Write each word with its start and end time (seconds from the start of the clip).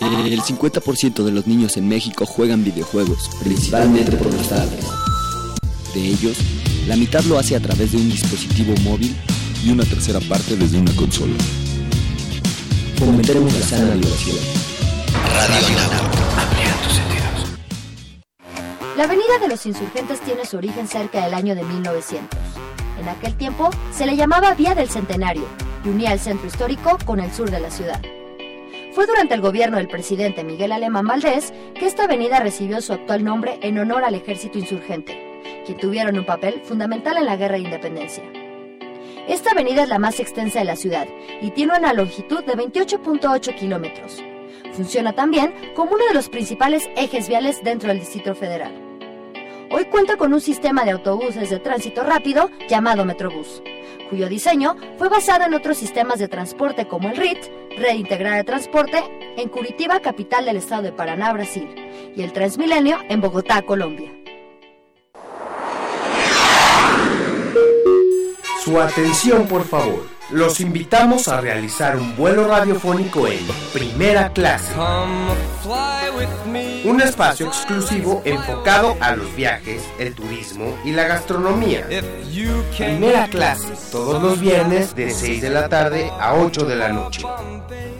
El 0.00 0.42
50% 0.42 1.24
de 1.24 1.32
los 1.32 1.46
niños 1.46 1.76
en 1.76 1.88
México 1.88 2.26
juegan 2.26 2.64
videojuegos, 2.64 3.30
principalmente 3.42 4.16
por 4.16 4.32
los 4.32 4.48
tablets. 4.48 4.86
De 5.94 6.00
ellos, 6.00 6.36
la 6.86 6.96
mitad 6.96 7.22
lo 7.24 7.38
hace 7.38 7.56
a 7.56 7.60
través 7.60 7.92
de 7.92 7.98
un 7.98 8.10
dispositivo 8.10 8.74
móvil 8.82 9.16
y 9.64 9.70
una 9.70 9.84
tercera 9.84 10.20
parte 10.20 10.56
desde 10.56 10.78
una 10.78 10.94
consola. 10.94 11.34
Fomentemos 12.96 13.52
la 13.54 13.60
sana 13.60 13.94
diversión. 13.94 14.36
Radio 15.34 15.78
Amplía 16.36 16.74
tus 16.82 16.92
sentidos. 16.92 17.58
La 18.96 19.04
Avenida 19.04 19.38
de 19.40 19.48
los 19.48 19.64
Insurgentes 19.66 20.20
tiene 20.20 20.44
su 20.44 20.56
origen 20.56 20.86
cerca 20.86 21.24
del 21.24 21.34
año 21.34 21.54
de 21.54 21.64
1900. 21.64 22.38
En 23.00 23.08
aquel 23.08 23.34
tiempo 23.34 23.70
se 23.92 24.06
le 24.06 24.16
llamaba 24.16 24.54
Vía 24.54 24.74
del 24.74 24.88
Centenario 24.88 25.44
y 25.84 25.88
unía 25.88 26.12
el 26.12 26.20
centro 26.20 26.46
histórico 26.46 26.98
con 27.04 27.20
el 27.20 27.32
sur 27.32 27.50
de 27.50 27.60
la 27.60 27.70
ciudad. 27.70 28.00
Fue 28.92 29.06
durante 29.06 29.34
el 29.34 29.40
gobierno 29.40 29.76
del 29.76 29.88
presidente 29.88 30.44
Miguel 30.44 30.72
Alemán 30.72 31.06
Valdés 31.06 31.52
que 31.74 31.86
esta 31.86 32.04
avenida 32.04 32.40
recibió 32.40 32.80
su 32.80 32.92
actual 32.92 33.22
nombre 33.22 33.58
en 33.62 33.78
honor 33.78 34.02
al 34.04 34.14
ejército 34.14 34.58
insurgente, 34.58 35.40
quien 35.66 35.78
tuvieron 35.78 36.18
un 36.18 36.24
papel 36.24 36.62
fundamental 36.64 37.18
en 37.18 37.26
la 37.26 37.36
guerra 37.36 37.56
de 37.56 37.64
independencia. 37.64 38.24
Esta 39.28 39.50
avenida 39.50 39.82
es 39.82 39.90
la 39.90 39.98
más 39.98 40.20
extensa 40.20 40.60
de 40.60 40.64
la 40.64 40.76
ciudad 40.76 41.06
y 41.42 41.50
tiene 41.50 41.76
una 41.76 41.92
longitud 41.92 42.42
de 42.44 42.54
28.8 42.54 43.54
kilómetros. 43.54 44.24
Funciona 44.72 45.12
también 45.12 45.52
como 45.74 45.92
uno 45.92 46.06
de 46.06 46.14
los 46.14 46.30
principales 46.30 46.88
ejes 46.96 47.28
viales 47.28 47.62
dentro 47.62 47.88
del 47.88 48.00
Distrito 48.00 48.34
Federal. 48.34 48.72
Hoy 49.70 49.84
cuenta 49.84 50.16
con 50.16 50.32
un 50.32 50.40
sistema 50.40 50.86
de 50.86 50.92
autobuses 50.92 51.50
de 51.50 51.58
tránsito 51.58 52.04
rápido 52.04 52.50
llamado 52.68 53.04
Metrobús, 53.04 53.62
cuyo 54.08 54.28
diseño 54.28 54.76
fue 54.98 55.08
basado 55.08 55.44
en 55.44 55.54
otros 55.54 55.76
sistemas 55.76 56.18
de 56.18 56.28
transporte 56.28 56.86
como 56.86 57.08
el 57.08 57.16
RIT, 57.16 57.38
Red 57.78 57.94
Integral 57.94 58.36
de 58.36 58.44
Transporte, 58.44 59.02
en 59.36 59.48
Curitiba, 59.48 60.00
capital 60.00 60.44
del 60.44 60.56
estado 60.56 60.82
de 60.82 60.92
Paraná, 60.92 61.32
Brasil, 61.32 61.68
y 62.16 62.22
el 62.22 62.32
Transmilenio 62.32 62.98
en 63.08 63.20
Bogotá, 63.20 63.62
Colombia. 63.62 64.12
Su 68.64 68.80
atención, 68.80 69.46
por 69.46 69.64
favor. 69.64 70.17
Los 70.30 70.60
invitamos 70.60 71.26
a 71.28 71.40
realizar 71.40 71.96
un 71.96 72.14
vuelo 72.14 72.46
radiofónico 72.46 73.26
en 73.26 73.46
primera 73.72 74.30
clase. 74.30 74.74
Un 76.84 77.00
espacio 77.00 77.46
exclusivo 77.46 78.20
enfocado 78.26 78.94
a 79.00 79.16
los 79.16 79.34
viajes, 79.34 79.82
el 79.98 80.14
turismo 80.14 80.76
y 80.84 80.92
la 80.92 81.04
gastronomía. 81.04 81.86
Primera 82.76 83.26
clase, 83.28 83.72
todos 83.90 84.22
los 84.22 84.38
viernes 84.38 84.94
de 84.94 85.10
6 85.10 85.40
de 85.40 85.48
la 85.48 85.70
tarde 85.70 86.12
a 86.20 86.34
8 86.34 86.66
de 86.66 86.76
la 86.76 86.90
noche. 86.90 87.22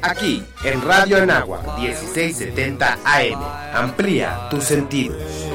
Aquí, 0.02 0.44
en 0.64 0.82
Radio 0.82 1.16
Enagua, 1.16 1.62
1670 1.78 2.98
AM. 3.04 3.42
Amplía 3.74 4.48
tus 4.50 4.64
sentidos. 4.64 5.47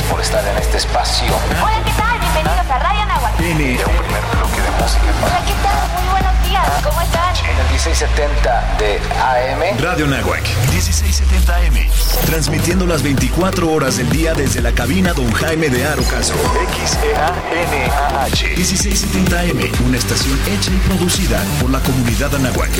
Gracias 0.00 0.12
por 0.12 0.20
estar 0.22 0.46
en 0.46 0.56
este 0.56 0.78
espacio. 0.78 1.26
Hola, 1.62 1.82
¿qué 1.84 1.92
tal? 1.92 2.18
Bienvenidos 2.20 2.70
a 2.70 2.78
Radio 2.78 3.04
Nahuatl. 3.04 3.36
Tiene 3.36 3.72
un 3.84 3.96
primer 3.96 4.22
bloque 4.32 4.62
de 4.62 4.70
música. 4.80 5.02
Hola, 5.22 5.42
¿qué 5.44 5.52
tal? 5.62 6.00
Muy 6.00 6.10
buenos 6.10 6.48
días. 6.48 6.66
¿Cómo 6.82 7.00
están? 7.02 7.36
En 7.36 7.58
el 7.58 7.68
1670 7.70 8.76
de 8.78 9.00
AM. 9.20 9.78
Radio 9.78 10.06
Nahuac, 10.06 10.42
1670 10.70 11.54
AM. 11.54 11.90
Transmitiendo 12.24 12.86
las 12.86 13.02
24 13.02 13.70
horas 13.70 13.98
del 13.98 14.08
día 14.08 14.32
desde 14.32 14.62
la 14.62 14.72
cabina 14.72 15.12
Don 15.12 15.30
Jaime 15.32 15.68
de 15.68 15.84
Arocaso. 15.84 16.34
XEANAH. 16.82 18.56
1670 18.56 19.38
AM, 19.38 19.86
una 19.86 19.98
estación 19.98 20.38
hecha 20.46 20.70
y 20.70 20.78
producida 20.88 21.42
por 21.60 21.70
la 21.70 21.80
comunidad 21.80 22.34
Anahuac. 22.34 22.70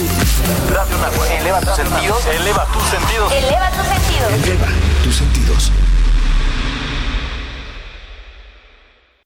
Radio 0.71 0.97
Nahuatl. 0.97 1.33
Eleva 1.33 1.61
tus 1.61 1.77
sentidos. 1.77 2.25
Eleva 2.27 2.67
tus 2.73 2.83
sentidos. 2.85 3.33
Eleva 3.33 3.71
tus 3.73 3.87
sentidos. 3.87 4.33
Eleva 4.33 4.67
tus 5.05 5.17
sentidos. 5.17 5.73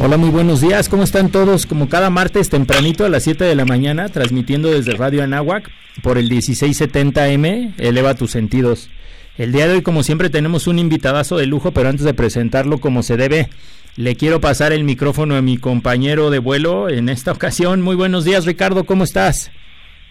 Hola, 0.00 0.16
muy 0.16 0.30
buenos 0.30 0.60
días. 0.60 0.88
¿Cómo 0.88 1.02
están 1.02 1.28
todos? 1.32 1.66
Como 1.66 1.88
cada 1.88 2.08
martes 2.08 2.48
tempranito 2.48 3.04
a 3.04 3.08
las 3.08 3.24
7 3.24 3.42
de 3.42 3.56
la 3.56 3.64
mañana, 3.64 4.08
transmitiendo 4.08 4.70
desde 4.70 4.92
Radio 4.92 5.24
Anáhuac 5.24 5.68
por 6.04 6.18
el 6.18 6.30
1670M, 6.30 7.74
eleva 7.78 8.14
tus 8.14 8.30
sentidos. 8.30 8.90
El 9.38 9.50
día 9.50 9.66
de 9.66 9.74
hoy, 9.74 9.82
como 9.82 10.04
siempre, 10.04 10.30
tenemos 10.30 10.68
un 10.68 10.78
invitadazo 10.78 11.36
de 11.36 11.46
lujo, 11.46 11.72
pero 11.72 11.88
antes 11.88 12.04
de 12.04 12.14
presentarlo 12.14 12.78
como 12.78 13.02
se 13.02 13.16
debe, 13.16 13.48
le 13.96 14.14
quiero 14.14 14.40
pasar 14.40 14.72
el 14.72 14.84
micrófono 14.84 15.34
a 15.34 15.42
mi 15.42 15.58
compañero 15.58 16.30
de 16.30 16.38
vuelo 16.38 16.88
en 16.88 17.08
esta 17.08 17.32
ocasión. 17.32 17.82
Muy 17.82 17.96
buenos 17.96 18.24
días, 18.24 18.46
Ricardo, 18.46 18.86
¿cómo 18.86 19.02
estás? 19.02 19.50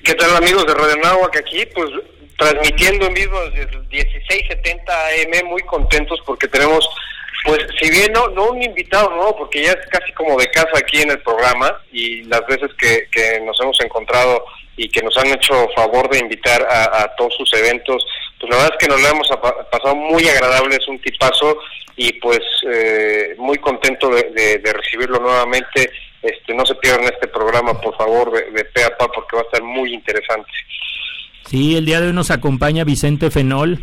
¿Qué 0.03 0.15
tal, 0.15 0.35
amigos 0.35 0.65
de 0.67 0.73
Radio 0.73 0.95
Anáhuac? 0.95 1.37
Aquí, 1.37 1.65
pues, 1.73 1.89
transmitiendo 2.37 3.07
en 3.07 3.13
vivo 3.13 3.39
desde 3.51 3.61
el 3.61 3.87
1670 3.87 4.93
AM, 4.93 5.47
muy 5.47 5.61
contentos 5.61 6.19
porque 6.25 6.49
tenemos 6.49 6.85
pues 7.45 7.59
si 7.79 7.89
bien 7.89 8.11
no, 8.13 8.27
no 8.29 8.51
un 8.51 8.61
invitado, 8.61 9.09
no, 9.15 9.35
porque 9.35 9.63
ya 9.63 9.71
es 9.71 9.87
casi 9.89 10.11
como 10.13 10.37
de 10.37 10.49
casa 10.51 10.71
aquí 10.75 11.01
en 11.01 11.11
el 11.11 11.19
programa 11.19 11.81
y 11.91 12.23
las 12.23 12.45
veces 12.47 12.71
que, 12.77 13.07
que 13.11 13.39
nos 13.41 13.59
hemos 13.61 13.79
encontrado 13.81 14.43
y 14.75 14.89
que 14.89 15.01
nos 15.01 15.17
han 15.17 15.27
hecho 15.27 15.67
favor 15.75 16.09
de 16.09 16.19
invitar 16.19 16.61
a, 16.69 17.15
todos 17.17 17.35
sus 17.35 17.51
eventos, 17.53 18.05
pues 18.39 18.49
la 18.51 18.57
verdad 18.57 18.77
es 18.79 18.85
que 18.85 18.91
nos 18.91 19.01
lo 19.01 19.07
hemos 19.07 19.27
pasado 19.71 19.95
muy 19.95 20.27
agradable, 20.27 20.75
es 20.75 20.87
un 20.87 20.99
tipazo 20.99 21.57
y 21.95 22.13
pues 22.13 22.39
eh, 22.71 23.35
muy 23.37 23.57
contento 23.57 24.09
de, 24.09 24.61
recibirlo 24.73 25.19
nuevamente. 25.19 25.91
Este, 26.21 26.53
no 26.53 26.65
se 26.65 26.75
pierdan 26.75 27.05
este 27.05 27.27
programa, 27.27 27.79
por 27.79 27.95
favor, 27.95 28.31
de, 28.31 28.51
de 28.51 28.65
pe 28.65 28.83
a 28.83 28.95
pa, 28.97 29.07
porque 29.07 29.35
va 29.35 29.41
a 29.43 29.45
estar 29.45 29.63
muy 29.63 29.93
interesante. 29.93 30.51
Sí, 31.45 31.75
el 31.77 31.85
día 31.85 32.01
de 32.01 32.07
hoy 32.07 32.13
nos 32.13 32.29
acompaña 32.29 32.83
Vicente 32.83 33.31
Fenol. 33.31 33.79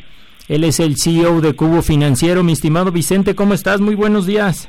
Él 0.49 0.65
es 0.65 0.79
el 0.79 0.97
CEO 0.97 1.41
de 1.41 1.55
Cubo 1.55 1.83
Financiero. 1.83 2.43
Mi 2.43 2.53
estimado 2.53 2.93
Vicente, 2.93 3.35
¿cómo 3.35 3.55
estás? 3.55 3.81
Muy 3.81 3.95
buenos 3.95 4.27
días. 4.27 4.69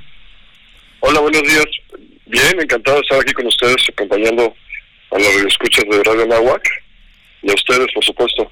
Hola, 1.01 1.19
buenos 1.19 1.43
días. 1.43 1.65
Bien, 2.27 2.61
encantado 2.61 2.97
de 2.97 3.01
estar 3.01 3.19
aquí 3.19 3.33
con 3.33 3.45
ustedes, 3.47 3.75
acompañando 3.89 4.53
a 5.11 5.19
los 5.19 5.35
escuchas 5.47 5.83
de 5.89 6.03
Radio 6.03 6.25
Nahuac 6.25 6.67
y 7.43 7.51
a 7.51 7.53
ustedes, 7.53 7.87
por 7.93 8.03
supuesto. 8.03 8.51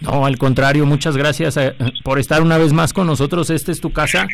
No, 0.00 0.24
al 0.24 0.38
contrario, 0.38 0.86
muchas 0.86 1.16
gracias 1.16 1.56
eh, 1.56 1.74
por 2.04 2.20
estar 2.20 2.40
una 2.40 2.56
vez 2.56 2.72
más 2.72 2.92
con 2.92 3.06
nosotros. 3.08 3.50
Esta 3.50 3.72
es 3.72 3.80
tu 3.80 3.92
casa. 3.92 4.28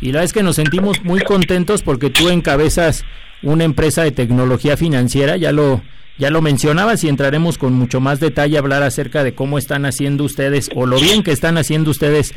Y 0.00 0.06
la 0.06 0.12
verdad 0.12 0.24
es 0.24 0.32
que 0.32 0.42
nos 0.42 0.56
sentimos 0.56 1.04
muy 1.04 1.20
contentos 1.20 1.82
porque 1.82 2.10
tú 2.10 2.30
encabezas 2.30 3.04
una 3.42 3.64
empresa 3.64 4.02
de 4.02 4.12
tecnología 4.12 4.78
financiera, 4.78 5.36
ya 5.36 5.52
lo, 5.52 5.82
ya 6.18 6.30
lo 6.30 6.42
mencionabas 6.42 7.02
y 7.04 7.08
entraremos 7.08 7.58
con 7.58 7.72
mucho 7.72 8.00
más 8.00 8.20
detalle 8.20 8.56
a 8.56 8.60
hablar 8.60 8.82
acerca 8.82 9.24
de 9.24 9.34
cómo 9.34 9.58
están 9.58 9.84
haciendo 9.84 10.24
ustedes 10.24 10.70
o 10.74 10.86
lo 10.86 10.98
bien 11.00 11.22
que 11.22 11.32
están 11.32 11.58
haciendo 11.58 11.90
ustedes 11.90 12.34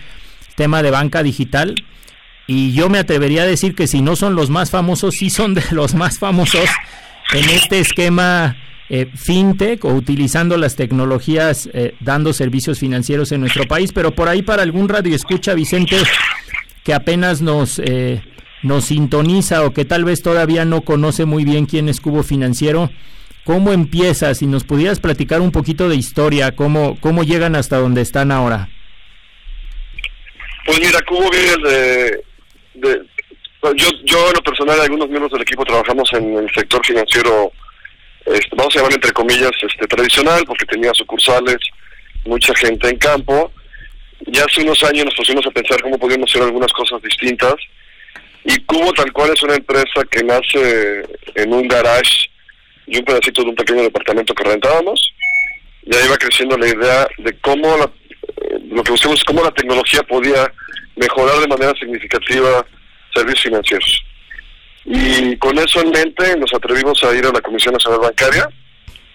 tema 0.56 0.82
de 0.82 0.92
banca 0.92 1.24
digital. 1.24 1.76
Y 2.48 2.72
yo 2.72 2.90
me 2.90 2.98
atrevería 2.98 3.44
a 3.44 3.46
decir 3.46 3.76
que 3.76 3.88
si 3.88 4.02
no 4.02 4.16
son 4.16 4.36
los 4.36 4.50
más 4.50 4.72
famosos, 4.72 5.16
sí 5.16 5.30
son 5.30 5.54
de 5.54 5.64
los 5.72 5.94
más 5.94 6.18
famosos 6.18 6.70
en 7.34 7.50
este 7.50 7.80
esquema 7.80 8.56
eh, 8.90 9.12
fintech 9.14 9.84
o 9.84 9.90
utilizando 9.90 10.58
las 10.58 10.78
tecnologías 10.78 11.70
eh, 11.74 11.96
dando 12.00 12.32
servicios 12.32 12.80
financieros 12.80 13.32
en 13.32 13.42
nuestro 13.42 13.66
país. 13.66 13.92
Pero 13.94 14.16
por 14.16 14.30
ahí 14.30 14.42
para 14.42 14.64
algún 14.64 14.90
radio 14.90 15.16
escucha, 15.16 15.54
Vicente, 15.54 15.98
que 16.84 16.94
apenas 16.94 17.42
nos, 17.42 17.80
eh, 17.84 18.24
nos 18.64 18.86
sintoniza 18.86 19.64
o 19.64 19.74
que 19.74 19.86
tal 19.86 20.06
vez 20.06 20.22
todavía 20.22 20.64
no 20.64 20.82
conoce 20.82 21.26
muy 21.26 21.44
bien 21.44 21.66
quién 21.66 21.90
es 21.90 22.00
Cubo 22.00 22.24
Financiero, 22.24 22.90
¿Cómo 23.48 23.72
empieza? 23.72 24.36
Si 24.36 24.46
nos 24.46 24.66
pudieras 24.66 25.00
platicar 25.00 25.40
un 25.40 25.54
poquito 25.54 25.88
de 25.88 25.96
historia, 25.96 26.54
cómo, 26.54 26.98
cómo 27.00 27.24
llegan 27.24 27.56
hasta 27.56 27.78
donde 27.78 28.02
están 28.02 28.30
ahora. 28.30 28.68
Pues 30.66 30.78
mira, 30.82 31.00
Cubo 31.08 31.30
viene 31.32 31.56
de, 31.64 32.24
de 32.74 33.02
pues 33.62 33.74
yo, 33.78 33.88
yo 34.04 34.28
en 34.28 34.34
lo 34.34 34.42
personal, 34.42 34.82
algunos 34.82 35.08
miembros 35.08 35.32
del 35.32 35.44
equipo 35.44 35.64
trabajamos 35.64 36.12
en 36.12 36.40
el 36.40 36.54
sector 36.54 36.86
financiero, 36.86 37.54
este, 38.26 38.54
vamos 38.54 38.76
a 38.76 38.80
llamar 38.80 38.96
entre 38.96 39.14
comillas, 39.14 39.52
este, 39.62 39.88
tradicional, 39.88 40.44
porque 40.46 40.66
tenía 40.66 40.92
sucursales, 40.94 41.60
mucha 42.26 42.54
gente 42.54 42.90
en 42.90 42.98
campo. 42.98 43.54
Ya 44.26 44.44
hace 44.44 44.62
unos 44.62 44.84
años 44.84 45.06
nos 45.06 45.16
pusimos 45.16 45.48
a 45.48 45.52
pensar 45.52 45.82
cómo 45.82 45.98
podíamos 45.98 46.30
hacer 46.30 46.42
algunas 46.42 46.74
cosas 46.74 47.02
distintas. 47.02 47.56
Y 48.44 48.60
Cubo 48.66 48.92
tal 48.92 49.14
cual 49.14 49.32
es 49.32 49.42
una 49.42 49.56
empresa 49.56 50.04
que 50.12 50.22
nace 50.22 51.06
en 51.36 51.54
un 51.54 51.66
garage 51.70 52.28
y 52.88 52.98
un 52.98 53.06
pedacito 53.06 53.44
de 53.44 53.50
un 53.50 53.56
pequeño 53.56 53.84
departamento 53.84 54.34
que 54.34 54.44
rentábamos. 54.44 55.14
Ya 55.84 56.04
iba 56.06 56.18
creciendo 56.18 56.58
la 56.58 56.68
idea 56.68 57.08
de 57.18 57.38
cómo 57.40 57.78
la, 57.78 57.84
eh, 57.84 58.60
lo 58.70 58.84
que 58.84 58.92
buscamos 58.92 59.20
es 59.20 59.24
cómo 59.24 59.44
la 59.44 59.52
tecnología 59.52 60.02
podía 60.04 60.52
mejorar 60.96 61.40
de 61.40 61.48
manera 61.48 61.74
significativa 61.80 62.66
servicios 63.14 63.44
financieros. 63.44 64.04
Y 64.86 65.36
con 65.38 65.58
eso 65.60 65.82
en 65.82 65.92
mente 65.92 66.36
nos 66.38 66.54
atrevimos 66.54 67.04
a 67.04 67.14
ir 67.14 67.26
a 67.26 67.32
la 67.32 67.42
Comisión 67.42 67.74
Nacional 67.74 68.00
Bancaria 68.00 68.50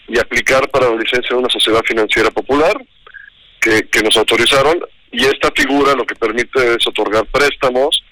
y 0.08 0.18
aplicar 0.18 0.68
para 0.70 0.90
la 0.90 0.96
licencia 0.96 1.30
de 1.30 1.36
una 1.36 1.48
sociedad 1.48 1.82
financiera 1.84 2.30
popular 2.30 2.76
que, 3.60 3.88
que 3.88 4.02
nos 4.02 4.16
autorizaron 4.16 4.80
y 5.12 5.24
esta 5.24 5.50
figura 5.54 5.94
lo 5.94 6.06
que 6.06 6.14
permite 6.14 6.74
es 6.74 6.86
otorgar 6.86 7.26
préstamos, 7.26 8.02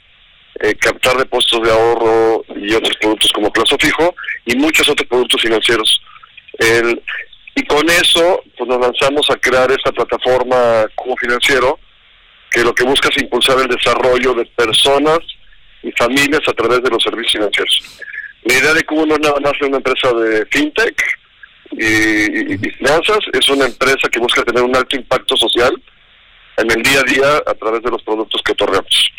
eh, 0.61 0.75
captar 0.75 1.17
depósitos 1.17 1.62
de 1.62 1.73
ahorro 1.73 2.45
y 2.55 2.75
otros 2.75 2.97
productos 3.01 3.33
como 3.33 3.53
plazo 3.53 3.77
fijo 3.79 4.15
y 4.45 4.57
muchos 4.57 4.89
otros 4.89 5.09
productos 5.09 5.41
financieros. 5.41 6.03
El, 6.59 7.03
y 7.55 7.65
con 7.65 7.89
eso 7.89 8.43
pues 8.57 8.69
nos 8.69 8.81
lanzamos 8.81 9.29
a 9.31 9.37
crear 9.37 9.71
esta 9.71 9.91
plataforma 9.93 10.87
como 10.95 11.17
financiero 11.17 11.79
que 12.51 12.62
lo 12.62 12.75
que 12.75 12.85
busca 12.85 13.09
es 13.09 13.23
impulsar 13.23 13.59
el 13.61 13.69
desarrollo 13.69 14.35
de 14.35 14.45
personas 14.47 15.19
y 15.83 15.91
familias 15.93 16.41
a 16.47 16.53
través 16.53 16.83
de 16.83 16.91
los 16.91 17.03
servicios 17.03 17.33
financieros. 17.33 17.83
La 18.43 18.55
idea 18.55 18.75
de 18.75 18.83
Cubo 18.85 19.06
no 19.06 19.15
es 19.15 19.21
nada 19.21 19.41
más 19.41 19.53
una 19.63 19.77
empresa 19.79 20.13
de 20.13 20.47
fintech 20.47 21.03
y, 21.73 22.55
y, 22.55 22.59
finanzas, 22.59 23.19
es 23.33 23.49
una 23.49 23.67
empresa 23.67 24.09
que 24.11 24.19
busca 24.19 24.43
tener 24.43 24.63
un 24.63 24.77
alto 24.77 24.97
impacto 24.97 25.37
social 25.37 25.73
en 26.56 26.71
el 26.71 26.83
día 26.83 27.01
a 27.01 27.11
día 27.11 27.43
a 27.47 27.55
través 27.55 27.83
de 27.83 27.91
los 27.91 28.03
productos 28.03 28.43
que 28.43 28.53
otorgamos. 28.53 29.11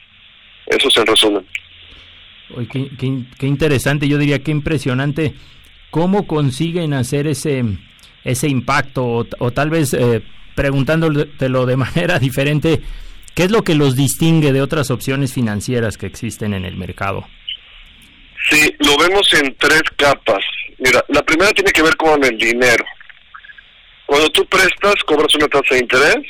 Eso 0.68 0.88
es 0.88 0.98
en 0.98 1.06
resumen. 1.06 1.46
Oye, 2.56 2.68
qué, 2.68 2.90
qué, 2.98 3.24
qué, 3.38 3.48
interesante, 3.48 4.08
yo 4.08 4.18
diría 4.18 4.40
que 4.40 4.52
impresionante. 4.52 5.34
¿Cómo 5.90 6.28
consiguen 6.28 6.94
hacer 6.94 7.28
ese, 7.28 7.64
ese 8.24 8.48
impacto? 8.48 9.04
O, 9.06 9.26
o 9.40 9.52
tal 9.52 9.70
vez 9.70 9.94
eh, 9.94 10.22
preguntándotelo 10.56 11.66
de 11.66 11.78
manera 11.86 12.20
diferente, 12.20 12.82
¿qué 13.36 13.44
es 13.44 13.52
lo 13.52 13.64
que 13.64 13.76
los 13.76 13.96
distingue 13.96 14.54
de 14.54 14.62
otras 14.62 14.92
opciones 14.92 15.34
financieras 15.34 15.98
que 15.98 16.06
existen 16.06 16.54
en 16.54 16.66
el 16.66 16.76
mercado? 16.76 17.26
Sí, 18.50 18.74
lo 18.80 18.98
vemos 18.98 19.32
en 19.34 19.56
tres 19.56 19.84
capas. 19.96 20.44
Mira, 20.80 21.04
la 21.10 21.22
primera 21.24 21.52
tiene 21.52 21.72
que 21.72 21.84
ver 21.84 21.96
con 21.96 22.24
el 22.24 22.38
dinero. 22.38 22.84
Cuando 24.06 24.30
tú 24.30 24.46
prestas, 24.48 24.96
cobras 25.06 25.34
una 25.36 25.48
tasa 25.48 25.76
de 25.76 25.80
interés, 25.80 26.26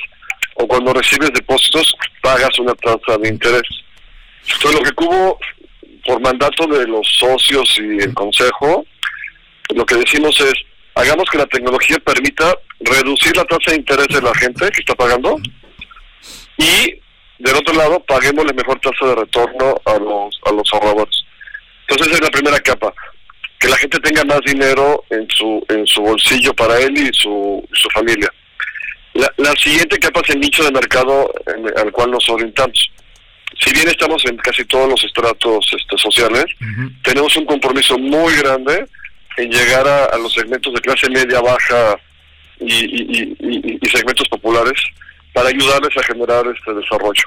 o 0.56 0.68
cuando 0.68 0.94
recibes 0.94 1.31
depósitos, 1.33 1.95
pagas 2.22 2.60
una 2.60 2.75
tasa 2.75 3.18
de 3.18 3.30
interés. 3.30 3.63
Entonces, 4.48 4.80
lo 4.80 4.86
que 4.86 4.92
Cubo, 4.94 5.40
por 6.06 6.22
mandato 6.22 6.68
de 6.68 6.88
los 6.88 7.08
socios 7.08 7.78
y 7.80 8.04
el 8.04 8.14
consejo, 8.14 8.86
lo 9.76 9.86
que 9.86 9.96
decimos 9.96 10.40
es, 10.42 10.54
hagamos 10.96 11.30
que 11.30 11.38
la 11.38 11.46
tecnología 11.46 11.98
permita 12.00 12.56
reducir 12.80 13.36
la 13.36 13.46
tasa 13.46 13.72
de 13.72 13.78
interés 13.78 14.08
de 14.08 14.22
la 14.22 14.34
gente 14.36 14.70
que 14.72 14.82
está 14.82 14.96
pagando 14.96 15.38
y, 16.58 16.96
del 17.40 17.56
otro 17.56 17.74
lado, 17.74 18.00
paguemos 18.02 18.46
la 18.46 18.54
mejor 18.54 18.80
tasa 18.80 19.06
de 19.06 19.16
retorno 19.16 19.76
a 19.86 19.98
los, 19.98 20.40
a 20.46 20.52
los 20.52 20.74
ahorradores. 20.74 21.24
Entonces, 21.88 22.08
esa 22.08 22.16
es 22.18 22.22
la 22.24 22.32
primera 22.32 22.60
capa 22.60 22.94
que 23.62 23.68
la 23.68 23.78
gente 23.78 24.00
tenga 24.00 24.24
más 24.26 24.42
dinero 24.44 25.04
en 25.12 25.28
su 25.30 25.64
en 25.70 25.86
su 25.86 26.02
bolsillo 26.02 26.52
para 26.56 26.80
él 26.80 26.98
y 26.98 27.10
su, 27.14 27.64
su 27.72 27.90
familia. 27.92 28.28
La, 29.14 29.32
la, 29.38 29.52
siguiente 29.52 30.00
capa 30.00 30.22
es 30.22 30.34
el 30.34 30.40
nicho 30.40 30.64
de 30.64 30.72
mercado 30.72 31.32
en, 31.46 31.78
al 31.78 31.92
cual 31.92 32.10
nos 32.10 32.28
orientamos. 32.28 32.92
Si 33.59 33.71
bien 33.74 33.88
estamos 33.88 34.24
en 34.25 34.38
casi 34.38 34.63
todos 34.65 34.89
los 34.89 35.03
estratos 35.03 35.65
este, 35.77 35.98
sociales, 35.98 36.45
uh 36.62 36.65
-huh. 36.65 37.01
tenemos 37.03 37.36
un 37.38 37.45
compromiso 37.45 37.98
muy 37.98 38.36
grande 38.38 38.86
en 39.38 39.50
llegar 39.51 39.88
a, 39.88 40.06
a 40.06 40.18
los 40.18 40.33
segmentos 40.33 40.74
de 40.74 40.81
clase 40.81 41.09
media, 41.09 41.39
baja 41.42 41.98
y, 42.59 42.74
y, 42.74 43.36
y, 43.39 43.80
y, 43.81 43.89
segmentos 43.89 44.27
populares 44.30 44.80
para 45.33 45.50
ayudarles 45.50 45.95
a 45.98 46.03
generar 46.03 46.45
este 46.48 46.74
desarrollo. 46.74 47.24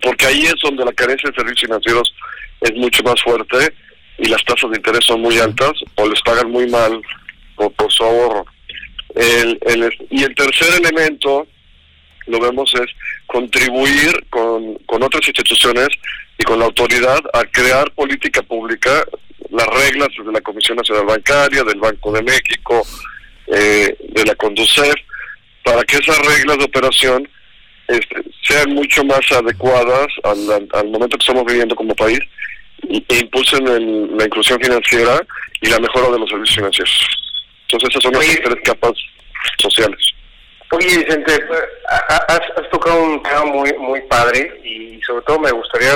Porque 0.00 0.26
ahí 0.26 0.42
es 0.44 0.54
donde 0.62 0.84
la 0.84 0.92
carencia 0.92 1.30
de 1.30 1.36
servicios 1.36 1.60
financieros 1.68 2.14
es 2.60 2.72
mucho 2.74 3.02
más 3.02 3.20
fuerte 3.22 3.72
y 4.18 4.28
las 4.28 4.44
tasas 4.44 4.70
de 4.70 4.76
interés 4.76 5.04
son 5.04 5.20
muy 5.20 5.38
altas 5.38 5.72
o 5.96 6.08
les 6.08 6.20
pagan 6.22 6.50
muy 6.50 6.68
mal 6.68 7.00
por, 7.56 7.72
por 7.72 7.92
su 7.92 8.02
ahorro. 8.04 8.46
El, 9.14 9.58
el, 9.66 9.92
y 10.10 10.22
el 10.24 10.34
tercer 10.34 10.80
elemento, 10.80 11.46
lo 12.26 12.40
vemos, 12.40 12.72
es 12.74 12.90
contribuir 13.26 14.12
con, 14.30 14.74
con 14.86 15.02
otras 15.02 15.26
instituciones 15.26 15.88
y 16.38 16.44
con 16.44 16.58
la 16.58 16.66
autoridad 16.66 17.20
a 17.32 17.44
crear 17.44 17.90
política 17.92 18.42
pública, 18.42 19.04
las 19.50 19.66
reglas 19.66 20.08
de 20.24 20.32
la 20.32 20.40
Comisión 20.40 20.76
Nacional 20.76 21.06
Bancaria, 21.06 21.62
del 21.64 21.78
Banco 21.78 22.12
de 22.12 22.22
México, 22.22 22.86
eh, 23.48 23.96
de 24.00 24.24
la 24.24 24.34
Conducef, 24.34 24.94
para 25.62 25.82
que 25.84 25.96
esas 25.96 26.18
reglas 26.18 26.58
de 26.58 26.64
operación 26.64 27.28
este, 27.88 28.16
sean 28.42 28.72
mucho 28.74 29.04
más 29.04 29.20
adecuadas 29.32 30.06
al, 30.24 30.68
al 30.72 30.88
momento 30.88 31.18
que 31.18 31.22
estamos 31.22 31.44
viviendo 31.44 31.74
como 31.74 31.94
país 31.94 32.20
e 32.88 33.18
impulsen 33.18 33.66
el, 33.68 34.16
la 34.16 34.24
inclusión 34.24 34.60
financiera 34.60 35.20
y 35.60 35.68
la 35.68 35.78
mejora 35.78 36.10
de 36.10 36.18
los 36.18 36.28
servicios 36.28 36.56
financieros. 36.56 37.08
Entonces 37.68 37.90
esas 37.90 38.02
son 38.02 38.12
las 38.12 38.26
tres 38.26 38.62
capas 38.64 38.92
sociales. 39.58 40.11
Oye 40.72 40.98
Vicente, 40.98 41.38
has, 41.86 42.40
has, 42.56 42.70
tocado 42.70 43.02
un 43.02 43.22
tema 43.22 43.44
muy 43.44 43.70
muy 43.74 44.00
padre 44.02 44.58
y 44.64 45.00
sobre 45.02 45.22
todo 45.26 45.38
me 45.38 45.50
gustaría 45.50 45.94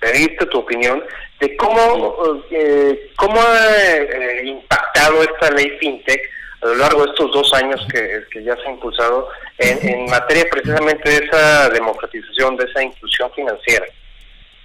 pedirte 0.00 0.44
tu 0.46 0.58
opinión 0.58 1.04
de 1.38 1.56
cómo 1.56 2.42
eh, 2.50 3.10
cómo 3.14 3.40
ha 3.40 3.96
eh, 3.96 4.42
impactado 4.44 5.22
esta 5.22 5.52
ley 5.52 5.70
fintech 5.78 6.20
a 6.62 6.66
lo 6.66 6.74
largo 6.74 7.04
de 7.04 7.10
estos 7.12 7.30
dos 7.32 7.54
años 7.54 7.80
que, 7.92 8.24
que 8.32 8.42
ya 8.42 8.56
se 8.56 8.62
ha 8.62 8.70
impulsado 8.72 9.28
en, 9.58 9.88
en, 9.88 10.10
materia 10.10 10.44
precisamente 10.50 11.08
de 11.08 11.24
esa 11.24 11.70
democratización, 11.70 12.56
de 12.56 12.64
esa 12.64 12.82
inclusión 12.82 13.30
financiera. 13.32 13.86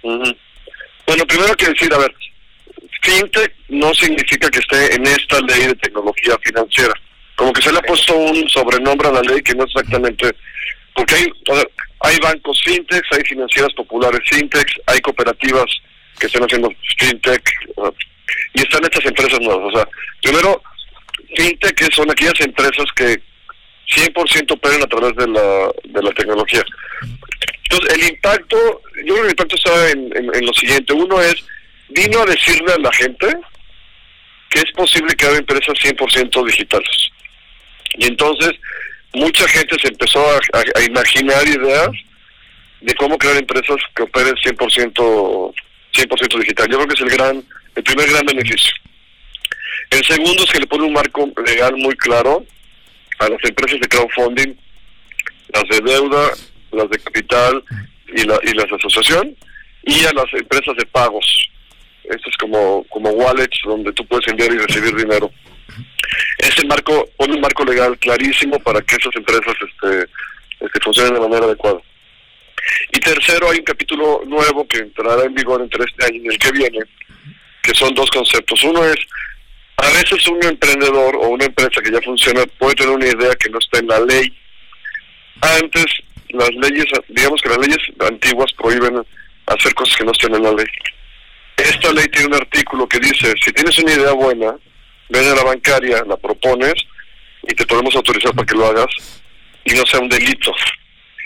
Uh 0.02 0.10
-huh. 0.10 0.36
Bueno, 1.06 1.24
primero 1.26 1.54
que 1.54 1.68
decir, 1.68 1.94
a 1.94 1.98
ver, 1.98 2.12
fintech 3.02 3.54
no 3.68 3.94
significa 3.94 4.50
que 4.50 4.58
esté 4.58 4.94
en 4.94 5.06
esta 5.06 5.40
ley 5.42 5.68
de 5.68 5.74
tecnología 5.76 6.36
financiera. 6.42 6.92
Como 7.36 7.52
que 7.52 7.62
se 7.62 7.70
le 7.70 7.78
ha 7.78 7.82
puesto 7.82 8.16
un 8.16 8.48
sobrenombre 8.48 9.08
a 9.08 9.12
la 9.12 9.22
ley 9.22 9.42
que 9.42 9.54
no 9.54 9.64
es 9.64 9.70
exactamente... 9.70 10.34
Porque 10.94 11.14
hay, 11.14 11.26
hay 12.00 12.16
bancos 12.22 12.60
fintechs, 12.64 13.08
hay 13.12 13.22
financieras 13.24 13.72
populares 13.74 14.20
fintechs, 14.24 14.72
hay 14.86 14.98
cooperativas 15.00 15.66
que 16.18 16.26
están 16.26 16.42
haciendo 16.42 16.70
fintech 16.98 17.42
y 18.54 18.60
están 18.60 18.84
estas 18.84 19.04
empresas 19.04 19.38
nuevas. 19.40 19.72
O 19.72 19.76
sea, 19.76 19.88
primero, 20.22 20.62
fintech 21.36 21.92
son 21.92 22.10
aquellas 22.10 22.40
empresas 22.40 22.86
que 22.96 23.20
100% 23.94 24.52
operan 24.52 24.82
a 24.82 24.86
través 24.86 25.14
de 25.16 25.28
la, 25.28 25.70
de 25.84 26.02
la 26.02 26.10
tecnología. 26.12 26.64
Entonces, 27.70 27.94
el 27.94 28.08
impacto, 28.10 28.82
yo 29.04 29.14
creo 29.14 29.16
que 29.16 29.22
el 29.22 29.30
impacto 29.30 29.56
está 29.56 29.90
en, 29.90 30.46
lo 30.46 30.52
siguiente. 30.54 30.92
Uno 30.92 31.20
es, 31.20 31.34
vino 31.88 32.20
a 32.20 32.26
decirle 32.26 32.72
a 32.72 32.78
la 32.78 32.92
gente 32.92 33.26
que 34.50 34.60
es 34.60 34.72
posible 34.72 35.14
que 35.14 35.26
haya 35.26 35.38
empresas 35.38 35.74
100% 35.82 36.46
digitales. 36.46 37.10
Y 37.98 38.06
entonces, 38.06 38.52
mucha 39.14 39.48
gente 39.48 39.76
se 39.80 39.88
empezó 39.88 40.20
a, 40.20 40.82
imaginar 40.82 41.46
ideas 41.46 41.90
de 42.80 42.94
cómo 42.94 43.16
crear 43.16 43.36
empresas 43.36 43.76
que 43.94 44.02
operen 44.02 44.34
100%, 44.34 45.54
100 45.92 46.40
digital. 46.40 46.68
Yo 46.68 46.76
creo 46.76 46.88
que 46.88 46.94
es 46.94 47.00
el 47.00 47.16
gran, 47.16 47.44
el 47.74 47.82
primer 47.82 48.10
gran 48.10 48.26
beneficio. 48.26 48.74
El 49.90 50.04
segundo 50.04 50.44
es 50.44 50.50
que 50.50 50.60
le 50.60 50.66
pone 50.66 50.84
un 50.84 50.92
marco 50.92 51.28
legal 51.46 51.74
muy 51.76 51.94
claro 51.96 52.44
a 53.18 53.28
las 53.28 53.42
empresas 53.44 53.80
de 53.80 53.88
crowdfunding, 53.88 54.54
las 55.54 55.64
de 55.68 55.80
deuda, 55.80 56.30
las 56.72 56.90
de 56.90 56.98
capital 56.98 57.64
y, 58.14 58.24
la, 58.24 58.38
y 58.42 58.52
las 58.52 58.68
de 58.68 58.76
asociación, 58.76 59.36
y 59.84 60.04
a 60.04 60.12
las 60.12 60.26
empresas 60.34 60.76
de 60.76 60.84
pagos. 60.86 61.48
Esto 62.04 62.30
es 62.30 62.36
como, 62.36 62.84
como 62.90 63.10
wallets 63.10 63.58
donde 63.64 63.92
tú 63.92 64.06
puedes 64.06 64.28
enviar 64.28 64.52
y 64.52 64.58
recibir 64.58 64.94
dinero. 64.94 65.30
Ese 66.38 66.66
marco 66.66 67.08
pone 67.16 67.34
un 67.34 67.40
marco 67.40 67.64
legal 67.64 67.98
clarísimo 67.98 68.58
para 68.60 68.80
que 68.82 68.96
esas 68.96 69.14
empresas 69.16 69.54
este, 69.60 70.10
este, 70.60 70.80
funcionen 70.80 71.14
de 71.14 71.20
manera 71.20 71.46
adecuada. 71.46 71.80
Y 72.92 73.00
tercero, 73.00 73.50
hay 73.50 73.58
un 73.58 73.64
capítulo 73.64 74.22
nuevo 74.26 74.66
que 74.66 74.78
entrará 74.78 75.24
en 75.24 75.34
vigor 75.34 75.60
entre 75.62 75.84
este 75.84 76.04
año 76.04 76.20
y 76.22 76.28
el 76.28 76.38
que 76.38 76.52
viene, 76.52 76.78
que 77.62 77.74
son 77.74 77.94
dos 77.94 78.10
conceptos. 78.10 78.62
Uno 78.64 78.84
es 78.84 78.96
A 79.78 79.90
veces 79.90 80.26
un 80.28 80.42
emprendedor 80.42 81.16
o 81.16 81.28
una 81.28 81.44
empresa 81.44 81.82
que 81.82 81.92
ya 81.92 82.00
funciona 82.00 82.44
puede 82.58 82.74
tener 82.76 82.94
una 82.94 83.06
idea 83.06 83.34
que 83.34 83.50
no 83.50 83.58
está 83.58 83.78
en 83.78 83.88
la 83.88 84.00
ley. 84.00 84.32
Antes, 85.42 85.84
las 86.30 86.50
leyes, 86.50 86.86
digamos 87.08 87.42
que 87.42 87.50
las 87.50 87.58
leyes 87.58 87.78
antiguas 88.00 88.52
prohíben 88.54 89.04
hacer 89.46 89.74
cosas 89.74 89.96
que 89.96 90.04
no 90.04 90.12
estén 90.12 90.34
en 90.34 90.42
la 90.42 90.52
ley. 90.52 90.66
Esta 91.56 91.92
ley 91.92 92.06
tiene 92.08 92.28
un 92.28 92.34
artículo 92.34 92.88
que 92.88 92.98
dice, 93.00 93.34
si 93.42 93.52
tienes 93.52 93.78
una 93.78 93.92
idea 93.92 94.12
buena, 94.12 94.56
ven 95.08 95.28
a 95.28 95.34
la 95.34 95.44
bancaria, 95.44 96.02
la 96.06 96.16
propones 96.16 96.74
y 97.42 97.54
te 97.54 97.66
podemos 97.66 97.94
autorizar 97.94 98.34
para 98.34 98.46
que 98.46 98.56
lo 98.56 98.66
hagas 98.66 98.86
y 99.64 99.74
no 99.74 99.84
sea 99.86 100.00
un 100.00 100.08
delito. 100.08 100.52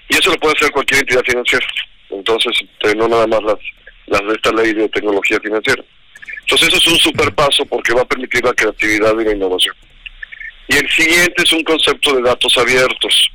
Y 0.09 0.17
eso 0.17 0.31
lo 0.31 0.39
puede 0.39 0.55
hacer 0.57 0.71
cualquier 0.71 1.01
entidad 1.01 1.23
financiera. 1.25 1.67
Entonces, 2.11 2.53
este, 2.61 2.95
no 2.97 3.09
nada 3.09 3.27
más 3.27 3.43
las, 3.43 3.59
las 4.07 4.21
de 4.27 4.33
esta 4.35 4.53
ley 4.53 4.73
de 4.75 4.89
tecnología 4.89 5.39
financiera. 5.41 5.83
Entonces, 6.41 6.69
eso 6.69 6.77
es 6.79 6.87
un 6.89 6.99
super 6.99 7.33
paso 7.35 7.65
porque 7.67 7.95
va 7.95 8.03
a 8.03 8.09
permitir 8.09 8.45
la 8.45 8.53
creatividad 8.53 9.19
y 9.19 9.25
la 9.25 9.33
innovación. 9.33 9.75
Y 10.69 10.77
el 10.77 10.89
siguiente 10.91 11.43
es 11.43 11.53
un 11.53 11.63
concepto 11.65 12.17
de 12.17 12.23
datos 12.23 12.57
abiertos. 12.59 13.31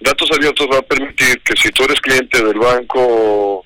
Datos 0.00 0.30
abiertos 0.32 0.66
va 0.72 0.78
a 0.78 0.82
permitir 0.82 1.40
que 1.40 1.54
si 1.56 1.70
tú 1.70 1.84
eres 1.84 2.00
cliente 2.00 2.42
del 2.42 2.58
banco 2.58 3.63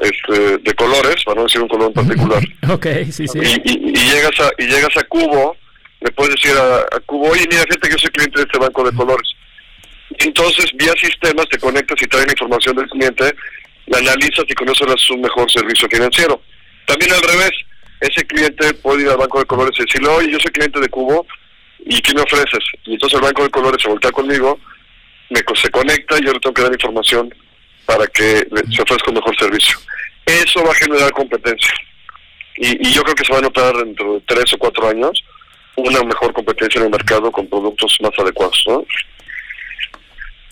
este, 0.00 0.58
de 0.58 0.74
colores, 0.74 1.16
para 1.24 1.36
no 1.36 1.42
decir 1.44 1.60
un 1.60 1.68
color 1.68 1.88
en 1.88 1.92
particular, 1.94 2.42
Ok, 2.70 2.86
sí, 3.10 3.26
sí. 3.28 3.38
y, 3.40 3.70
y- 3.70 3.90
y 3.90 4.10
llegas 4.10 4.38
a 4.40 4.50
y 4.58 4.66
llegas 4.66 4.96
a 4.96 5.02
Cubo, 5.04 5.56
le 6.00 6.10
puedes 6.12 6.34
decir 6.34 6.56
a, 6.58 6.78
a 6.78 7.00
Cubo, 7.06 7.28
oye, 7.30 7.44
mira, 7.50 7.60
gente 7.62 7.80
que 7.88 7.90
yo 7.92 7.98
soy 7.98 8.10
cliente 8.10 8.38
de 8.40 8.44
este 8.46 8.58
banco 8.58 8.84
de 8.84 8.96
colores. 8.96 9.28
Entonces, 10.18 10.66
vía 10.74 10.92
sistemas 11.00 11.48
te 11.48 11.58
conectas 11.58 12.00
y 12.02 12.06
traen 12.06 12.26
la 12.26 12.32
información 12.32 12.76
del 12.76 12.86
cliente, 12.88 13.34
la 13.86 13.98
analizas 13.98 14.44
y 14.48 14.54
con 14.54 14.68
eso 14.68 14.84
das 14.86 15.10
un 15.10 15.20
mejor 15.22 15.50
servicio 15.50 15.88
financiero. 15.88 16.42
También 16.86 17.12
al 17.12 17.22
revés, 17.22 17.50
ese 18.00 18.24
cliente 18.26 18.74
puede 18.74 19.02
ir 19.02 19.08
al 19.08 19.16
banco 19.16 19.38
de 19.38 19.46
colores 19.46 19.72
y 19.78 19.84
decirle, 19.84 20.08
oye, 20.08 20.30
yo 20.32 20.38
soy 20.40 20.52
cliente 20.52 20.80
de 20.80 20.88
Cubo, 20.88 21.26
¿y 21.86 22.00
qué 22.02 22.14
me 22.14 22.20
ofreces? 22.22 22.64
Y 22.84 22.94
entonces 22.94 23.16
el 23.18 23.24
banco 23.24 23.42
de 23.44 23.50
colores 23.50 23.80
se 23.82 23.88
voltea 23.88 24.10
conmigo, 24.10 24.58
me, 25.30 25.40
se 25.54 25.70
conecta 25.70 26.18
y 26.18 26.24
yo 26.26 26.32
le 26.32 26.40
tengo 26.40 26.54
que 26.54 26.62
dar 26.62 26.72
información 26.72 27.34
para 27.86 28.06
que 28.06 28.46
se 28.70 28.82
ofrezca 28.82 29.08
un 29.08 29.14
mejor 29.14 29.36
servicio. 29.38 29.78
Eso 30.26 30.62
va 30.64 30.70
a 30.70 30.74
generar 30.74 31.10
competencia. 31.12 31.74
Y, 32.56 32.88
y 32.88 32.92
yo 32.92 33.02
creo 33.02 33.14
que 33.14 33.24
se 33.24 33.32
va 33.32 33.38
a 33.38 33.42
notar 33.42 33.74
dentro 33.76 34.14
de 34.14 34.20
tres 34.26 34.52
o 34.54 34.58
cuatro 34.58 34.88
años 34.88 35.22
una 35.76 36.02
mejor 36.02 36.32
competencia 36.32 36.78
en 36.78 36.86
el 36.86 36.90
mercado 36.90 37.30
con 37.32 37.46
productos 37.46 37.96
más 38.02 38.12
adecuados. 38.18 38.62
¿no? 38.66 38.84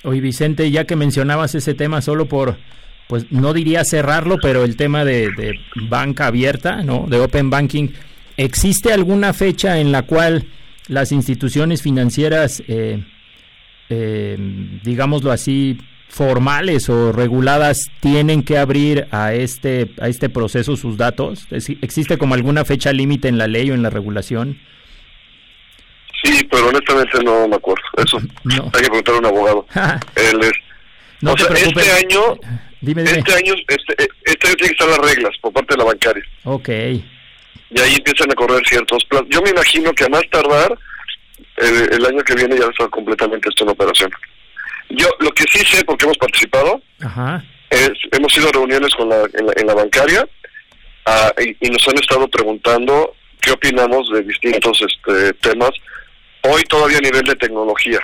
Oye, 0.04 0.20
Vicente, 0.20 0.70
ya 0.70 0.84
que 0.84 0.96
mencionabas 0.96 1.54
ese 1.54 1.74
tema, 1.74 2.00
solo 2.00 2.26
por, 2.26 2.56
pues 3.06 3.30
no 3.30 3.52
diría 3.52 3.84
cerrarlo, 3.84 4.38
pero 4.40 4.64
el 4.64 4.76
tema 4.76 5.04
de, 5.04 5.30
de 5.32 5.60
banca 5.88 6.26
abierta, 6.28 6.82
¿no? 6.82 7.06
De 7.06 7.18
open 7.20 7.50
banking, 7.50 7.88
¿existe 8.36 8.92
alguna 8.92 9.34
fecha 9.34 9.78
en 9.78 9.92
la 9.92 10.02
cual 10.02 10.46
las 10.88 11.12
instituciones 11.12 11.82
financieras, 11.82 12.62
eh, 12.66 13.04
eh, 13.90 14.36
digámoslo 14.82 15.30
así, 15.30 15.78
formales 16.10 16.88
o 16.90 17.12
reguladas, 17.12 17.88
tienen 18.00 18.42
que 18.42 18.58
abrir 18.58 19.06
a 19.12 19.32
este, 19.32 19.92
a 20.00 20.08
este 20.08 20.28
proceso 20.28 20.76
sus 20.76 20.96
datos? 20.98 21.46
¿Existe 21.50 22.18
como 22.18 22.34
alguna 22.34 22.64
fecha 22.64 22.92
límite 22.92 23.28
en 23.28 23.38
la 23.38 23.46
ley 23.46 23.70
o 23.70 23.74
en 23.74 23.82
la 23.82 23.90
regulación? 23.90 24.58
Sí, 26.22 26.46
pero 26.50 26.68
honestamente 26.68 27.22
no 27.24 27.48
me 27.48 27.56
acuerdo. 27.56 27.82
Eso 27.96 28.18
hay 28.50 28.82
que 28.82 28.88
preguntar 28.88 29.14
a 29.14 29.18
un 29.18 29.26
abogado. 29.26 29.66
Él 30.16 30.40
es, 30.42 30.52
No 31.20 31.32
o 31.32 31.38
sea, 31.38 31.48
preocupes. 31.48 31.86
este 31.86 32.04
año, 32.04 32.20
Dime, 32.82 33.02
dime. 33.04 33.18
este 33.18 33.32
año, 33.34 33.54
este, 33.68 34.08
este 34.24 34.46
año 34.48 34.56
tiene 34.56 34.74
que 34.74 34.84
estar 34.84 34.88
las 34.88 34.98
reglas 34.98 35.32
por 35.40 35.52
parte 35.52 35.74
de 35.74 35.78
la 35.78 35.84
bancaria. 35.84 36.24
Ok. 36.44 36.68
y 36.68 37.80
ahí 37.80 37.94
empiezan 37.94 38.30
a 38.30 38.34
correr 38.34 38.60
ciertos 38.66 39.04
plazos. 39.04 39.28
Yo 39.30 39.40
me 39.42 39.50
imagino 39.50 39.92
que 39.92 40.04
a 40.04 40.08
más 40.08 40.22
tardar, 40.30 40.76
el, 41.58 41.92
el 41.94 42.04
año 42.06 42.22
que 42.24 42.34
viene 42.34 42.58
ya 42.58 42.66
estar 42.66 42.90
completamente 42.90 43.48
esto 43.48 43.64
en 43.64 43.70
operación. 43.70 44.10
Yo 44.90 45.06
lo 45.20 45.30
que 45.32 45.44
sí 45.52 45.64
sé, 45.64 45.84
porque 45.84 46.04
hemos 46.04 46.18
participado, 46.18 46.82
Ajá. 47.00 47.44
es, 47.70 47.90
hemos 48.12 48.36
ido 48.36 48.48
a 48.48 48.52
reuniones 48.52 48.94
con 48.94 49.08
la, 49.08 49.22
en, 49.32 49.46
la, 49.46 49.52
en 49.56 49.66
la 49.66 49.74
bancaria 49.74 50.28
ah, 51.06 51.32
y, 51.40 51.56
y 51.66 51.70
nos 51.70 51.86
han 51.88 51.96
estado 51.98 52.28
preguntando 52.28 53.14
qué 53.40 53.52
opinamos 53.52 54.10
de 54.12 54.22
distintos 54.22 54.82
este, 54.82 55.32
temas, 55.34 55.70
hoy 56.42 56.62
todavía 56.64 56.98
a 56.98 57.02
nivel 57.02 57.22
de 57.22 57.36
tecnología, 57.36 58.00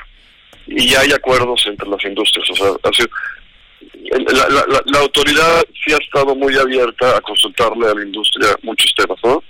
y 0.67 0.89
ya 0.91 1.01
hay 1.01 1.13
acuerdos 1.13 1.63
entre 1.67 1.89
las 1.89 2.03
industrias. 2.05 2.49
O 2.51 2.55
sea, 2.55 2.93
sido- 2.93 3.11
la, 4.11 4.49
la- 4.49 4.65
la- 4.69 4.83
la 4.87 4.99
autoridad 5.01 5.65
sí 5.85 5.93
ha 5.93 5.97
estado 5.99 6.35
muy 6.35 6.57
abierta 6.57 7.17
a 7.17 7.21
consultarle 7.21 7.89
a 7.89 7.95
la 7.95 8.03
industria 8.03 8.49
muchos 8.63 8.93
temas, 8.97 9.19
¿no? 9.25 9.43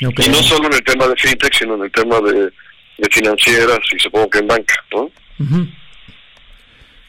Y 0.00 0.28
no 0.28 0.42
solo 0.42 0.66
en 0.68 0.74
el 0.74 0.84
tema 0.84 1.06
de 1.06 1.16
fintech, 1.16 1.54
sino 1.54 1.74
en 1.76 1.84
el 1.84 1.92
tema 1.92 2.20
de, 2.20 2.50
de 2.98 3.08
financieras 3.10 3.78
y 3.94 3.98
supongo 3.98 4.28
que 4.30 4.38
en 4.38 4.46
banca, 4.48 4.74
¿no? 4.92 5.10
Ujú. 5.38 5.66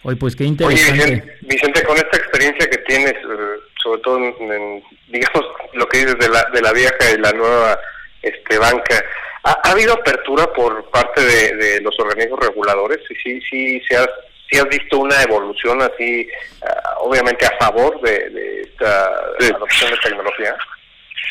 Oye, 0.05 0.17
pues 0.17 0.35
qué 0.35 0.43
Oye, 0.43 0.51
interesante. 0.51 0.93
Vicente, 0.93 1.37
Vicente, 1.41 1.83
con 1.83 1.97
esta 1.97 2.17
experiencia 2.17 2.69
que 2.69 2.77
tienes, 2.77 3.13
eh, 3.13 3.59
sobre 3.81 4.01
todo 4.01 4.17
en, 4.19 4.51
en, 4.51 4.83
digamos, 5.07 5.45
lo 5.73 5.87
que 5.87 5.97
dices 5.97 6.19
de 6.19 6.29
la, 6.29 6.47
de 6.53 6.61
la 6.61 6.71
vieja 6.73 7.11
y 7.11 7.17
la 7.17 7.31
nueva 7.31 7.79
este, 8.21 8.59
banca, 8.59 9.03
¿ha, 9.45 9.57
ha 9.63 9.71
habido 9.71 9.93
apertura 9.93 10.45
por 10.53 10.91
parte 10.91 11.21
de, 11.21 11.55
de 11.55 11.81
los 11.81 11.99
organismos 11.99 12.39
reguladores? 12.39 12.99
Sí, 13.07 13.15
sí, 13.23 13.41
sí, 13.49 13.81
se 13.89 13.97
has, 13.97 14.09
sí 14.47 14.59
has 14.59 14.69
visto 14.69 14.99
una 14.99 15.19
evolución 15.23 15.81
así, 15.81 16.29
ah, 16.61 16.97
obviamente 16.99 17.47
a 17.47 17.57
favor 17.57 17.99
de, 18.01 18.29
de 18.29 18.61
esta 18.61 19.07
adopción 19.55 19.89
de 19.89 19.97
tecnología. 19.97 20.55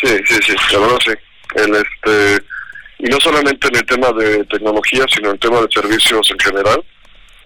Sí, 0.00 0.19
sí, 0.26 0.35
sí, 0.43 0.57
la 0.73 0.81
verdad 0.81 0.99
sí. 1.04 1.12
El, 1.54 1.75
este, 1.76 2.45
y 2.99 3.04
no 3.04 3.21
solamente 3.21 3.69
en 3.69 3.76
el 3.76 3.87
tema 3.87 4.11
de 4.12 4.45
tecnología, 4.47 5.04
sino 5.14 5.28
en 5.28 5.35
el 5.35 5.40
tema 5.40 5.61
de 5.61 5.69
servicios 5.71 6.28
en 6.28 6.38
general. 6.40 6.85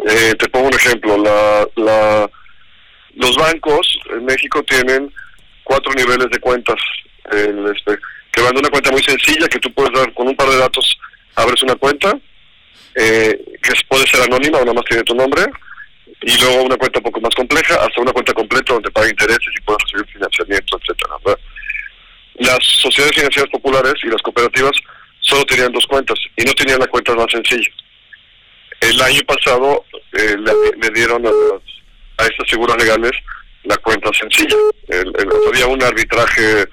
Eh, 0.07 0.35
te 0.38 0.49
pongo 0.49 0.69
un 0.69 0.75
ejemplo, 0.75 1.17
la, 1.19 1.67
la, 1.76 2.31
los 3.14 3.37
bancos 3.37 3.99
en 4.11 4.25
México 4.25 4.62
tienen 4.62 5.12
cuatro 5.64 5.93
niveles 5.95 6.28
de 6.31 6.38
cuentas, 6.38 6.76
el, 7.33 7.67
este, 7.75 7.99
que 8.33 8.43
van 8.43 8.55
de 8.55 8.61
una 8.61 8.71
cuenta 8.71 8.93
muy 8.93 9.02
sencilla 9.02 9.49
que 9.49 9.59
tú 9.59 9.73
puedes 9.73 9.93
dar 9.93 10.12
con 10.14 10.28
un 10.28 10.37
par 10.37 10.49
de 10.49 10.59
datos, 10.59 10.99
abres 11.35 11.62
una 11.62 11.75
cuenta, 11.75 12.17
eh, 12.95 13.38
que 13.62 13.73
puede 13.88 14.07
ser 14.07 14.23
anónima 14.23 14.61
nada 14.61 14.73
más 14.73 14.85
tiene 14.85 15.02
tu 15.02 15.14
nombre, 15.14 15.43
y 16.23 16.40
luego 16.40 16.62
una 16.62 16.76
cuenta 16.76 17.00
un 17.00 17.05
poco 17.05 17.21
más 17.21 17.35
compleja, 17.35 17.75
hasta 17.75 18.00
una 18.00 18.12
cuenta 18.12 18.33
completa 18.33 18.75
donde 18.75 18.90
paga 18.90 19.09
intereses 19.09 19.52
y 19.57 19.61
puedes 19.62 19.83
recibir 19.85 20.12
financiamiento, 20.12 20.78
etcétera. 20.81 21.38
Las 22.37 22.59
sociedades 22.62 23.17
financieras 23.17 23.50
populares 23.50 23.95
y 24.02 24.07
las 24.07 24.23
cooperativas 24.23 24.73
solo 25.21 25.45
tenían 25.45 25.73
dos 25.73 25.85
cuentas 25.87 26.19
y 26.37 26.45
no 26.45 26.52
tenían 26.55 26.78
la 26.78 26.87
cuenta 26.87 27.14
más 27.14 27.26
sencilla. 27.31 27.71
El 28.81 29.01
año 29.03 29.21
pasado 29.27 29.85
eh, 30.13 30.37
le, 30.39 30.53
le 30.81 30.91
dieron 30.95 31.27
a, 31.27 31.31
a 31.31 32.27
estas 32.27 32.49
figuras 32.51 32.77
legales 32.77 33.13
la 33.65 33.77
cuenta 33.79 34.11
sencilla. 34.19 34.57
El, 34.89 35.09
el- 35.19 35.29
había 35.49 35.67
un 35.67 35.83
arbitraje 35.83 36.65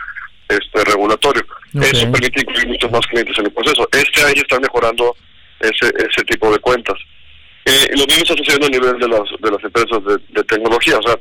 este, 0.48 0.84
regulatorio. 0.86 1.44
Eso 1.82 2.06
permite 2.12 2.42
incluir 2.42 2.68
muchos 2.68 2.92
más 2.92 3.06
clientes 3.08 3.38
en 3.40 3.46
el 3.48 3.52
proceso. 3.52 3.88
Este 3.92 4.22
año 4.24 4.42
están 4.42 4.62
mejorando 4.62 5.16
ese, 5.60 5.88
ese 5.98 6.24
tipo 6.26 6.52
de 6.52 6.60
cuentas. 6.60 6.96
Eh, 7.66 7.88
lo 7.98 8.06
mismo 8.06 8.22
está 8.24 8.36
sucediendo 8.38 8.68
a 8.68 8.70
nivel 8.70 9.00
de 9.00 9.08
las, 9.08 9.22
de 9.42 9.52
las 9.52 9.64
empresas 9.64 10.00
de, 10.06 10.18
de 10.30 10.44
tecnología. 10.44 10.98
O 11.00 11.02
sea, 11.02 11.20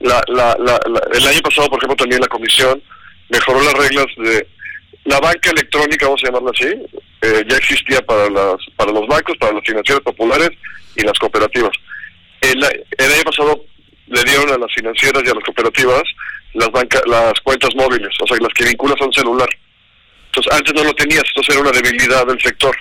la, 0.00 0.22
la, 0.28 0.56
la, 0.60 0.78
la- 0.86 1.02
el 1.18 1.26
año 1.26 1.40
pasado, 1.40 1.68
por 1.68 1.78
ejemplo, 1.78 1.96
también 1.96 2.20
la 2.20 2.28
comisión 2.28 2.80
mejoró 3.30 3.60
las 3.62 3.74
reglas 3.74 4.06
de 4.18 4.46
la 5.04 5.18
banca 5.20 5.50
electrónica, 5.50 6.06
vamos 6.06 6.20
a 6.22 6.26
llamarla 6.26 6.50
así, 6.54 6.68
eh, 7.22 7.44
ya 7.48 7.56
existía 7.56 8.00
para 8.02 8.28
las 8.30 8.56
para 8.76 8.92
los 8.92 9.06
bancos, 9.06 9.36
para 9.38 9.52
las 9.52 9.64
financieras 9.64 10.02
populares 10.02 10.50
y 10.96 11.02
las 11.02 11.18
cooperativas. 11.18 11.72
El, 12.40 12.62
el 12.98 13.12
año 13.12 13.24
pasado 13.24 13.64
le 14.06 14.24
dieron 14.24 14.50
a 14.50 14.58
las 14.58 14.72
financieras 14.72 15.22
y 15.24 15.28
a 15.30 15.34
las 15.34 15.44
cooperativas 15.44 16.02
las 16.54 16.70
banca, 16.70 17.00
las 17.06 17.34
cuentas 17.42 17.70
móviles, 17.74 18.08
o 18.22 18.26
sea, 18.26 18.36
las 18.40 18.52
que 18.54 18.64
vinculas 18.64 18.96
a 19.00 19.04
un 19.04 19.12
celular. 19.12 19.48
Entonces, 20.26 20.52
antes 20.52 20.74
no 20.74 20.84
lo 20.84 20.94
tenías, 20.94 21.24
entonces 21.28 21.54
era 21.54 21.62
una 21.62 21.72
debilidad 21.72 22.26
del 22.26 22.40
sector. 22.40 22.76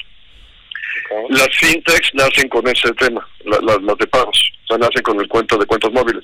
Las 1.29 1.47
fintechs 1.57 2.09
nacen 2.13 2.49
con 2.49 2.67
ese 2.67 2.91
tema, 2.93 3.25
la- 3.45 3.59
la- 3.61 3.79
las 3.81 3.97
de 3.97 4.07
pagos, 4.07 4.37
o 4.63 4.67
sea, 4.67 4.77
nacen 4.77 5.01
con 5.03 5.19
el 5.19 5.27
cuento 5.27 5.57
de 5.57 5.65
cuentas 5.65 5.91
móviles. 5.91 6.23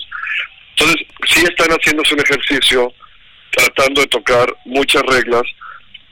Entonces, 0.76 1.06
sí 1.28 1.44
están 1.44 1.70
haciéndose 1.70 2.14
un 2.14 2.20
ejercicio 2.22 2.94
tratando 3.52 4.02
de 4.02 4.08
tocar 4.08 4.54
muchas 4.66 5.04
reglas, 5.04 5.44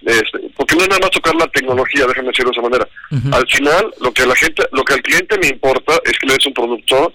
este, 0.06 0.40
porque 0.58 0.76
no 0.76 0.82
es 0.84 0.90
nada 0.90 1.02
más 1.02 1.12
tocar 1.12 1.36
la 1.36 1.48
tecnología, 1.48 2.06
déjenme 2.08 2.30
decirlo 2.30 2.52
de 2.52 2.60
esa 2.60 2.70
manera. 2.70 2.88
Al 3.34 3.48
final, 3.48 3.94
lo 4.02 4.12
que 4.12 4.24
a 4.24 4.26
la 4.26 4.36
gente, 4.36 4.64
lo 4.72 4.84
que 4.84 4.94
al 4.94 5.02
cliente 5.02 5.38
le 5.38 5.48
importa 5.50 6.00
es 6.06 6.18
que 6.18 6.28
le 6.28 6.34
des 6.34 6.46
un 6.48 6.54
producto 6.54 7.14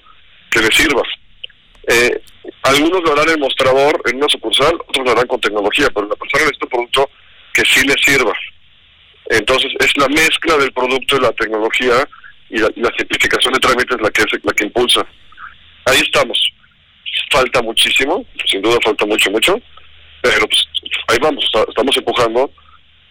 que 0.51 0.61
le 0.61 0.69
sirva. 0.73 1.03
Eh, 1.89 2.21
algunos 2.63 3.03
lo 3.03 3.13
harán 3.13 3.31
en 3.31 3.41
mostrador, 3.41 4.01
en 4.07 4.17
una 4.17 4.29
sucursal, 4.29 4.75
otros 4.89 5.05
lo 5.05 5.13
harán 5.13 5.27
con 5.27 5.41
tecnología, 5.41 5.89
pero 5.95 6.09
la 6.09 6.17
persona 6.17 6.45
necesita 6.45 6.67
un 6.67 6.71
producto 6.71 7.11
que 7.53 7.63
sí 7.65 7.87
le 7.87 7.95
sirva. 8.05 8.33
Entonces, 9.31 9.73
es 9.81 9.97
la 9.97 10.09
mezcla 10.09 10.57
del 10.57 10.73
producto 10.73 11.17
y 11.17 11.21
la 11.21 11.33
tecnología 11.33 12.09
y 12.51 12.59
la, 12.59 12.69
y 12.77 12.81
la 12.81 12.93
simplificación 12.97 13.53
de 13.55 13.59
trámites 13.61 14.01
la 14.01 14.11
que 14.11 14.23
es 14.23 14.45
la 14.45 14.53
que 14.53 14.65
impulsa. 14.67 15.05
Ahí 15.87 15.99
estamos. 16.01 16.39
Falta 17.31 17.61
muchísimo, 17.63 18.25
sin 18.47 18.63
duda 18.63 18.79
falta 18.85 19.05
mucho, 19.07 19.31
mucho, 19.31 19.59
pero 20.23 20.47
pues, 20.47 20.65
ahí 21.09 21.17
vamos, 21.21 21.45
está- 21.45 21.65
estamos 21.69 21.97
empujando 21.97 22.51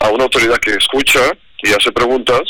a 0.06 0.10
una 0.12 0.24
autoridad 0.26 0.58
que 0.58 0.72
escucha 0.72 1.20
y 1.64 1.70
hace 1.70 1.92
preguntas. 1.92 2.42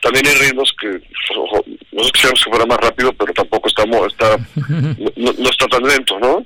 También 0.00 0.26
hay 0.26 0.34
ritmos 0.34 0.72
que 0.80 1.00
ojo, 1.36 1.64
nosotros 1.92 2.12
quisiéramos 2.12 2.44
que 2.44 2.50
fuera 2.50 2.66
más 2.66 2.78
rápido, 2.78 3.12
pero 3.12 3.32
tampoco 3.32 3.68
estamos, 3.68 4.12
está, 4.12 4.36
no, 5.16 5.32
no 5.32 5.48
está 5.48 5.66
tan 5.68 5.82
lento, 5.84 6.18
¿no? 6.18 6.44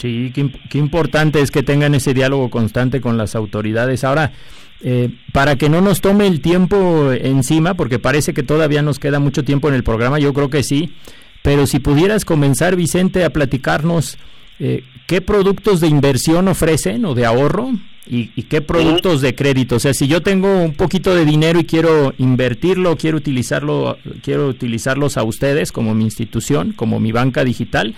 Sí, 0.00 0.32
qué, 0.34 0.78
importante 0.78 1.42
es 1.42 1.50
que 1.50 1.62
tengan 1.62 1.94
ese 1.94 2.14
diálogo 2.14 2.48
constante 2.48 3.02
con 3.02 3.18
las 3.18 3.34
autoridades. 3.34 4.02
Ahora, 4.02 4.32
eh, 4.80 5.10
para 5.34 5.56
que 5.56 5.68
no 5.68 5.82
nos 5.82 6.00
tome 6.00 6.26
el 6.26 6.40
tiempo 6.40 7.12
encima, 7.12 7.74
porque 7.74 7.98
parece 7.98 8.32
que 8.32 8.42
todavía 8.42 8.80
nos 8.80 8.98
queda 8.98 9.18
mucho 9.18 9.44
tiempo 9.44 9.68
en 9.68 9.74
el 9.74 9.84
programa, 9.84 10.18
yo 10.18 10.32
creo 10.32 10.48
que 10.48 10.62
sí, 10.62 10.94
pero 11.42 11.66
si 11.66 11.80
pudieras 11.80 12.24
comenzar, 12.24 12.76
Vicente, 12.76 13.24
a 13.24 13.30
platicarnos 13.30 14.16
eh, 14.58 14.84
qué 15.06 15.20
productos 15.20 15.80
de 15.80 15.88
inversión 15.88 16.48
ofrecen 16.48 17.04
o 17.04 17.14
de 17.14 17.26
ahorro 17.26 17.70
y, 18.06 18.30
y 18.34 18.44
qué 18.44 18.60
productos 18.60 19.20
de 19.20 19.34
crédito. 19.34 19.76
O 19.76 19.80
sea, 19.80 19.94
si 19.94 20.08
yo 20.08 20.22
tengo 20.22 20.62
un 20.62 20.74
poquito 20.74 21.14
de 21.14 21.24
dinero 21.24 21.60
y 21.60 21.64
quiero 21.64 22.14
invertirlo, 22.18 22.96
quiero 22.96 23.16
utilizarlo, 23.16 23.98
quiero 24.22 24.48
utilizarlos 24.48 25.16
a 25.16 25.22
ustedes 25.22 25.72
como 25.72 25.94
mi 25.94 26.04
institución, 26.04 26.72
como 26.72 27.00
mi 27.00 27.12
banca 27.12 27.44
digital, 27.44 27.94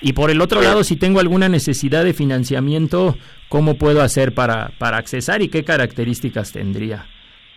y 0.00 0.12
por 0.12 0.30
el 0.30 0.40
otro 0.40 0.60
lado, 0.60 0.84
si 0.84 0.96
tengo 0.96 1.20
alguna 1.20 1.48
necesidad 1.48 2.04
de 2.04 2.12
financiamiento, 2.12 3.16
¿cómo 3.48 3.76
puedo 3.78 4.02
hacer 4.02 4.34
para, 4.34 4.70
para 4.78 4.98
accesar 4.98 5.42
y 5.42 5.48
qué 5.48 5.64
características 5.64 6.52
tendría? 6.52 7.06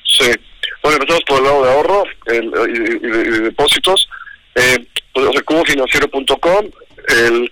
Sí. 0.06 0.32
Bueno, 0.82 0.98
empezamos 0.98 1.24
por 1.27 1.38
el 1.39 1.44
lado 1.44 1.63
de 1.63 1.72
ahorro 1.72 2.03
el, 2.27 2.46
y, 2.46 3.06
y, 3.06 3.10
de, 3.10 3.27
y, 3.27 3.32
de, 3.32 3.39
depósitos. 3.41 4.08
Eh, 4.56 4.86
pues, 5.13 5.27
o 5.27 5.32
sea, 5.34 5.41
cubofinanciero.com, 5.41 6.65
el, 7.10 7.51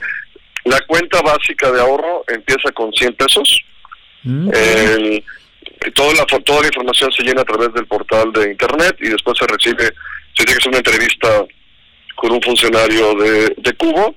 la 0.70 0.82
cuenta 0.82 1.22
básica 1.22 1.72
de 1.72 1.82
ahorro 1.82 2.24
empieza 2.28 2.72
con 2.72 2.92
100 2.94 3.14
pesos. 3.16 3.62
Mm. 4.24 4.50
El, 4.54 5.24
toda, 5.94 6.14
la, 6.14 6.26
toda 6.26 6.62
la 6.62 6.68
información 6.68 7.12
se 7.12 7.24
llena 7.24 7.42
a 7.42 7.46
través 7.46 7.74
del 7.74 7.86
portal 7.88 8.32
de 8.34 8.52
internet 8.52 8.96
y 9.00 9.10
después 9.10 9.38
se 9.38 9.48
recibe, 9.48 9.86
se 10.36 10.44
tiene 10.44 10.54
que 10.54 10.58
hacer 10.58 10.70
una 10.70 10.78
entrevista 10.78 11.46
con 12.16 12.32
un 12.32 12.42
funcionario 12.42 13.14
de, 13.16 13.54
de 13.58 13.74
Cubo 13.74 14.16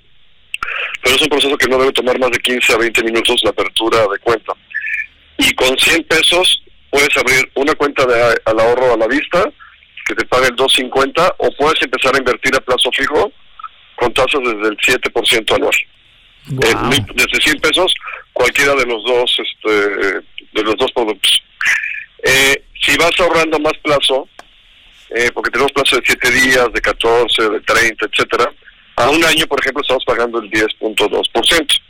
pero 1.02 1.16
es 1.16 1.22
un 1.22 1.28
proceso 1.28 1.56
que 1.56 1.68
no 1.68 1.78
debe 1.78 1.92
tomar 1.92 2.18
más 2.18 2.30
de 2.30 2.38
15 2.38 2.72
a 2.72 2.78
20 2.78 3.04
minutos 3.04 3.40
la 3.42 3.50
apertura 3.50 3.98
de 4.00 4.18
cuenta. 4.18 4.52
Y 5.38 5.52
con 5.54 5.76
100 5.76 6.04
pesos 6.04 6.62
puedes 6.90 7.16
abrir 7.16 7.50
una 7.54 7.74
cuenta 7.74 8.04
de 8.04 8.36
al 8.44 8.60
ahorro 8.60 8.94
a 8.94 8.96
la 8.96 9.06
vista 9.06 9.50
que 10.06 10.14
te 10.14 10.26
pague 10.26 10.46
el 10.46 10.56
2.50 10.56 11.34
o 11.38 11.50
puedes 11.56 11.80
empezar 11.82 12.14
a 12.14 12.18
invertir 12.18 12.54
a 12.54 12.60
plazo 12.60 12.90
fijo 12.92 13.32
con 13.96 14.12
tasas 14.12 14.40
desde 14.40 14.68
el 14.68 14.76
7% 14.76 15.54
anual. 15.54 15.74
Wow. 16.48 16.92
Eh, 16.92 17.04
desde 17.14 17.40
100 17.40 17.60
pesos 17.60 17.94
cualquiera 18.32 18.74
de 18.74 18.86
los 18.86 19.04
dos 19.04 19.38
este, 19.38 20.22
de 20.52 20.62
los 20.62 20.76
dos 20.76 20.90
productos. 20.92 21.42
Eh, 22.22 22.62
si 22.82 22.96
vas 22.96 23.12
ahorrando 23.18 23.58
más 23.58 23.74
plazo, 23.82 24.28
eh, 25.10 25.30
porque 25.34 25.50
tenemos 25.50 25.72
plazo 25.72 25.96
de 25.96 26.02
7 26.06 26.30
días, 26.30 26.72
de 26.72 26.80
14, 26.80 27.48
de 27.50 27.60
30, 27.60 28.06
etcétera, 28.06 28.52
a 28.96 29.08
un 29.08 29.24
año, 29.24 29.46
por 29.46 29.60
ejemplo, 29.60 29.82
estamos 29.82 30.04
pagando 30.04 30.40
el 30.40 30.50
10.2%. 30.50 31.80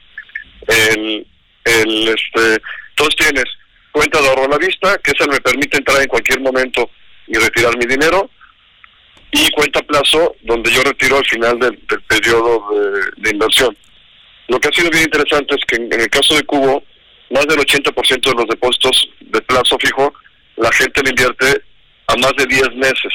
El, 0.69 1.27
el, 1.65 2.09
este, 2.09 2.63
entonces 2.91 3.17
tienes 3.17 3.45
cuenta 3.91 4.21
de 4.21 4.29
ahorro 4.29 4.45
a 4.45 4.49
la 4.49 4.59
vista, 4.59 4.99
que 4.99 5.13
esa 5.13 5.27
me 5.27 5.41
permite 5.41 5.79
entrar 5.79 6.01
en 6.01 6.09
cualquier 6.09 6.41
momento 6.41 6.91
y 7.27 7.35
retirar 7.35 7.77
mi 7.77 7.87
dinero, 7.87 8.31
y 9.33 9.51
cuenta 9.51 9.81
plazo, 9.83 10.37
donde 10.43 10.71
yo 10.71 10.83
retiro 10.83 11.19
al 11.19 11.27
final 11.27 11.59
del, 11.59 11.79
del 11.89 12.03
periodo 12.03 12.65
de, 12.73 13.01
de, 13.17 13.31
inversión. 13.31 13.77
Lo 14.51 14.59
que 14.59 14.69
ha 14.69 14.73
sido 14.73 14.91
bien 14.91 15.05
interesante 15.05 15.55
es 15.55 15.65
que 15.65 15.77
en, 15.77 15.93
en 15.93 16.01
el 16.01 16.11
caso 16.11 16.35
de 16.35 16.43
Cubo, 16.43 16.83
más 17.31 17.47
del 17.47 17.61
80% 17.61 18.21
de 18.21 18.35
los 18.35 18.49
depósitos 18.49 19.09
de 19.21 19.41
plazo 19.43 19.79
fijo, 19.79 20.13
la 20.57 20.73
gente 20.73 21.03
le 21.05 21.11
invierte 21.11 21.63
a 22.09 22.17
más 22.17 22.33
de 22.37 22.47
10 22.47 22.75
meses. 22.75 23.13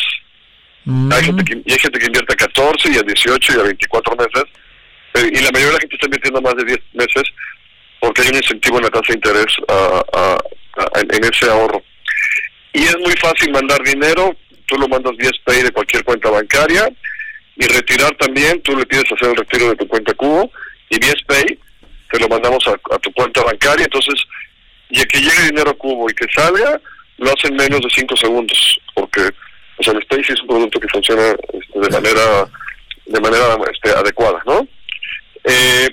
Mm. 0.85 1.11
Hay, 1.11 1.23
gente 1.25 1.43
que, 1.43 1.61
y 1.65 1.73
hay 1.73 1.79
gente 1.79 1.99
que 1.99 2.05
invierte 2.05 2.33
a 2.33 2.37
14 2.37 2.89
y 2.89 2.97
a 2.97 3.03
18 3.03 3.53
y 3.53 3.59
a 3.59 3.63
24 3.63 4.15
meses, 4.15 4.43
eh, 5.15 5.29
y 5.33 5.39
la 5.41 5.51
mayoría 5.51 5.67
de 5.67 5.73
la 5.73 5.79
gente 5.79 5.95
está 5.95 6.07
invirtiendo 6.07 6.41
más 6.41 6.55
de 6.55 6.63
10 6.63 6.79
meses 6.93 7.23
porque 7.99 8.21
hay 8.21 8.29
un 8.29 8.35
incentivo 8.35 8.77
en 8.77 8.83
la 8.83 8.89
tasa 8.89 9.07
de 9.09 9.13
interés 9.15 9.57
a, 9.67 10.03
a, 10.13 10.33
a, 10.35 10.99
en, 11.01 11.23
ese 11.25 11.49
ahorro. 11.49 11.83
Y 12.71 12.83
es 12.83 12.97
muy 12.99 13.13
fácil 13.17 13.51
mandar 13.51 13.83
dinero, 13.83 14.37
tú 14.67 14.77
lo 14.77 14.87
mandas 14.87 15.17
vía 15.17 15.31
SPAY 15.41 15.63
de 15.63 15.71
cualquier 15.71 16.05
cuenta 16.05 16.29
bancaria, 16.29 16.87
y 17.57 17.65
retirar 17.65 18.15
también, 18.17 18.61
tú 18.61 18.77
le 18.77 18.85
pides 18.85 19.11
hacer 19.11 19.31
el 19.31 19.37
retiro 19.37 19.69
de 19.69 19.75
tu 19.75 19.87
cuenta 19.87 20.13
Cubo, 20.13 20.51
y 20.89 20.99
vía 20.99 21.13
SPAY 21.21 21.59
te 22.11 22.19
lo 22.19 22.27
mandamos 22.27 22.65
a, 22.67 22.95
a 22.95 22.99
tu 22.99 23.11
cuenta 23.13 23.43
bancaria, 23.43 23.85
entonces, 23.85 24.15
y 24.89 25.03
que 25.05 25.19
llegue 25.19 25.49
dinero 25.49 25.71
a 25.71 25.73
Cubo 25.73 26.09
y 26.09 26.13
que 26.13 26.25
salga, 26.33 26.79
lo 27.17 27.31
hacen 27.31 27.55
menos 27.55 27.81
de 27.81 27.89
5 27.89 28.15
segundos, 28.15 28.79
porque 28.93 29.31
o 29.77 29.83
sea, 29.83 29.93
el 29.93 29.99
Space 29.99 30.33
es 30.33 30.41
un 30.41 30.47
producto 30.47 30.79
que 30.79 30.87
funciona 30.87 31.35
este, 31.53 31.79
de 31.79 31.89
manera 31.89 32.49
de 33.05 33.21
manera 33.21 33.57
este, 33.71 33.91
adecuada, 33.91 34.41
¿no? 34.45 34.67
Eh, 35.43 35.87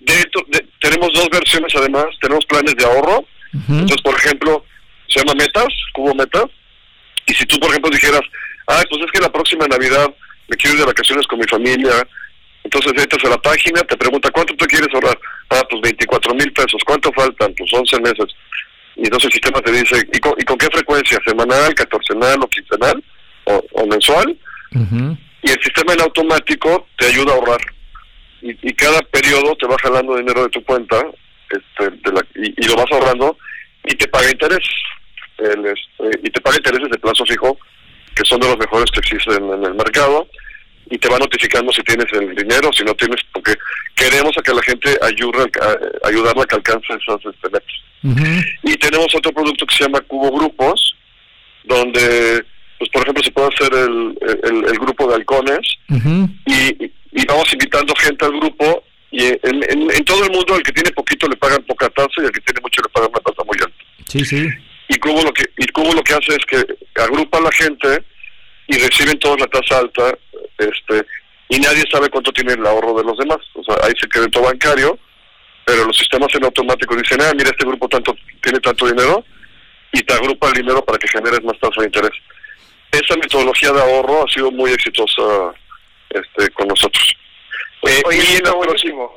de, 0.00 0.14
de, 0.48 0.66
tenemos 0.80 1.12
dos 1.12 1.28
versiones 1.30 1.74
además, 1.74 2.06
tenemos 2.20 2.44
planes 2.46 2.76
de 2.76 2.84
ahorro, 2.84 3.20
uh 3.20 3.26
-huh. 3.56 3.80
entonces 3.80 4.02
por 4.02 4.14
ejemplo, 4.14 4.64
se 5.08 5.20
llama 5.20 5.34
Metas, 5.34 5.72
Cubo 5.92 6.14
Metas, 6.14 6.46
y 7.26 7.34
si 7.34 7.44
tú 7.46 7.58
por 7.58 7.70
ejemplo 7.70 7.90
dijeras, 7.90 8.20
ah, 8.68 8.82
pues 8.88 9.02
es 9.02 9.10
que 9.10 9.20
la 9.20 9.32
próxima 9.32 9.66
Navidad 9.66 10.14
me 10.48 10.56
quiero 10.56 10.74
ir 10.74 10.80
de 10.80 10.86
vacaciones 10.86 11.26
con 11.26 11.38
mi 11.38 11.46
familia, 11.46 12.06
entonces 12.64 12.92
entras 12.96 13.24
a 13.24 13.30
la 13.30 13.38
página, 13.38 13.80
te 13.82 13.96
pregunta, 13.96 14.30
¿cuánto 14.30 14.54
tú 14.56 14.66
quieres 14.66 14.88
ahorrar? 14.94 15.18
Ah, 15.50 15.62
pues 15.70 15.80
24 15.82 16.34
mil 16.34 16.52
pesos, 16.52 16.82
¿cuánto 16.84 17.12
faltan? 17.12 17.54
Pues 17.54 17.72
11 17.72 18.00
meses. 18.00 18.34
Y 18.96 19.04
entonces 19.04 19.26
el 19.26 19.32
sistema 19.32 19.60
te 19.60 19.72
dice, 19.72 19.96
¿y 20.12 20.18
con, 20.18 20.34
y 20.38 20.44
con 20.44 20.58
qué 20.58 20.66
frecuencia? 20.72 21.18
¿Semanal, 21.26 21.74
catorcenal 21.74 22.42
o 22.42 22.48
quincenal? 22.48 23.02
o, 23.44 23.64
o 23.72 23.86
mensual 23.86 24.36
uh 24.74 24.78
-huh. 24.78 25.18
y 25.42 25.50
el 25.50 25.62
sistema 25.62 25.92
en 25.92 26.02
automático 26.02 26.88
te 26.96 27.06
ayuda 27.06 27.32
a 27.32 27.36
ahorrar 27.36 27.60
y, 28.42 28.50
y, 28.68 28.72
cada 28.74 29.00
periodo 29.00 29.54
te 29.56 29.66
va 29.66 29.76
jalando 29.82 30.16
dinero 30.16 30.42
de 30.42 30.50
tu 30.50 30.62
cuenta 30.64 30.96
este, 31.48 31.90
de 31.90 32.12
la, 32.12 32.20
y, 32.34 32.54
y, 32.56 32.68
lo 32.68 32.76
vas 32.76 32.92
ahorrando 32.92 33.38
y 33.84 33.94
te 33.94 34.06
paga 34.08 34.30
interés 34.30 34.66
el, 35.38 35.64
este, 35.66 36.20
y 36.22 36.30
te 36.30 36.40
paga 36.40 36.56
intereses 36.56 36.90
de 36.90 36.98
plazo 36.98 37.24
fijo 37.24 37.58
que 38.14 38.24
son 38.24 38.40
de 38.40 38.48
los 38.48 38.58
mejores 38.58 38.90
que 38.90 39.00
existen 39.00 39.44
en 39.50 39.64
el 39.64 39.74
mercado 39.74 40.28
y 40.90 40.98
te 40.98 41.08
va 41.08 41.18
notificando 41.18 41.72
si 41.72 41.82
tienes 41.82 42.06
el 42.12 42.34
dinero 42.34 42.70
si 42.72 42.84
no 42.84 42.94
tienes 42.94 43.20
porque 43.32 43.54
queremos 43.94 44.36
a 44.36 44.42
que 44.42 44.52
la 44.54 44.62
gente 44.62 44.98
ayude 45.02 45.50
a, 45.60 46.08
ayudarla 46.08 46.42
a 46.42 46.46
que 46.46 46.56
alcance 46.56 46.86
esas 46.92 47.20
este, 47.24 47.48
metas 47.50 47.74
uh 48.02 48.08
-huh. 48.08 48.44
y 48.62 48.76
tenemos 48.76 49.14
otro 49.14 49.32
producto 49.32 49.66
que 49.66 49.74
se 49.76 49.84
llama 49.84 50.00
Cubo 50.02 50.30
Grupos 50.38 50.94
donde 51.64 52.44
pues 52.78 52.90
por 52.90 53.02
ejemplo 53.02 53.22
se 53.22 53.30
puede 53.30 53.48
hacer 53.48 53.72
el, 53.72 54.18
el, 54.42 54.64
el 54.68 54.78
grupo 54.78 55.08
de 55.08 55.14
halcones 55.14 55.66
uh 55.88 55.94
-huh. 55.94 56.28
y, 56.46 56.90
y, 57.12 57.26
vamos 57.26 57.50
invitando 57.52 57.94
gente 57.96 58.24
al 58.24 58.32
grupo 58.32 58.84
y 59.10 59.26
en, 59.26 59.38
en, 59.70 59.90
en, 59.90 60.04
todo 60.04 60.24
el 60.24 60.30
mundo 60.32 60.56
el 60.56 60.62
que 60.62 60.72
tiene 60.72 60.90
poquito 60.90 61.28
le 61.28 61.36
pagan 61.36 61.62
poca 61.64 61.88
tasa 61.90 62.18
y 62.18 62.24
el 62.24 62.32
que 62.32 62.40
tiene 62.40 62.60
mucho 62.60 62.82
le 62.82 62.88
pagan 62.88 63.10
una 63.10 63.20
tasa 63.20 63.42
muy 63.46 63.56
alta. 63.62 63.84
Sí, 64.06 64.24
sí. 64.24 64.48
Y 64.88 64.98
Cubo 64.98 65.22
lo 65.22 65.32
que 65.32 65.44
y 65.56 65.66
Cubo 65.68 65.94
lo 65.94 66.02
que 66.02 66.14
hace 66.14 66.34
es 66.34 66.44
que 66.46 66.58
agrupa 67.00 67.38
a 67.38 67.42
la 67.42 67.52
gente 67.52 68.02
y 68.66 68.78
reciben 68.78 69.18
todos 69.18 69.38
la 69.40 69.46
tasa 69.46 69.78
alta, 69.78 70.18
este 70.58 71.06
y 71.48 71.58
nadie 71.58 71.84
sabe 71.90 72.08
cuánto 72.08 72.32
tiene 72.32 72.54
el 72.54 72.66
ahorro 72.66 72.94
de 72.94 73.04
los 73.04 73.18
demás. 73.18 73.38
O 73.54 73.62
sea, 73.62 73.76
hay 73.84 73.92
secreto 74.00 74.40
bancario, 74.40 74.98
pero 75.64 75.84
los 75.84 75.96
sistemas 75.96 76.34
en 76.34 76.44
automático 76.44 76.96
dicen, 76.96 77.20
ah, 77.20 77.32
mira, 77.36 77.50
este 77.50 77.66
grupo 77.66 77.88
tanto 77.88 78.14
tiene 78.42 78.60
tanto 78.60 78.86
dinero 78.86 79.24
y 79.92 80.02
te 80.02 80.14
agrupa 80.14 80.48
el 80.48 80.54
dinero 80.54 80.84
para 80.84 80.98
que 80.98 81.08
generes 81.08 81.42
más 81.44 81.58
tasa 81.60 81.80
de 81.80 81.86
interés 81.86 82.12
esa 82.98 83.16
metodología 83.16 83.72
de 83.72 83.80
ahorro 83.80 84.24
ha 84.24 84.32
sido 84.32 84.50
muy 84.50 84.70
exitosa 84.72 85.22
este, 86.10 86.50
con 86.50 86.68
nosotros. 86.68 87.16
Eh, 87.86 88.02
Oye, 88.06 88.18
y, 88.18 88.36
en 88.36 88.42
próximo. 88.42 89.12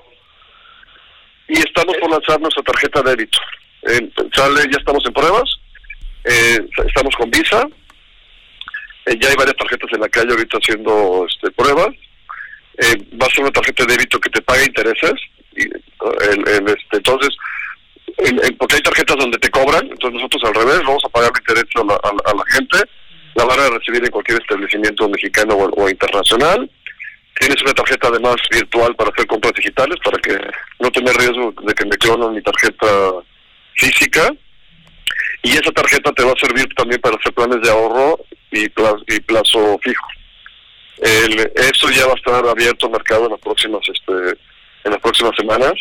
y 1.48 1.60
estamos 1.60 1.96
por 1.98 2.10
lanzar 2.10 2.40
nuestra 2.42 2.64
tarjeta 2.64 3.02
de 3.02 3.10
débito. 3.12 3.40
Eh, 3.84 4.10
sale, 4.34 4.62
ya 4.72 4.78
estamos 4.80 5.04
en 5.06 5.14
pruebas, 5.14 5.50
eh, 6.26 6.60
estamos 6.86 7.16
con 7.16 7.30
Visa, 7.30 7.68
eh, 9.08 9.18
ya 9.20 9.30
hay 9.30 9.36
varias 9.36 9.56
tarjetas 9.58 9.90
en 9.94 10.02
la 10.02 10.10
calle 10.10 10.32
ahorita 10.32 10.58
haciendo 10.58 11.26
este, 11.28 11.52
pruebas. 11.52 11.90
Eh, 12.78 12.96
va 13.20 13.26
a 13.26 13.30
ser 13.30 13.44
una 13.44 13.52
tarjeta 13.52 13.86
de 13.86 13.94
débito 13.94 14.20
que 14.20 14.30
te 14.30 14.42
paga 14.42 14.64
intereses. 14.64 15.14
Y, 15.56 15.64
el, 15.64 16.68
este, 16.68 16.98
entonces, 16.98 17.30
en, 18.18 18.44
en, 18.44 18.58
porque 18.58 18.76
hay 18.76 18.82
tarjetas 18.82 19.18
donde 19.18 19.38
te 19.40 19.50
cobran, 19.50 19.86
entonces 19.86 20.14
nosotros 20.14 20.44
al 20.46 20.56
revés, 20.56 20.80
vamos 20.86 21.04
a 21.06 21.10
pagar 21.10 21.32
interés 21.38 21.66
a 21.76 21.84
la, 21.84 21.94
a, 21.96 22.32
a 22.32 22.36
la 22.36 22.44
gente 22.52 22.78
la 23.38 23.46
van 23.46 23.60
a 23.60 23.70
recibir 23.70 24.04
en 24.04 24.10
cualquier 24.10 24.42
establecimiento 24.42 25.08
mexicano 25.08 25.54
o, 25.56 25.84
o, 25.84 25.90
internacional. 25.90 26.70
Tienes 27.40 27.62
una 27.62 27.74
tarjeta 27.74 28.08
además 28.08 28.36
virtual 28.52 28.96
para 28.96 29.12
hacer 29.12 29.28
compras 29.28 29.54
digitales, 29.54 29.98
para 30.04 30.18
que 30.18 30.36
no 30.80 30.92
tener 30.92 31.16
riesgo 31.16 31.54
de 31.62 31.74
que 31.76 31.86
me 31.86 31.98
clonen 31.98 32.34
mi 32.34 32.42
tarjeta 32.42 32.88
física. 33.76 34.34
Y 35.44 35.52
esa 35.52 35.72
tarjeta 35.72 36.12
te 36.12 36.24
va 36.24 36.32
a 36.32 36.46
servir 36.46 36.68
también 36.76 37.00
para 37.02 37.16
hacer 37.18 37.34
planes 37.34 37.62
de 37.62 37.70
ahorro 37.70 38.20
y 38.52 38.68
plazo, 38.70 39.04
y 39.08 39.20
plazo 39.22 39.80
fijo. 39.84 40.08
El, 40.98 41.52
eso 41.56 41.90
ya 41.92 42.08
va 42.08 42.14
a 42.14 42.16
estar 42.16 42.48
abierto 42.48 42.88
al 42.88 42.94
mercado 42.94 43.26
en 43.26 43.32
las 43.32 43.40
próximas, 43.40 43.82
este, 43.88 44.38
en 44.84 44.92
las 44.92 45.02
próximas 45.02 45.36
semanas. 45.38 45.74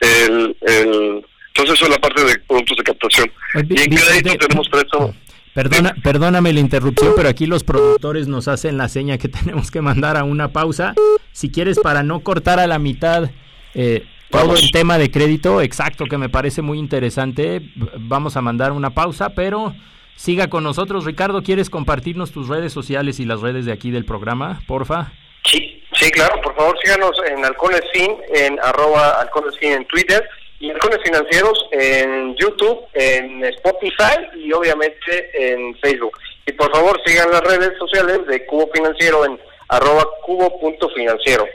El, 0.00 0.56
el, 0.60 1.24
Entonces 1.48 1.74
eso 1.74 1.84
es 1.84 1.90
la 1.90 1.98
parte 1.98 2.22
de 2.22 2.38
productos 2.40 2.76
de 2.76 2.84
captación. 2.84 3.32
Y 3.54 3.80
en 3.80 3.90
crédito 3.96 4.46
tenemos 4.46 4.68
préstamo. 4.68 5.14
Perdona, 5.54 5.94
perdóname 6.02 6.52
la 6.52 6.60
interrupción, 6.60 7.14
pero 7.16 7.30
aquí 7.30 7.46
los 7.46 7.64
productores 7.64 8.28
nos 8.28 8.46
hacen 8.46 8.76
la 8.76 8.90
seña 8.90 9.16
que 9.16 9.28
tenemos 9.30 9.70
que 9.70 9.80
mandar 9.80 10.18
a 10.18 10.24
una 10.24 10.52
pausa. 10.52 10.94
Si 11.32 11.50
quieres, 11.50 11.78
para 11.78 12.02
no 12.02 12.20
cortar 12.20 12.60
a 12.60 12.66
la 12.66 12.78
mitad 12.78 13.30
eh, 13.74 14.04
todo 14.30 14.54
el 14.54 14.70
tema 14.70 14.98
de 14.98 15.10
crédito, 15.10 15.60
exacto, 15.60 16.06
que 16.06 16.18
me 16.18 16.28
parece 16.28 16.62
muy 16.62 16.78
interesante, 16.78 17.62
vamos 17.98 18.36
a 18.36 18.40
mandar 18.40 18.72
una 18.72 18.90
pausa, 18.90 19.30
pero 19.30 19.74
siga 20.16 20.48
con 20.48 20.64
nosotros. 20.64 21.04
Ricardo, 21.04 21.42
¿quieres 21.42 21.70
compartirnos 21.70 22.32
tus 22.32 22.48
redes 22.48 22.72
sociales 22.72 23.20
y 23.20 23.24
las 23.24 23.40
redes 23.40 23.66
de 23.66 23.72
aquí 23.72 23.90
del 23.90 24.04
programa, 24.04 24.60
porfa? 24.66 25.12
Sí, 25.44 25.82
sí, 25.92 26.10
claro, 26.10 26.40
por 26.42 26.56
favor 26.56 26.76
síganos 26.82 27.12
en 27.28 27.44
Halcones 27.44 27.82
Fin, 27.92 28.16
en 28.34 28.58
arroba 28.60 29.20
Halcones 29.20 29.56
Fin 29.58 29.72
en 29.72 29.84
Twitter 29.86 30.28
y 30.58 30.70
Halcones 30.70 30.98
Financieros 31.04 31.68
en 31.70 32.34
YouTube, 32.36 32.80
en 32.94 33.44
Spotify 33.44 34.16
y 34.36 34.52
obviamente 34.52 35.30
en 35.34 35.76
Facebook. 35.76 36.18
Y 36.46 36.52
por 36.52 36.70
favor 36.72 37.00
sigan 37.04 37.30
las 37.30 37.42
redes 37.42 37.72
sociales 37.78 38.26
de 38.26 38.44
Cubo 38.46 38.70
Financiero 38.72 39.24
en 39.24 39.38
arroba 39.68 40.04
cubo.financiero. 40.24 41.46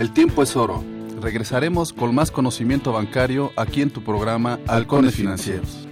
El 0.00 0.10
tiempo 0.12 0.42
es 0.42 0.56
oro. 0.56 0.84
Regresaremos 1.20 1.92
con 1.92 2.12
más 2.14 2.32
conocimiento 2.32 2.92
bancario 2.92 3.52
aquí 3.56 3.80
en 3.80 3.90
tu 3.90 4.02
programa 4.02 4.58
Halcones 4.66 5.14
Financieros. 5.14 5.86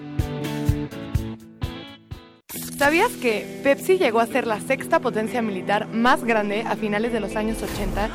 ¿Sabías 2.77 3.13
que 3.13 3.61
Pepsi 3.63 3.99
llegó 3.99 4.19
a 4.19 4.27
ser 4.27 4.49
la 4.49 4.61
sexta 4.61 4.99
potencia 4.99 5.41
militar 5.41 5.87
más 5.87 6.25
grande 6.25 6.63
a 6.63 6.75
finales 6.75 7.13
de 7.13 7.21
los 7.21 7.37
años 7.37 7.59
80? 7.63 8.11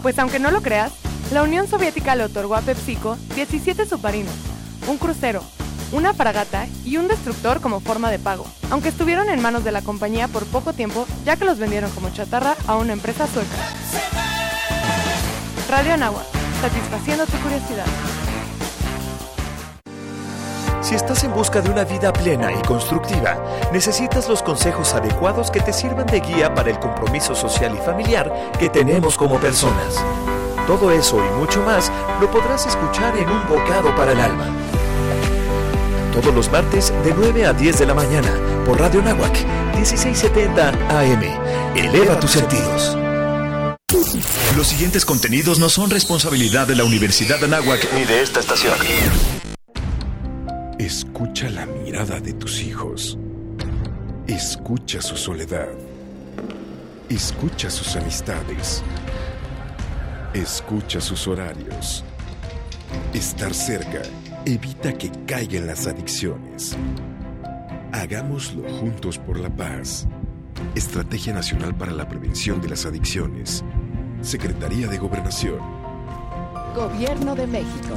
Pues 0.00 0.18
aunque 0.18 0.38
no 0.38 0.50
lo 0.50 0.62
creas, 0.62 0.94
la 1.30 1.42
Unión 1.42 1.68
Soviética 1.68 2.16
le 2.16 2.24
otorgó 2.24 2.54
a 2.54 2.62
PepsiCo 2.62 3.18
17 3.34 3.84
submarinos, 3.84 4.34
un 4.88 4.96
crucero, 4.96 5.42
una 5.92 6.14
fragata 6.14 6.66
y 6.86 6.96
un 6.96 7.06
destructor 7.06 7.60
como 7.60 7.80
forma 7.80 8.10
de 8.10 8.18
pago, 8.18 8.46
aunque 8.70 8.88
estuvieron 8.88 9.28
en 9.28 9.42
manos 9.42 9.62
de 9.62 9.72
la 9.72 9.82
compañía 9.82 10.26
por 10.26 10.46
poco 10.46 10.72
tiempo 10.72 11.06
ya 11.26 11.36
que 11.36 11.44
los 11.44 11.58
vendieron 11.58 11.90
como 11.90 12.08
chatarra 12.08 12.56
a 12.66 12.76
una 12.78 12.94
empresa 12.94 13.26
sueca. 13.26 14.29
Radio 15.70 15.94
Anagua, 15.94 16.24
satisfaciendo 16.60 17.24
tu 17.26 17.36
curiosidad. 17.36 17.84
Si 20.80 20.96
estás 20.96 21.22
en 21.22 21.32
busca 21.32 21.60
de 21.60 21.70
una 21.70 21.84
vida 21.84 22.12
plena 22.12 22.50
y 22.50 22.60
constructiva, 22.62 23.36
necesitas 23.72 24.28
los 24.28 24.42
consejos 24.42 24.94
adecuados 24.94 25.48
que 25.52 25.60
te 25.60 25.72
sirvan 25.72 26.06
de 26.06 26.18
guía 26.18 26.52
para 26.56 26.70
el 26.70 26.80
compromiso 26.80 27.36
social 27.36 27.76
y 27.76 27.86
familiar 27.86 28.50
que 28.58 28.68
tenemos 28.68 29.16
como 29.16 29.38
personas. 29.38 30.04
Todo 30.66 30.90
eso 30.90 31.24
y 31.24 31.38
mucho 31.38 31.62
más 31.62 31.92
lo 32.20 32.28
podrás 32.32 32.66
escuchar 32.66 33.16
en 33.16 33.28
Un 33.28 33.46
Bocado 33.48 33.94
para 33.94 34.10
el 34.10 34.20
Alma. 34.20 34.48
Todos 36.12 36.34
los 36.34 36.50
martes 36.50 36.92
de 37.04 37.14
9 37.16 37.46
a 37.46 37.52
10 37.52 37.78
de 37.78 37.86
la 37.86 37.94
mañana 37.94 38.32
por 38.66 38.80
Radio 38.80 39.02
Nahuac 39.02 39.36
1670 39.76 40.68
AM. 40.98 41.22
Eleva 41.76 42.18
tus 42.18 42.32
sentidos. 42.32 42.98
Los 44.60 44.68
siguientes 44.68 45.06
contenidos 45.06 45.58
no 45.58 45.70
son 45.70 45.88
responsabilidad 45.88 46.66
de 46.68 46.76
la 46.76 46.84
Universidad 46.84 47.38
de 47.38 47.46
Anáhuac 47.46 47.94
ni 47.94 48.04
de 48.04 48.20
esta 48.20 48.40
estación. 48.40 48.74
Escucha 50.78 51.48
la 51.48 51.64
mirada 51.64 52.20
de 52.20 52.34
tus 52.34 52.60
hijos. 52.60 53.16
Escucha 54.26 55.00
su 55.00 55.16
soledad. 55.16 55.70
Escucha 57.08 57.70
sus 57.70 57.96
amistades. 57.96 58.82
Escucha 60.34 61.00
sus 61.00 61.26
horarios. 61.26 62.04
Estar 63.14 63.54
cerca 63.54 64.02
evita 64.44 64.92
que 64.92 65.10
caigan 65.26 65.68
las 65.68 65.86
adicciones. 65.86 66.76
Hagámoslo 67.92 68.68
juntos 68.68 69.16
por 69.16 69.40
la 69.40 69.48
paz. 69.48 70.06
Estrategia 70.74 71.32
Nacional 71.32 71.74
para 71.74 71.92
la 71.92 72.06
Prevención 72.06 72.60
de 72.60 72.68
las 72.68 72.84
Adicciones. 72.84 73.64
Secretaría 74.22 74.86
de 74.86 74.98
Gobernación. 74.98 75.58
Gobierno 76.74 77.34
de 77.34 77.46
México. 77.46 77.96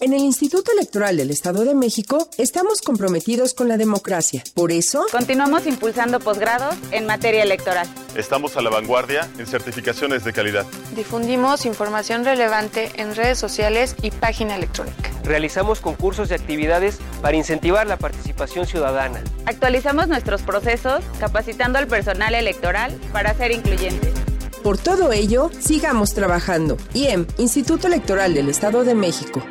En 0.00 0.12
el 0.12 0.20
Instituto 0.20 0.72
Electoral 0.72 1.16
del 1.16 1.30
Estado 1.30 1.64
de 1.64 1.74
México 1.74 2.30
estamos 2.38 2.80
comprometidos 2.80 3.52
con 3.52 3.68
la 3.68 3.76
democracia. 3.76 4.42
Por 4.54 4.72
eso, 4.72 5.04
continuamos 5.10 5.66
impulsando 5.66 6.18
posgrados 6.18 6.76
en 6.92 7.04
materia 7.04 7.42
electoral. 7.42 7.86
Estamos 8.16 8.56
a 8.56 8.62
la 8.62 8.70
vanguardia 8.70 9.28
en 9.38 9.46
certificaciones 9.46 10.24
de 10.24 10.32
calidad. 10.32 10.64
Difundimos 10.96 11.66
información 11.66 12.24
relevante 12.24 12.90
en 12.94 13.14
redes 13.14 13.38
sociales 13.38 13.96
y 14.00 14.12
página 14.12 14.56
electrónica. 14.56 15.10
Realizamos 15.24 15.80
concursos 15.80 16.30
y 16.30 16.34
actividades 16.34 16.98
para 17.20 17.36
incentivar 17.36 17.86
la 17.86 17.98
participación 17.98 18.66
ciudadana. 18.66 19.22
Actualizamos 19.44 20.08
nuestros 20.08 20.42
procesos, 20.42 21.04
capacitando 21.18 21.78
al 21.78 21.86
personal 21.86 22.34
electoral 22.34 22.98
para 23.12 23.34
ser 23.34 23.50
incluyentes. 23.50 24.17
Por 24.62 24.78
todo 24.78 25.12
ello, 25.12 25.50
sigamos 25.60 26.14
trabajando. 26.14 26.76
IEM, 26.94 27.26
Instituto 27.38 27.86
Electoral 27.86 28.34
del 28.34 28.48
Estado 28.48 28.84
de 28.84 28.94
México. 28.94 29.42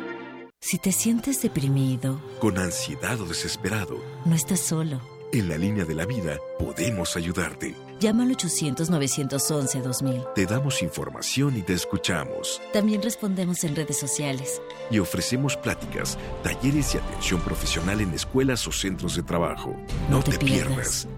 Si 0.60 0.78
te 0.78 0.92
sientes 0.92 1.40
deprimido, 1.40 2.20
con 2.40 2.58
ansiedad 2.58 3.20
o 3.20 3.26
desesperado, 3.26 3.98
no 4.24 4.34
estás 4.34 4.60
solo. 4.60 5.00
En 5.32 5.48
la 5.48 5.58
línea 5.58 5.84
de 5.84 5.94
la 5.94 6.06
vida 6.06 6.38
podemos 6.58 7.14
ayudarte. 7.16 7.74
Llama 8.00 8.22
al 8.24 8.34
800-911-2000. 8.36 10.32
Te 10.34 10.46
damos 10.46 10.82
información 10.82 11.56
y 11.56 11.62
te 11.62 11.74
escuchamos. 11.74 12.62
También 12.72 13.02
respondemos 13.02 13.62
en 13.64 13.76
redes 13.76 13.98
sociales. 13.98 14.62
Y 14.90 14.98
ofrecemos 15.00 15.56
pláticas, 15.56 16.16
talleres 16.42 16.94
y 16.94 16.98
atención 16.98 17.40
profesional 17.40 18.00
en 18.00 18.14
escuelas 18.14 18.66
o 18.66 18.72
centros 18.72 19.16
de 19.16 19.22
trabajo. 19.22 19.76
No, 20.08 20.22
te, 20.22 20.38
pierdas. 20.38 21.04
pierdas. 21.04 21.08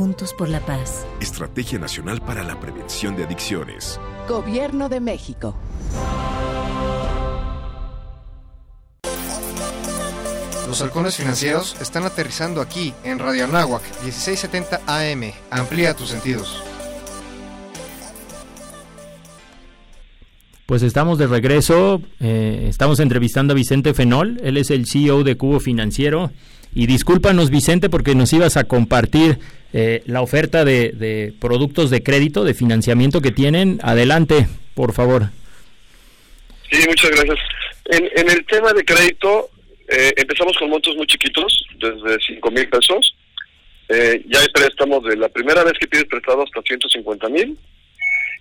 Juntos 0.00 0.32
por 0.32 0.48
la 0.48 0.64
paz. 0.64 1.04
Estrategia 1.20 1.78
Nacional 1.78 2.22
para 2.22 2.42
la 2.42 2.58
Prevención 2.58 3.16
de 3.16 3.24
Adicciones. 3.24 4.00
Gobierno 4.26 4.88
de 4.88 4.98
México. 4.98 5.54
Los 10.66 10.80
halcones 10.80 11.16
financieros 11.16 11.76
están 11.82 12.04
aterrizando 12.04 12.62
aquí 12.62 12.94
en 13.04 13.18
Radio 13.18 13.44
Anáhuac 13.44 13.82
1670 14.02 14.80
AM. 14.86 15.34
Amplía 15.50 15.92
tus 15.92 16.08
sentidos. 16.08 16.62
Pues 20.64 20.82
estamos 20.82 21.18
de 21.18 21.26
regreso, 21.26 22.00
eh, 22.20 22.68
estamos 22.70 23.00
entrevistando 23.00 23.52
a 23.52 23.54
Vicente 23.54 23.92
Fenol, 23.92 24.40
él 24.42 24.56
es 24.56 24.70
el 24.70 24.86
CEO 24.86 25.24
de 25.24 25.36
Cubo 25.36 25.60
Financiero. 25.60 26.30
Y 26.74 26.86
discúlpanos 26.86 27.50
Vicente 27.50 27.88
porque 27.90 28.14
nos 28.14 28.32
ibas 28.32 28.56
a 28.56 28.64
compartir 28.64 29.38
eh, 29.72 30.02
la 30.06 30.22
oferta 30.22 30.64
de, 30.64 30.90
de, 30.90 31.32
productos 31.40 31.90
de 31.90 32.02
crédito, 32.02 32.44
de 32.44 32.54
financiamiento 32.54 33.20
que 33.20 33.32
tienen. 33.32 33.80
Adelante, 33.82 34.46
por 34.74 34.92
favor. 34.92 35.30
Sí, 36.70 36.78
muchas 36.86 37.10
gracias. 37.10 37.38
En, 37.86 38.08
en 38.16 38.30
el 38.30 38.44
tema 38.46 38.72
de 38.72 38.84
crédito, 38.84 39.50
eh, 39.88 40.12
empezamos 40.16 40.56
con 40.56 40.70
montos 40.70 40.94
muy 40.96 41.06
chiquitos, 41.06 41.66
desde 41.78 42.18
5 42.34 42.50
mil 42.50 42.68
pesos. 42.68 43.16
Eh, 43.88 44.22
ya 44.28 44.38
hay 44.38 44.48
préstamos 44.48 45.02
de 45.02 45.16
la 45.16 45.28
primera 45.28 45.64
vez 45.64 45.72
que 45.80 45.88
pides 45.88 46.04
prestado 46.04 46.44
hasta 46.44 46.62
150 46.62 47.28
mil. 47.28 47.58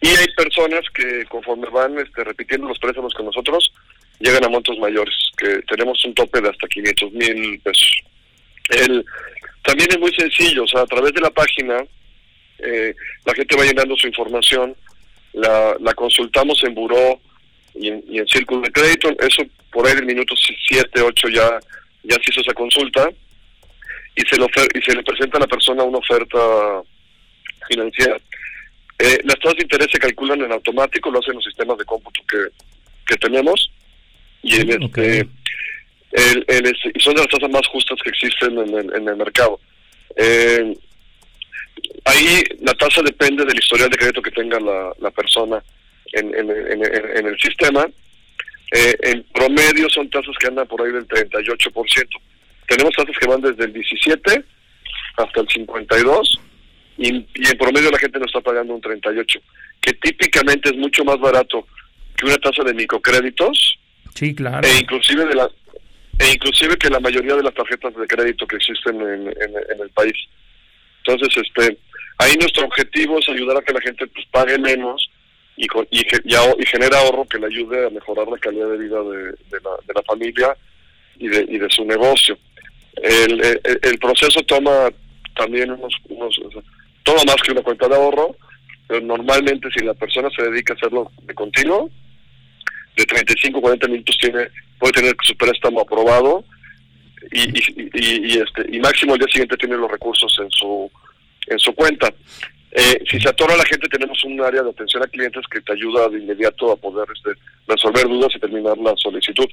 Y 0.01 0.07
hay 0.07 0.27
personas 0.37 0.81
que 0.93 1.25
conforme 1.25 1.67
van 1.69 1.97
este, 1.97 2.23
repitiendo 2.23 2.67
los 2.67 2.77
préstamos 2.77 3.13
con 3.13 3.25
nosotros, 3.25 3.71
llegan 4.19 4.45
a 4.45 4.49
montos 4.49 4.77
mayores, 4.77 5.15
que 5.37 5.61
tenemos 5.67 6.03
un 6.05 6.13
tope 6.13 6.39
de 6.39 6.49
hasta 6.49 6.67
500 6.67 7.11
mil 7.13 7.59
pesos. 7.61 8.03
El, 8.69 9.05
también 9.63 9.89
es 9.91 9.99
muy 9.99 10.13
sencillo, 10.13 10.63
o 10.63 10.67
sea, 10.67 10.81
a 10.81 10.87
través 10.87 11.13
de 11.13 11.21
la 11.21 11.29
página, 11.29 11.83
eh, 12.59 12.93
la 13.25 13.33
gente 13.33 13.55
va 13.55 13.65
llenando 13.65 13.95
su 13.95 14.07
información, 14.07 14.75
la, 15.33 15.75
la 15.79 15.93
consultamos 15.93 16.63
en 16.63 16.73
buró 16.73 17.19
y 17.75 17.87
en, 17.87 18.03
y 18.07 18.19
en 18.19 18.27
círculo 18.27 18.61
de 18.61 18.71
crédito, 18.71 19.09
eso 19.19 19.43
por 19.71 19.87
ahí 19.87 19.95
del 19.95 20.05
minuto 20.05 20.33
7, 20.67 21.01
8 21.01 21.29
ya, 21.29 21.59
ya 22.03 22.15
se 22.15 22.31
hizo 22.31 22.41
esa 22.41 22.53
consulta 22.53 23.09
y 24.15 24.21
se, 24.21 24.37
le 24.37 24.45
y 24.45 24.81
se 24.81 24.95
le 24.95 25.03
presenta 25.03 25.37
a 25.37 25.41
la 25.41 25.47
persona 25.47 25.83
una 25.83 25.99
oferta 25.99 26.37
financiera. 27.67 28.17
Eh, 28.97 29.19
las 29.23 29.39
tasas 29.39 29.57
de 29.57 29.63
interés 29.63 29.87
se 29.91 29.99
calculan 29.99 30.41
en 30.41 30.51
automático, 30.51 31.09
lo 31.09 31.19
hacen 31.19 31.35
los 31.35 31.45
sistemas 31.45 31.77
de 31.77 31.85
cómputo 31.85 32.21
que, 32.27 32.47
que 33.05 33.15
tenemos 33.17 33.71
y 34.41 34.61
en 34.61 34.83
este 34.83 35.27
el, 36.19 36.45
el, 36.47 36.75
y 36.93 36.99
son 36.99 37.13
de 37.15 37.21
las 37.21 37.29
tasas 37.29 37.49
más 37.49 37.65
justas 37.67 37.97
que 38.03 38.09
existen 38.09 38.57
en 38.57 38.73
el, 38.73 38.95
en 38.95 39.07
el 39.07 39.15
mercado. 39.15 39.59
Eh, 40.15 40.73
ahí 42.05 42.43
la 42.61 42.73
tasa 42.73 43.01
depende 43.01 43.45
del 43.45 43.57
historial 43.57 43.89
de 43.89 43.97
crédito 43.97 44.21
que 44.21 44.31
tenga 44.31 44.59
la, 44.59 44.91
la 44.99 45.11
persona 45.11 45.63
en, 46.13 46.33
en, 46.35 46.49
en, 46.49 47.17
en 47.17 47.27
el 47.27 47.37
sistema 47.39 47.87
eh, 48.71 48.95
en 49.01 49.23
promedio 49.33 49.89
son 49.89 50.09
tasas 50.09 50.35
que 50.39 50.47
andan 50.47 50.67
por 50.67 50.81
ahí 50.81 50.91
del 50.91 51.07
38%. 51.07 52.07
Tenemos 52.67 52.93
tasas 52.95 53.15
que 53.19 53.27
van 53.27 53.41
desde 53.41 53.65
el 53.65 53.73
17 53.73 54.43
hasta 55.17 55.41
el 55.41 55.47
52 55.47 56.39
y, 56.97 57.07
y 57.15 57.47
en 57.49 57.57
promedio 57.57 57.89
la 57.89 57.97
gente 57.97 58.19
nos 58.19 58.27
está 58.27 58.41
pagando 58.41 58.75
un 58.75 58.81
38, 58.81 59.39
que 59.81 59.93
típicamente 59.93 60.69
es 60.69 60.75
mucho 60.77 61.03
más 61.03 61.19
barato 61.19 61.65
que 62.15 62.25
una 62.25 62.37
tasa 62.37 62.63
de 62.63 62.73
microcréditos 62.73 63.79
Sí, 64.13 64.35
claro. 64.35 64.67
e 64.67 64.79
inclusive 64.81 65.25
de 65.25 65.33
la 65.35 65.49
e 66.19 66.33
inclusive 66.33 66.77
que 66.77 66.89
la 66.89 66.99
mayoría 66.99 67.35
de 67.35 67.43
las 67.43 67.53
tarjetas 67.53 67.95
de 67.95 68.05
crédito 68.05 68.45
que 68.45 68.57
existen 68.57 69.01
en, 69.01 69.81
el 69.81 69.89
país. 69.93 70.15
Entonces, 71.03 71.43
este, 71.43 71.77
ahí 72.17 72.35
nuestro 72.35 72.65
objetivo 72.65 73.19
es 73.19 73.29
ayudar 73.29 73.57
a 73.57 73.61
que 73.61 73.73
la 73.73 73.81
gente 73.81 74.05
pues 74.07 74.25
pague 74.29 74.59
menos 74.59 75.09
y, 75.55 75.65
y, 75.91 76.01
y, 76.01 76.65
genere 76.65 76.95
ahorro 76.97 77.25
que 77.25 77.39
le 77.39 77.47
ayude 77.47 77.87
a 77.87 77.89
mejorar 77.89 78.27
la 78.27 78.37
calidad 78.37 78.69
de 78.69 78.77
vida 78.77 79.01
de, 79.01 79.59
la, 79.63 79.71
de 79.87 79.93
la 79.95 80.03
familia 80.03 80.55
y 81.17 81.29
de, 81.29 81.45
y 81.49 81.57
de 81.57 81.69
su 81.69 81.85
negocio. 81.85 82.37
El, 83.01 83.41
el, 83.41 83.79
el 83.81 83.99
proceso 83.99 84.41
toma 84.43 84.91
también 85.35 85.71
unos, 85.71 85.93
unos 86.09 86.37
toma 87.03 87.23
más 87.25 87.37
que 87.37 87.53
una 87.53 87.61
cuenta 87.61 87.87
de 87.87 87.95
ahorro, 87.95 88.35
pero 88.87 89.01
normalmente 89.01 89.69
si 89.71 89.85
la 89.85 89.93
persona 89.93 90.29
se 90.35 90.43
dedica 90.43 90.73
a 90.73 90.77
hacerlo 90.77 91.11
de 91.21 91.33
continuo, 91.33 91.89
de 92.97 93.05
35 93.05 93.61
40 93.61 93.87
minutos 93.87 94.17
tiene 94.19 94.49
puede 94.79 94.93
tener 94.93 95.15
su 95.23 95.35
préstamo 95.35 95.81
aprobado 95.81 96.43
y, 97.31 97.41
y, 97.41 97.89
y, 97.93 98.33
y, 98.33 98.37
este 98.39 98.65
y 98.71 98.79
máximo 98.79 99.13
el 99.13 99.19
día 99.19 99.27
siguiente 99.27 99.57
tiene 99.57 99.77
los 99.77 99.91
recursos 99.91 100.35
en 100.41 100.49
su 100.51 100.89
en 101.47 101.59
su 101.59 101.73
cuenta. 101.73 102.13
Eh, 102.71 103.03
si 103.09 103.19
se 103.19 103.29
atora 103.29 103.57
la 103.57 103.65
gente 103.65 103.87
tenemos 103.87 104.23
un 104.23 104.39
área 104.41 104.61
de 104.61 104.69
atención 104.69 105.03
a 105.03 105.07
clientes 105.07 105.43
que 105.51 105.59
te 105.61 105.73
ayuda 105.73 106.07
de 106.09 106.19
inmediato 106.19 106.71
a 106.71 106.75
poder 106.75 107.07
este, 107.13 107.31
resolver 107.67 108.07
dudas 108.07 108.31
y 108.35 108.39
terminar 108.39 108.77
la 108.77 108.95
solicitud. 108.95 109.47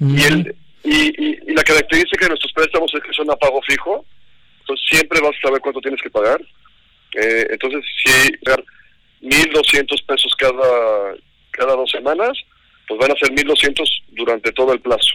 Y 0.00 0.22
el 0.24 0.54
y, 0.84 1.08
y, 1.18 1.38
y 1.48 1.54
la 1.54 1.64
característica 1.64 2.24
de 2.24 2.30
nuestros 2.30 2.52
préstamos 2.52 2.92
es 2.94 3.02
que 3.02 3.12
son 3.12 3.30
a 3.30 3.36
pago 3.36 3.60
fijo. 3.62 4.04
Entonces 4.60 4.86
siempre 4.88 5.20
vas 5.20 5.34
a 5.36 5.48
saber 5.48 5.60
cuánto 5.60 5.80
tienes 5.80 6.00
que 6.00 6.10
pagar. 6.10 6.40
Eh, 7.14 7.46
entonces 7.50 7.84
si 8.02 8.32
pagar 8.38 8.64
1.200 9.22 10.06
pesos 10.06 10.32
cada 10.38 11.14
cada 11.50 11.74
dos 11.74 11.90
semanas 11.90 12.32
pues 12.88 12.98
van 12.98 13.12
a 13.12 13.16
ser 13.16 13.30
1.200 13.30 13.84
durante 14.12 14.50
todo 14.52 14.72
el 14.72 14.80
plazo. 14.80 15.14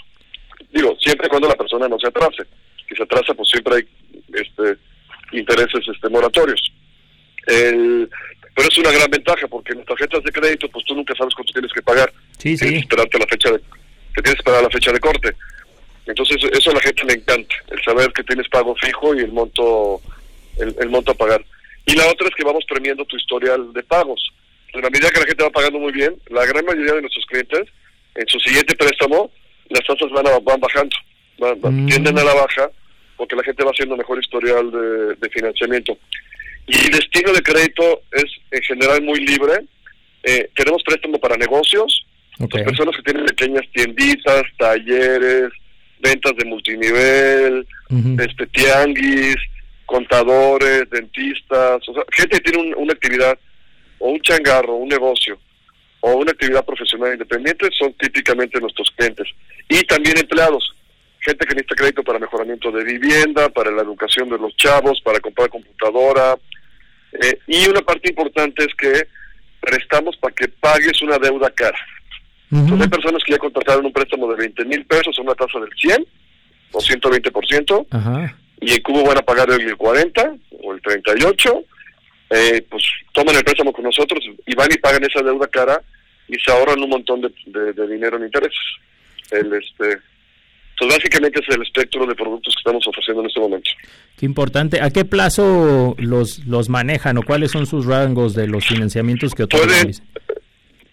Digo, 0.72 0.96
siempre 1.00 1.28
y 1.28 1.30
cuando 1.30 1.50
la 1.50 1.56
persona 1.56 1.88
no 1.88 2.00
se 2.00 2.08
atrase. 2.08 2.44
Si 2.88 2.96
se 2.96 3.04
atrasa, 3.04 3.34
pues 3.34 3.50
siempre 3.50 3.76
hay 3.76 3.88
este, 4.34 4.78
intereses 5.32 5.84
este, 5.88 6.10
moratorios. 6.10 6.62
El, 7.48 8.10
pero 8.56 8.70
es 8.70 8.78
una 8.78 8.92
gran 8.92 9.10
ventaja, 9.10 9.48
porque 9.48 9.72
en 9.72 9.80
las 9.80 9.88
tarjetas 9.88 10.24
de 10.24 10.32
crédito, 10.32 10.70
pues 10.70 10.86
tú 10.86 10.94
nunca 10.94 11.16
sabes 11.16 11.34
cuánto 11.34 11.52
tienes 11.54 11.74
que 11.74 11.82
pagar. 11.82 12.14
Sí, 12.38 12.56
Tienes 12.56 12.60
que 12.60 12.80
esperarte 12.80 13.20
la 13.20 13.28
fecha 13.28 13.52
de, 13.52 13.60
te 13.60 14.22
tienes 14.22 14.34
que 14.34 14.40
esperar 14.40 14.64
la 14.64 14.70
fecha 14.70 14.92
de 14.92 15.00
corte. 15.00 15.36
Entonces, 16.06 16.38
eso 16.52 16.70
a 16.70 16.74
la 16.74 16.82
gente 16.82 17.04
le 17.06 17.14
encanta, 17.14 17.56
el 17.72 17.82
saber 17.82 18.12
que 18.14 18.24
tienes 18.24 18.48
pago 18.50 18.76
fijo 18.76 19.16
y 19.16 19.20
el 19.20 19.32
monto, 19.32 20.02
el, 20.60 20.76
el 20.80 20.90
monto 20.90 21.14
a 21.14 21.16
pagar. 21.16 21.44
Y 21.86 21.96
la 21.96 22.08
otra 22.08 22.28
es 22.28 22.36
que 22.36 22.44
vamos 22.44 22.64
premiando 22.68 23.06
tu 23.06 23.18
historial 23.18 23.74
de 23.74 23.84
pagos 23.84 24.22
en 24.74 24.82
la 24.82 24.90
medida 24.90 25.10
que 25.10 25.20
la 25.20 25.26
gente 25.28 25.44
va 25.44 25.50
pagando 25.50 25.80
muy 25.80 25.92
bien, 25.94 26.16
la 26.30 26.46
gran 26.46 26.66
mayoría 26.66 26.94
de 26.94 27.02
nuestros 27.02 27.26
clientes, 27.28 27.64
en 28.16 28.28
su 28.28 28.40
siguiente 28.40 28.76
préstamo, 28.76 29.32
las 29.70 29.84
tasas 29.86 30.10
van, 30.12 30.28
a- 30.28 30.40
van 30.40 30.60
bajando, 30.60 30.96
van- 31.40 31.60
van- 31.62 31.86
tienden 31.88 32.18
a 32.20 32.24
la 32.24 32.34
baja, 32.34 32.70
porque 33.18 33.36
la 33.36 33.44
gente 33.44 33.64
va 33.64 33.72
haciendo 33.72 33.96
mejor 33.98 34.20
historial 34.20 34.72
de, 34.72 35.16
de 35.16 35.30
financiamiento. 35.30 35.98
Y 36.68 36.76
el 36.78 36.92
destino 36.92 37.32
de 37.34 37.42
crédito 37.42 38.02
es 38.12 38.26
en 38.52 38.62
general 38.64 39.02
muy 39.02 39.20
libre. 39.26 39.54
Eh, 40.24 40.50
tenemos 40.56 40.82
préstamo 40.84 41.20
para 41.20 41.36
negocios, 41.38 42.06
las 42.58 42.66
personas 42.66 42.96
que 42.96 43.04
tienen 43.04 43.26
pequeñas 43.26 43.64
tienditas, 43.74 44.44
talleres, 44.58 45.52
ventas 46.00 46.34
de 46.38 46.46
multinivel, 46.46 47.68
este 48.20 48.48
tianguis, 48.48 49.36
contadores, 49.86 50.90
dentistas, 50.90 51.88
o 51.88 51.94
sea, 51.94 52.04
gente 52.12 52.38
que 52.42 52.52
tiene 52.52 52.70
un- 52.70 52.76
una 52.84 52.94
actividad 52.94 53.38
o 54.04 54.10
un 54.10 54.20
changarro, 54.20 54.76
un 54.76 54.90
negocio 54.90 55.40
o 56.02 56.18
una 56.18 56.32
actividad 56.32 56.66
profesional 56.66 57.14
independiente 57.14 57.70
son 57.72 57.94
típicamente 57.94 58.60
nuestros 58.60 58.92
clientes. 58.98 59.26
Y 59.70 59.82
también 59.84 60.18
empleados, 60.18 60.76
gente 61.22 61.46
que 61.46 61.56
necesita 61.56 61.76
crédito 61.76 62.04
para 62.04 62.20
mejoramiento 62.20 62.70
de 62.70 62.84
vivienda, 62.84 63.48
para 63.48 63.72
la 63.72 63.82
educación 63.82 64.28
de 64.28 64.38
los 64.38 64.54
chavos, 64.58 65.00
para 65.02 65.22
comprar 65.22 65.48
computadora. 65.48 66.36
Eh, 67.14 67.40
y 67.48 67.70
una 67.70 67.80
parte 67.80 68.10
importante 68.10 68.66
es 68.66 68.76
que 68.76 69.08
prestamos 69.62 70.18
para 70.18 70.36
que 70.36 70.50
pagues 70.50 71.02
una 71.02 71.18
deuda 71.18 71.50
cara. 71.52 71.80
Entonces 72.52 72.82
hay 72.82 72.90
personas 72.90 73.24
que 73.24 73.32
ya 73.32 73.40
contrataron 73.40 73.86
un 73.86 73.94
préstamo 73.94 74.30
de 74.30 74.36
20 74.36 74.66
mil 74.66 74.86
pesos 74.86 75.18
a 75.18 75.22
una 75.22 75.34
tasa 75.34 75.60
del 75.60 75.72
100 75.80 76.06
o 76.74 76.80
120%, 76.80 77.88
Ajá. 77.90 78.38
y 78.60 78.74
en 78.74 78.82
Cubo 78.82 79.06
van 79.06 79.20
a 79.20 79.22
pagar 79.22 79.50
el 79.50 79.78
40 79.78 80.36
o 80.62 80.74
el 80.74 80.82
38, 80.82 81.64
eh, 82.34 82.66
pues 82.70 82.84
toman 83.14 83.36
el 83.36 83.44
préstamo 83.44 83.72
con 83.74 83.84
nosotros 83.84 84.20
y 84.46 84.56
van 84.56 84.70
y 84.72 84.78
pagan 84.78 85.04
esa 85.04 85.22
deuda 85.22 85.48
cara 85.48 85.82
y 86.28 86.36
se 86.40 86.52
ahorran 86.52 86.82
un 86.82 86.90
montón 86.90 87.22
de, 87.22 87.30
de- 87.48 87.74
de 87.74 87.88
dinero 87.88 88.18
en 88.18 88.24
intereses. 88.24 88.58
El, 89.32 89.54
este, 89.54 90.00
pues 90.80 90.90
básicamente 90.96 91.40
es 91.48 91.56
el 91.56 91.62
espectro 91.62 92.06
de 92.06 92.16
productos 92.16 92.54
que 92.56 92.60
estamos 92.60 92.88
ofreciendo 92.88 93.22
en 93.22 93.28
este 93.28 93.40
momento. 93.40 93.70
Qué 94.18 94.26
importante. 94.26 94.82
¿A 94.82 94.90
qué 94.90 95.06
plazo 95.06 95.96
los, 96.00 96.40
los 96.46 96.70
manejan 96.70 97.18
o 97.18 97.24
cuáles 97.24 97.52
son 97.52 97.66
sus 97.68 97.86
rangos 97.86 98.34
de 98.36 98.48
los 98.48 98.66
financiamientos 98.66 99.34
que 99.36 99.44
otorgan? 99.44 99.92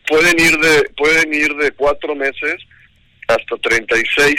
Pueden 0.08 0.40
ir 0.40 0.58
de 0.58 0.90
pueden 0.96 1.32
ir 1.32 1.54
de 1.56 1.70
cuatro 1.72 2.14
meses 2.16 2.56
hasta 3.28 3.56
36. 3.56 4.34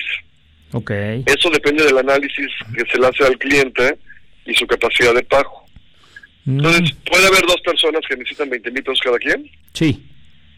Ok. 0.74 0.92
Eso 1.26 1.50
depende 1.50 1.86
del 1.86 1.98
análisis 1.98 2.48
que 2.76 2.84
se 2.92 3.00
le 3.00 3.08
hace 3.08 3.24
al 3.26 3.38
cliente 3.38 3.98
y 4.46 4.54
su 4.54 4.68
capacidad 4.68 5.14
de 5.14 5.24
pago. 5.24 5.61
Entonces, 6.47 6.95
puede 7.10 7.27
haber 7.27 7.41
dos 7.41 7.62
personas 7.62 8.01
que 8.08 8.15
necesitan 8.17 8.49
20 8.49 8.71
mil 8.71 8.84
pesos 8.84 9.01
cada 9.01 9.19
quien. 9.19 9.49
Sí. 9.73 10.04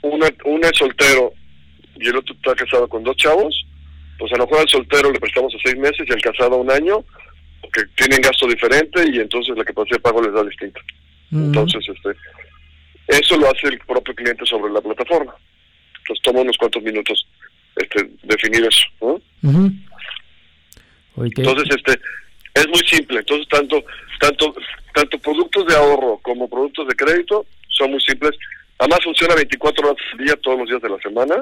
Una, 0.01 0.29
una 0.45 0.69
es 0.69 0.77
soltero 0.77 1.33
y 1.99 2.07
el 2.07 2.17
otro 2.17 2.33
está 2.35 2.55
casado 2.55 2.87
con 2.87 3.03
dos 3.03 3.15
chavos. 3.17 3.65
Pues 4.17 4.31
a 4.33 4.37
lo 4.37 4.45
mejor 4.45 4.61
al 4.61 4.69
soltero 4.69 5.11
le 5.11 5.19
prestamos 5.19 5.53
a 5.55 5.57
seis 5.63 5.77
meses 5.77 6.07
y 6.07 6.13
al 6.13 6.21
casado 6.21 6.55
a 6.55 6.57
un 6.57 6.71
año, 6.71 7.03
porque 7.61 7.81
tienen 7.95 8.21
gasto 8.21 8.47
diferente 8.47 9.03
y 9.11 9.19
entonces 9.19 9.57
la 9.57 9.65
capacidad 9.65 9.97
de 9.97 10.01
pago 10.01 10.21
les 10.21 10.33
da 10.33 10.43
distinta. 10.43 10.79
Entonces, 11.31 11.83
este, 11.87 12.15
eso 13.07 13.37
lo 13.37 13.49
hace 13.49 13.67
el 13.67 13.79
propio 13.79 14.13
cliente 14.13 14.45
sobre 14.45 14.71
la 14.71 14.81
plataforma. 14.81 15.33
Entonces 15.99 16.23
toma 16.23 16.41
unos 16.41 16.57
cuantos 16.57 16.83
minutos 16.83 17.27
este, 17.75 18.09
definir 18.23 18.65
eso. 18.65 19.21
Entonces, 21.17 21.75
este, 21.75 21.99
es 22.55 22.67
muy 22.67 22.81
simple. 22.87 23.19
Entonces, 23.19 23.47
tanto, 23.49 23.83
tanto, 24.19 24.52
de 25.73 25.79
ahorro 25.79 26.19
como 26.21 26.47
productos 26.47 26.87
de 26.87 26.95
crédito 26.95 27.45
son 27.67 27.91
muy 27.91 28.01
simples. 28.01 28.31
Además, 28.77 28.99
funciona 29.03 29.35
24 29.35 29.87
horas 29.87 30.03
al 30.11 30.25
día, 30.25 30.35
todos 30.41 30.59
los 30.59 30.69
días 30.69 30.81
de 30.81 30.89
la 30.89 30.97
semana. 30.99 31.35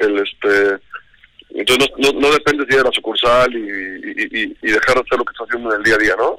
El, 0.00 0.18
este, 0.18 0.78
entonces, 1.50 1.90
no, 1.98 2.12
no, 2.12 2.20
no 2.20 2.32
dependes 2.32 2.66
de 2.66 2.74
ir 2.74 2.80
a 2.80 2.84
la 2.84 2.92
sucursal 2.92 3.54
y, 3.54 4.54
y, 4.62 4.70
dejar 4.70 4.94
de 4.94 5.00
hacer 5.00 5.18
lo 5.18 5.24
que 5.24 5.32
estás 5.32 5.46
haciendo 5.48 5.70
en 5.72 5.78
el 5.78 5.84
día 5.84 5.94
a 5.94 5.98
día, 5.98 6.14
¿no? 6.18 6.38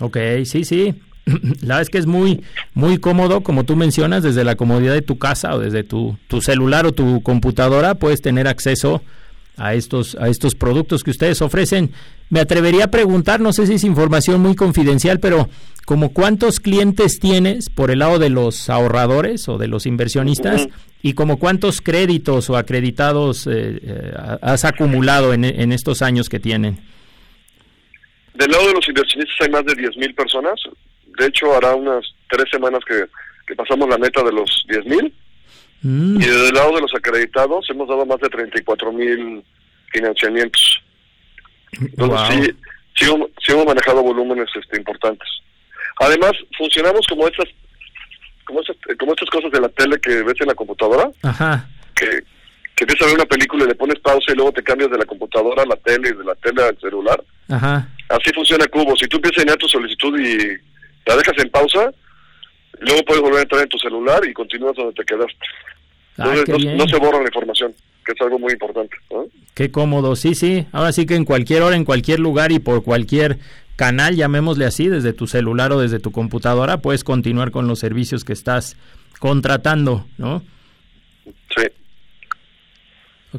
Ok, 0.00 0.16
sí, 0.44 0.64
sí. 0.64 0.94
La 1.26 1.76
verdad 1.76 1.82
es 1.82 1.90
que 1.90 1.98
es 1.98 2.06
muy, 2.06 2.42
muy 2.74 2.98
cómodo, 2.98 3.42
como 3.42 3.64
tú 3.64 3.76
mencionas, 3.76 4.22
desde 4.22 4.44
la 4.44 4.56
comodidad 4.56 4.94
de 4.94 5.02
tu 5.02 5.18
casa 5.18 5.54
o 5.54 5.58
desde 5.58 5.82
tu, 5.82 6.16
tu 6.28 6.40
celular 6.40 6.86
o 6.86 6.92
tu 6.92 7.22
computadora 7.22 7.96
puedes 7.96 8.22
tener 8.22 8.48
acceso 8.48 9.02
estos, 9.74 10.14
a 10.16 10.28
estos 10.28 10.54
productos 10.54 11.02
que 11.02 11.10
ustedes 11.10 11.42
ofrecen. 11.42 11.90
Me 12.30 12.40
atrevería 12.40 12.84
a 12.84 12.90
preguntar, 12.90 13.40
no 13.40 13.52
sé 13.52 13.66
si 13.66 13.74
es 13.74 13.84
información 13.84 14.40
muy 14.40 14.54
confidencial, 14.54 15.18
pero 15.20 15.48
como 15.86 16.12
cuántos 16.12 16.60
clientes 16.60 17.18
tienes 17.18 17.70
por 17.70 17.90
el 17.90 18.00
lado 18.00 18.18
de 18.18 18.28
los 18.28 18.68
ahorradores 18.68 19.48
o 19.48 19.56
de 19.56 19.68
los 19.68 19.86
inversionistas 19.86 20.68
y 21.02 21.14
como 21.14 21.38
cuántos 21.38 21.80
créditos 21.80 22.50
o 22.50 22.56
acreditados 22.56 23.46
eh, 23.46 23.80
eh, 23.82 24.12
has 24.42 24.64
acumulado 24.64 25.32
en, 25.32 25.44
en 25.44 25.72
estos 25.72 26.02
años 26.02 26.28
que 26.28 26.40
tienen. 26.40 26.78
Del 28.34 28.50
lado 28.50 28.68
de 28.68 28.74
los 28.74 28.88
inversionistas 28.88 29.36
hay 29.40 29.48
más 29.50 29.64
de 29.64 29.72
10.000 29.74 30.14
personas. 30.14 30.60
De 31.18 31.26
hecho, 31.26 31.56
hará 31.56 31.74
unas 31.74 32.04
tres 32.28 32.44
semanas 32.50 32.80
que, 32.86 33.04
que 33.46 33.56
pasamos 33.56 33.88
la 33.88 33.98
meta 33.98 34.22
de 34.22 34.32
los 34.32 34.64
10.000. 34.68 35.12
Mm. 35.82 36.20
Y 36.20 36.26
del 36.26 36.54
lado 36.54 36.74
de 36.74 36.80
los 36.82 36.94
acreditados 36.94 37.68
hemos 37.70 37.88
dado 37.88 38.04
más 38.06 38.18
de 38.20 38.28
34.000 38.28 39.42
financiamientos. 39.92 40.82
Entonces, 41.72 42.36
Wow. 42.36 42.44
sí, 42.44 42.52
sí, 42.96 43.04
hemos- 43.10 43.28
sí 43.44 43.52
hemos 43.52 43.66
manejado 43.66 44.02
volúmenes 44.02 44.48
este, 44.54 44.76
importantes. 44.78 45.28
Además, 46.00 46.32
funcionamos 46.56 47.06
como 47.08 47.26
estas, 47.28 47.46
como 48.44 48.60
estas, 48.60 48.76
como 48.98 49.12
estas 49.12 49.30
cosas 49.30 49.50
de 49.52 49.60
la 49.60 49.68
tele 49.68 49.98
que 50.00 50.22
ves 50.22 50.40
en 50.40 50.46
la 50.48 50.54
computadora, 50.54 51.10
Ajá. 51.22 51.68
que, 51.94 52.06
que 52.76 52.84
empiezas 52.84 53.02
a 53.02 53.06
ver 53.06 53.14
una 53.16 53.26
película 53.26 53.64
y 53.64 53.68
le 53.68 53.74
pones 53.74 53.98
pausa 54.00 54.32
y 54.32 54.36
luego 54.36 54.52
te 54.52 54.62
cambias 54.62 54.90
de 54.90 54.98
la 54.98 55.04
computadora 55.04 55.62
a 55.62 55.66
la 55.66 55.76
tele 55.76 56.10
y 56.10 56.16
de 56.16 56.24
la 56.24 56.34
tele 56.36 56.62
al 56.62 56.78
celular. 56.80 57.22
Ajá. 57.48 57.88
Así 58.08 58.30
funciona 58.34 58.66
Cubo. 58.68 58.96
Si 58.96 59.06
tú 59.08 59.16
empiezas 59.16 59.38
a 59.38 59.42
llenar 59.42 59.56
tu 59.58 59.68
solicitud 59.68 60.18
y 60.18 60.56
la 61.06 61.16
dejas 61.16 61.34
en 61.38 61.50
pausa, 61.50 61.90
luego 62.80 63.02
puedes 63.04 63.22
volver 63.22 63.40
a 63.40 63.42
entrar 63.42 63.62
en 63.62 63.68
tu 63.68 63.78
celular 63.78 64.20
y 64.26 64.32
continúas 64.32 64.76
donde 64.76 64.94
te 64.94 65.04
quedaste. 65.04 65.34
Ah, 66.18 66.24
Entonces 66.34 66.44
qué 66.46 66.52
no, 66.52 66.58
bien. 66.58 66.76
no 66.76 66.88
se 66.88 66.96
borra 66.98 67.18
la 67.18 67.24
información, 67.26 67.74
que 68.04 68.12
es 68.12 68.20
algo 68.20 68.38
muy 68.38 68.52
importante. 68.52 68.96
¿no? 69.10 69.26
Qué 69.54 69.70
cómodo, 69.70 70.16
sí, 70.16 70.34
sí. 70.34 70.66
Ahora 70.72 70.92
sí 70.92 71.06
que 71.06 71.14
en 71.14 71.24
cualquier 71.24 71.62
hora, 71.62 71.76
en 71.76 71.84
cualquier 71.84 72.18
lugar 72.20 72.52
y 72.52 72.58
por 72.58 72.82
cualquier 72.82 73.38
canal, 73.76 74.16
llamémosle 74.16 74.64
así, 74.66 74.88
desde 74.88 75.12
tu 75.12 75.26
celular 75.28 75.70
o 75.72 75.80
desde 75.80 76.00
tu 76.00 76.10
computadora, 76.10 76.78
puedes 76.78 77.04
continuar 77.04 77.50
con 77.52 77.68
los 77.68 77.78
servicios 77.78 78.24
que 78.24 78.32
estás 78.32 78.76
contratando, 79.20 80.06
¿no? 80.18 80.42
Sí. 81.56 81.64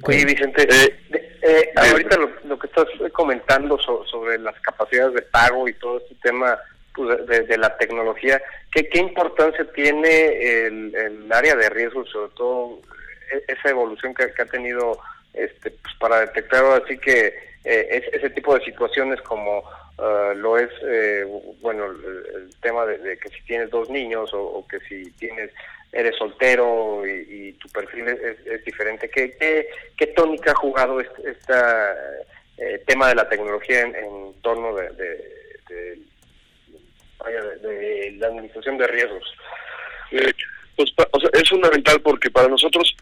Oye, 0.03 0.25
Vicente, 0.25 0.65
de- 0.65 1.29
eh, 1.41 1.69
ahorita 1.75 2.17
lo, 2.17 2.29
lo 2.47 2.59
que 2.59 2.67
estás 2.67 2.85
comentando 3.11 3.77
so- 3.79 4.05
sobre 4.09 4.37
las 4.39 4.57
capacidades 4.61 5.13
de 5.15 5.21
pago 5.23 5.67
y 5.67 5.73
todo 5.73 5.97
este 5.99 6.15
tema 6.21 6.57
pues, 7.05 7.47
de, 7.47 7.57
la 7.57 7.77
tecnología, 7.77 8.41
¿qué, 8.73 8.89
qué 8.89 8.99
importancia 8.99 9.65
tiene 9.73 10.65
el, 10.65 10.93
el 10.95 11.31
área 11.31 11.55
de 11.55 11.69
riesgo, 11.69 12.05
sobre 12.05 12.31
todo 12.35 12.79
e- 13.31 13.43
esa 13.47 13.69
evolución 13.69 14.13
que, 14.13 14.31
que 14.33 14.41
ha 14.41 14.45
tenido 14.45 14.99
este, 15.33 15.71
pues, 15.71 15.95
para 15.99 16.19
detectar 16.21 16.63
así 16.83 16.97
que 16.97 17.27
eh, 17.63 17.87
es- 17.91 18.13
ese 18.13 18.29
tipo 18.31 18.57
de 18.57 18.65
situaciones 18.65 19.21
como 19.21 19.63
ah, 19.97 20.33
lo 20.35 20.57
es, 20.57 20.69
eh, 20.83 21.25
bueno, 21.61 21.85
el, 21.85 22.49
tema 22.61 22.85
de, 22.85 23.17
que 23.17 23.29
si 23.29 23.41
tienes 23.43 23.69
dos 23.69 23.89
niños 23.89 24.29
o, 24.33 24.65
que 24.67 24.79
si 24.81 25.09
tienes 25.13 25.51
eres 25.91 26.15
soltero 26.17 27.03
y, 27.07 27.25
y 27.49 27.53
tu 27.53 27.67
perfil 27.69 28.07
es, 28.09 28.19
es- 28.45 28.65
diferente. 28.65 29.09
¿Qué, 29.09 29.31
qué, 29.39 29.67
qué 29.97 30.07
tónica 30.07 30.51
ha 30.51 30.55
jugado 30.55 30.99
este 30.99 31.31
esta, 31.31 31.95
eh, 32.57 32.81
tema 32.85 33.07
de 33.07 33.15
la 33.15 33.29
tecnología 33.29 33.81
en, 33.81 33.95
en 33.95 34.33
torno 34.41 34.75
de- 34.75 34.89
de- 34.91 35.39
vaya, 37.19 37.41
de- 37.61 38.15
la 38.17 38.27
administración 38.27 38.77
de 38.77 38.87
riesgos? 38.87 39.23
Eh, 40.11 40.33
pues, 40.75 40.91
o 41.11 41.19
sea, 41.19 41.29
es 41.33 41.49
fundamental 41.49 42.01
porque 42.01 42.29
para 42.31 42.47
nosotros, 42.47 42.95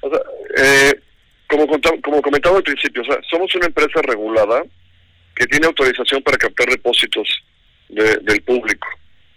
o 0.00 0.10
sea, 0.10 0.20
eh, 0.56 1.00
como, 1.48 1.66
contam- 1.66 2.00
como 2.02 2.20
comentaba 2.22 2.56
al 2.56 2.62
principio, 2.62 3.02
o 3.02 3.04
sea, 3.04 3.18
somos 3.30 3.54
una 3.54 3.66
empresa 3.66 4.00
regulada 4.02 4.62
que 5.34 5.46
tiene 5.46 5.66
autorización 5.66 6.22
para 6.22 6.36
captar 6.36 6.68
depósitos 6.68 7.28
de- 7.88 8.16
del 8.18 8.42
público. 8.42 8.86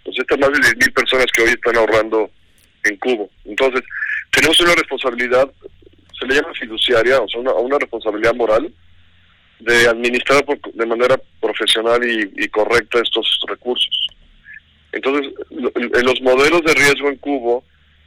Pues 0.03 0.17
estas 0.17 0.39
más 0.39 0.51
de 0.51 0.59
10.000 0.59 0.91
personas 0.93 1.27
que 1.33 1.41
hoy 1.43 1.49
están 1.49 1.77
ahorrando 1.77 2.29
en 2.83 2.97
Cubo. 2.97 3.29
Entonces, 3.45 3.81
tenemos 4.31 4.59
una 4.61 4.73
responsabilidad, 4.73 5.51
se 6.19 6.25
le 6.25 6.35
llama 6.35 6.53
fiduciaria, 6.55 7.19
o 7.21 7.27
sea, 7.27 7.39
una, 7.39 7.77
responsabilidad 7.77 8.33
moral 8.33 8.73
de 9.59 9.87
administrar 9.87 10.43
por- 10.43 10.59
de 10.59 10.85
manera 10.87 11.19
profesional 11.39 12.01
y 12.03 12.47
correcta 12.49 12.99
estos 12.99 13.39
recursos. 13.47 14.07
Entonces, 14.93 15.34
en 15.49 16.06
los 16.06 16.21
modelos 16.21 16.62
de 16.63 16.73
riesgo 16.73 17.10
en 17.10 17.17
Cubo 17.17 17.63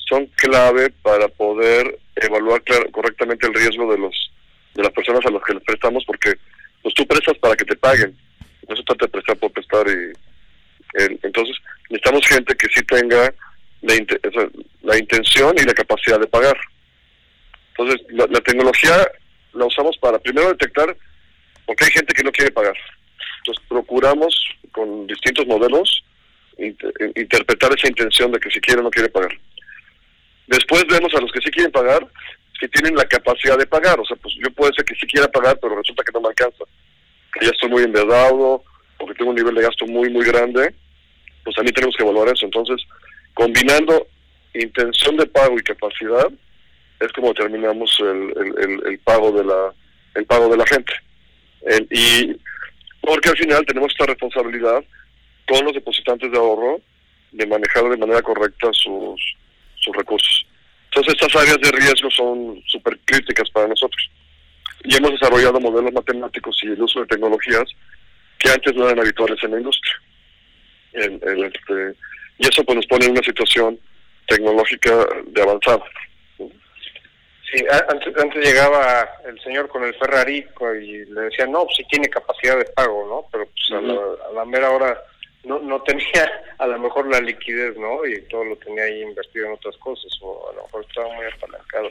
son 0.09 0.27
clave 0.37 0.91
para 1.03 1.29
poder 1.29 1.99
evaluar 2.17 2.63
correctamente 2.93 3.47
el 3.47 3.55
riesgo 3.55 3.91
de 3.91 3.99
los 3.99 4.31
de 4.75 4.83
las 4.83 4.93
personas 4.93 5.25
a 5.25 5.31
las 5.31 5.43
que 5.45 5.55
les 5.55 5.63
prestamos, 5.63 6.05
porque 6.05 6.35
pues 6.83 6.93
tú 6.95 7.07
prestas 7.07 7.39
para 7.39 7.55
que 7.55 7.65
te 7.65 7.77
paguen, 7.77 8.17
no 8.69 8.75
se 8.77 8.83
trata 8.83 9.07
de 9.07 9.13
prestar 9.13 9.37
por 9.39 9.53
prestar 9.53 9.87
y 9.87 10.13
el- 11.01 11.19
entonces 11.23 11.57
necesitamos 11.91 12.27
gente 12.27 12.55
que 12.57 12.67
sí 12.75 12.83
tenga 12.83 13.33
la, 13.83 14.49
la 14.83 14.99
intención 14.99 15.55
y 15.57 15.63
la 15.65 15.75
capacidad 15.75 16.19
de 16.19 16.27
pagar. 16.27 16.57
Entonces, 17.77 18.05
la, 18.11 18.27
la 18.27 18.41
tecnología 18.41 19.07
la 19.53 19.65
usamos 19.67 19.97
para 19.99 20.19
primero 20.19 20.49
detectar 20.49 20.97
porque 21.67 21.85
hay 21.85 21.91
gente 21.93 22.13
que 22.15 22.25
no 22.25 22.33
quiere 22.33 22.51
pagar. 22.51 22.77
Entonces, 23.39 23.65
procuramos 23.69 24.35
con 24.73 25.07
distintos 25.07 25.47
modelos 25.47 26.05
inter- 26.59 26.93
interpretar 27.17 27.73
esa 27.77 27.89
intención 27.89 28.31
de 28.33 28.41
que 28.41 28.51
si 28.51 28.61
quiere 28.61 28.81
o 28.81 28.85
no 28.85 28.91
quiere 28.91 29.09
pagar. 29.09 29.33
Después 30.47 30.85
vemos 30.89 31.15
a 31.15 31.21
los 31.21 31.33
que 31.33 31.41
sí 31.41 31.51
quieren 31.51 31.73
pagar 31.73 32.07
si 32.61 32.69
tienen 32.69 32.95
la 32.95 33.05
capacidad 33.05 33.59
de 33.59 33.67
pagar. 33.67 33.99
O 33.99 34.05
sea, 34.05 34.17
pues 34.17 34.35
yo 34.43 34.51
puede 34.53 34.73
ser 34.75 34.85
que 34.85 34.95
sí 34.95 35.07
quiera 35.07 35.29
pagar, 35.29 35.59
pero 35.61 35.77
resulta 35.77 36.03
que 36.05 36.13
no 36.13 36.21
me 36.21 36.29
alcanza. 36.29 36.65
Que 37.33 37.47
ya 37.47 37.51
estoy 37.53 37.71
muy 37.71 37.83
endeudado 37.83 38.63
o 38.99 39.07
que 39.07 39.15
tengo 39.15 39.31
un 39.31 39.37
nivel 39.37 39.55
de 39.55 39.63
gasto 39.63 39.87
muy, 39.87 40.11
muy 40.11 40.25
grande. 40.25 40.75
Pues 41.43 41.57
también 41.57 41.75
tenemos 41.75 41.97
que 41.97 42.03
evaluar 42.03 42.29
eso. 42.29 42.45
Entonces, 42.47 42.77
combinando 43.35 44.07
intención 44.55 45.17
de 45.17 45.27
pago 45.27 45.59
y 45.59 45.63
capacidad, 45.63 46.29
es 47.01 47.13
como 47.13 47.29
determinamos 47.29 47.97
el, 48.01 48.33
el, 48.37 48.55
el- 48.71 48.87
el 48.87 48.99
pago 49.01 49.33
de 49.33 49.45
la 49.45 49.73
el 50.15 50.25
pago 50.27 50.49
de 50.49 50.57
la 50.57 50.67
gente. 50.67 50.93
Y 51.91 52.37
porque 53.01 53.31
al 53.31 53.37
final 53.37 53.67
tenemos 53.67 53.91
esta 53.91 54.07
responsabilidad 54.07 54.85
con 55.49 55.65
los 55.65 55.75
depositantes 55.75 56.31
de 56.31 56.39
ahorro 56.39 56.81
de 57.33 57.47
manejar 57.47 57.89
de 57.89 57.97
manera 57.97 58.23
correcta 58.23 58.69
sus, 58.73 59.21
sus 59.77 59.97
recursos. 59.97 60.47
Entonces 60.87 61.15
estas 61.15 61.35
áreas 61.43 61.59
de 61.61 61.73
riesgo 61.73 62.11
son 62.11 62.63
súper 62.67 62.99
críticas 63.05 63.51
para 63.51 63.67
nosotros. 63.69 64.11
Y 64.85 64.97
hemos 64.97 65.13
desarrollado 65.13 65.59
modelos 65.61 65.93
matemáticos 65.93 66.57
y 66.63 66.67
el 66.69 66.81
uso 66.83 67.01
de 67.01 67.07
tecnologías 67.07 67.65
que 68.39 68.51
antes 68.51 68.75
no 68.75 68.85
eran 68.87 69.01
habituales 69.01 69.43
en 69.43 69.51
la 69.53 69.59
industria. 69.59 69.95
El- 70.93 71.21
el, 71.25 71.45
este, 71.45 71.95
y 72.39 72.47
eso 72.47 72.63
pues 72.65 72.77
nos 72.77 72.87
pone 72.87 73.07
en 73.07 73.13
una 73.13 73.23
situación 73.23 73.79
tecnológica 74.29 75.07
de 75.27 75.43
avanzada. 75.43 75.83
Sí, 76.39 77.65
antes, 77.89 78.17
antes 78.17 78.45
llegaba 78.45 79.09
el 79.27 79.41
señor 79.43 79.69
con 79.69 79.85
el 79.85 79.95
Ferrari 79.95 80.45
y 80.83 81.05
le 81.05 81.21
decía, 81.23 81.47
no, 81.47 81.65
pues 81.65 81.77
sí 81.77 81.85
tiene 81.91 82.09
capacidad 82.09 82.57
de 82.59 82.65
pago, 82.65 83.07
¿no? 83.09 83.29
Pero 83.31 83.47
pues 83.47 83.71
a, 83.79 83.81
la, 83.81 83.95
a 84.31 84.33
la 84.35 84.45
mera 84.45 84.71
hora 84.71 84.99
no, 85.45 85.59
no 85.61 85.81
tenía 85.83 86.31
a 86.59 86.67
lo 86.67 86.79
mejor 86.79 87.07
la 87.09 87.21
liquidez, 87.21 87.77
¿no? 87.77 88.05
Y 88.07 88.21
todo 88.23 88.45
lo 88.45 88.57
tenía 88.57 88.85
ahí 88.85 89.03
invertido 89.03 89.47
en 89.47 89.53
otras 89.53 89.77
cosas, 89.79 90.11
o 90.23 90.51
a 90.51 90.55
lo 90.57 90.63
mejor 90.65 90.85
estaba 90.89 91.13
muy 91.15 91.27
apalancado. 91.27 91.89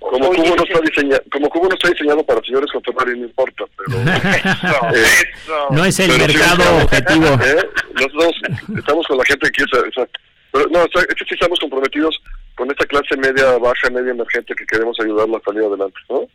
Como 0.00 0.28
oye, 0.28 0.42
Cubo, 0.42 0.56
no 0.56 0.62
está 0.64 0.80
diseñado, 0.80 1.22
como 1.30 1.48
Cubo 1.48 1.68
no 1.68 1.74
está 1.74 1.88
diseñado 1.90 2.24
para 2.24 2.40
señores 2.42 2.70
con 2.72 2.82
Ferrari, 2.82 3.18
no 3.18 3.26
importa, 3.26 3.64
pero... 3.76 3.98
Eso, 4.94 5.68
No 5.70 5.84
es 5.84 5.98
el 6.00 6.10
Pero 6.10 6.26
mercado 6.26 6.76
objetivo. 6.82 7.26
¿Eh? 7.44 7.68
Nosotros 7.94 8.32
estamos 8.78 9.06
con 9.06 9.18
la 9.18 9.24
gente 9.24 9.50
que 9.50 9.64
quiere, 9.64 9.88
o 9.88 9.92
sea, 9.92 10.06
pero 10.52 10.66
no, 10.70 10.84
está- 10.84 11.00
es 11.00 11.06
que 11.14 11.24
sí 11.24 11.34
estamos 11.34 11.58
comprometidos 11.60 12.20
con 12.56 12.70
esta 12.70 12.84
clase 12.86 13.16
media, 13.16 13.56
baja, 13.58 13.88
media 13.90 14.10
emergente 14.10 14.54
que 14.54 14.66
queremos 14.66 14.98
ayudarla 15.00 15.38
a 15.38 15.42
salir 15.42 15.62
adelante, 15.64 15.98
¿no? 16.10 16.26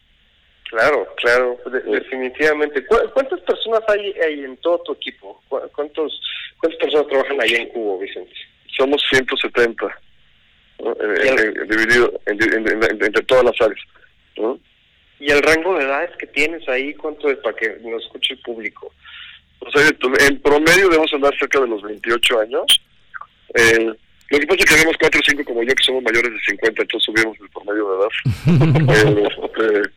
Claro, 0.69 1.07
claro, 1.15 1.57
de- 1.71 1.79
definitivamente. 1.99 2.85
¿Cu- 2.85 3.09
¿Cuántas 3.13 3.39
personas 3.41 3.81
hay, 3.87 4.13
hay 4.21 4.43
en 4.43 4.57
todo 4.57 4.79
tu 4.79 4.93
equipo? 4.93 5.41
¿Cu- 5.47 5.61
¿Cuántos, 5.75 6.21
¿Cuántas 6.59 6.79
personas 6.81 7.07
trabajan 7.07 7.41
ahí 7.41 7.55
en 7.55 7.69
Cubo, 7.69 7.99
Vicente? 7.99 8.33
Somos 8.75 9.01
170, 9.09 9.85
¿no? 10.79 10.91
Eh, 10.91 10.95
eh, 11.23 11.53
dividido 11.69 12.11
en- 12.25 12.43
en- 12.43 12.67
en- 12.67 12.83
en- 12.83 13.03
entre 13.05 13.23
todas 13.23 13.45
las 13.45 13.61
áreas, 13.61 13.79
¿no? 14.35 14.59
¿Y 15.19 15.31
el 15.31 15.41
rango 15.41 15.77
de 15.77 15.85
edades 15.85 16.11
que 16.17 16.27
tienes 16.27 16.67
ahí, 16.69 16.93
cuánto 16.95 17.29
es 17.31 17.37
para 17.37 17.55
que 17.55 17.77
nos 17.83 18.03
escuche 18.03 18.33
el 18.33 18.41
público? 18.41 18.91
O 19.59 19.71
sea, 19.71 19.81
en 20.27 20.39
promedio 20.41 20.89
debemos 20.89 21.11
andar 21.13 21.35
cerca 21.39 21.59
de 21.61 21.67
los 21.67 21.81
28 21.81 22.39
años. 22.41 22.65
Eh, 23.55 23.85
lo 24.29 24.39
que 24.39 24.45
pasa 24.45 24.59
es 24.59 24.65
que 24.65 24.75
vemos 24.81 24.95
4 24.99 25.19
o 25.19 25.23
5 25.25 25.43
como 25.45 25.63
yo 25.63 25.73
que 25.73 25.83
somos 25.83 26.03
mayores 26.03 26.31
de 26.31 26.39
50, 26.45 26.81
entonces 26.83 27.05
subimos 27.05 27.37
el 27.39 27.49
promedio 27.49 27.89
de 27.89 27.97
edad. 27.97 28.09
este, 29.43 29.89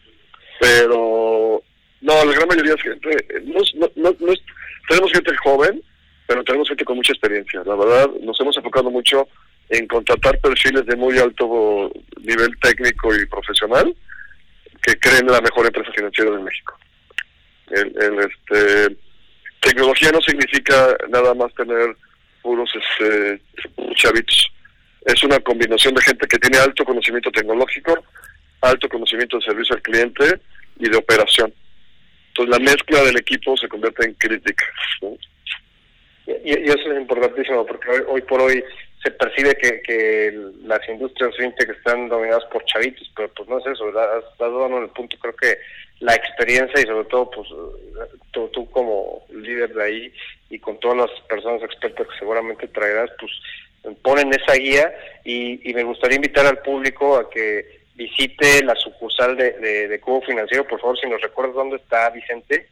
pero, 0.61 1.62
no, 2.03 2.25
la 2.25 2.33
gran 2.33 2.46
mayoría 2.49 2.75
es 2.75 2.83
gente, 2.83 3.11
no, 3.44 3.61
no, 3.77 3.90
no- 3.96 4.16
no 4.20 4.33
es- 4.33 4.42
tenemos 4.88 5.11
gente 5.12 5.35
joven, 5.38 5.83
pero 6.27 6.44
tenemos 6.44 6.68
gente 6.68 6.85
con 6.85 6.96
mucha 6.96 7.12
experiencia. 7.12 7.62
La 7.64 7.75
verdad, 7.75 8.09
nos 8.23 8.38
hemos 8.40 8.57
enfocado 8.57 8.90
mucho 8.90 9.27
en 9.68 9.87
contratar 9.88 10.38
perfiles 10.40 10.85
de 10.87 10.96
muy 10.96 11.18
alto 11.18 11.90
nivel 12.23 12.57
técnico 12.61 13.14
y 13.16 13.27
profesional 13.27 13.94
que 14.83 14.99
creen 14.99 15.27
la 15.27 15.40
mejor 15.40 15.66
empresa 15.66 15.90
financiera 15.92 16.31
de 16.31 16.38
México. 16.42 16.79
El, 17.70 17.94
el, 18.03 18.18
este, 18.20 18.96
tecnología 19.61 20.11
no 20.12 20.20
significa 20.20 20.96
nada 21.09 21.35
más 21.35 21.55
tener 21.55 21.96
puros 22.42 22.70
este, 22.75 23.40
chavitos. 23.94 24.51
Es 25.07 25.23
una 25.23 25.38
combinación 25.40 25.94
de 25.94 26.03
gente 26.03 26.27
que 26.27 26.38
tiene 26.38 26.59
alto 26.59 26.85
conocimiento 26.85 27.31
tecnológico, 27.31 28.03
alto 28.62 28.88
conocimiento 28.88 29.38
de 29.38 29.44
servicio 29.44 29.75
al 29.77 29.83
cliente 29.83 30.40
y 30.81 30.88
de 30.88 30.97
operación. 30.97 31.53
Entonces 32.29 32.59
la 32.59 32.64
mezcla 32.64 33.03
del 33.03 33.19
equipo 33.19 33.57
se 33.57 33.69
convierte 33.69 34.07
en 34.07 34.14
crítica. 34.14 34.64
Y, 36.27 36.53
eso 36.53 36.93
es 36.93 37.01
importantísimo 37.01 37.66
porque 37.66 37.90
hoy, 37.90 38.03
hoy 38.09 38.23
por 38.23 38.40
hoy 38.40 38.64
se 39.03 39.11
percibe 39.12 39.55
que, 39.57 39.81
que 39.83 40.33
las 40.64 40.87
industrias 40.88 41.37
fintech 41.37 41.71
están 41.71 42.09
dominadas 42.09 42.45
por 42.47 42.64
chavitos, 42.66 43.11
pero 43.16 43.28
pues 43.35 43.49
no 43.49 43.59
es 43.59 43.66
eso. 43.66 43.89
Has 43.89 44.39
dado 44.39 44.66
en 44.66 44.85
el 44.85 44.91
punto, 44.91 45.16
creo 45.18 45.35
que 45.35 45.59
la 46.01 46.14
experiencia 46.14 46.81
y 46.81 46.87
sobre 46.87 47.09
todo 47.09 47.31
pues 47.31 47.49
tú, 48.31 48.49
tú 48.49 48.70
como 48.70 49.24
líder 49.31 49.74
de 49.74 49.83
ahí 49.83 50.12
y 50.51 50.59
con 50.59 50.78
todas 50.81 50.99
las 50.99 51.20
personas 51.28 51.62
expertas 51.62 52.07
que 52.07 52.18
seguramente 52.18 52.68
traerás, 52.68 53.11
pues 53.18 53.33
ponen 54.03 54.33
esa 54.33 54.55
guía 54.55 54.93
y 55.24 55.72
me 55.74 55.85
gustaría 55.85 56.16
invitar 56.16 56.47
al 56.47 56.59
público 56.59 57.16
a 57.16 57.28
que 57.31 57.80
visite 58.01 58.64
la 58.64 58.74
sucursal 58.76 59.36
de, 59.36 59.53
de, 59.59 59.88
de 59.88 60.01
Cubo 60.01 60.22
Financiero, 60.22 60.66
por 60.66 60.80
favor, 60.80 60.98
si 60.98 61.07
nos 61.07 61.20
recuerdas 61.20 61.55
dónde 61.55 61.76
está 61.76 62.09
Vicente. 62.09 62.66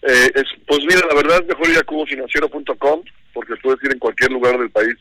Eh, 0.00 0.30
es, 0.34 0.44
pues 0.66 0.80
mira, 0.80 1.02
la 1.06 1.14
verdad 1.14 1.40
es 1.42 1.46
mejor 1.46 1.68
ir 1.68 1.78
a 1.78 1.82
cubofinanciero.com 1.82 3.02
porque 3.34 3.54
puedes 3.62 3.84
ir 3.84 3.92
en 3.92 3.98
cualquier 3.98 4.32
lugar 4.32 4.58
del 4.58 4.70
país 4.70 4.96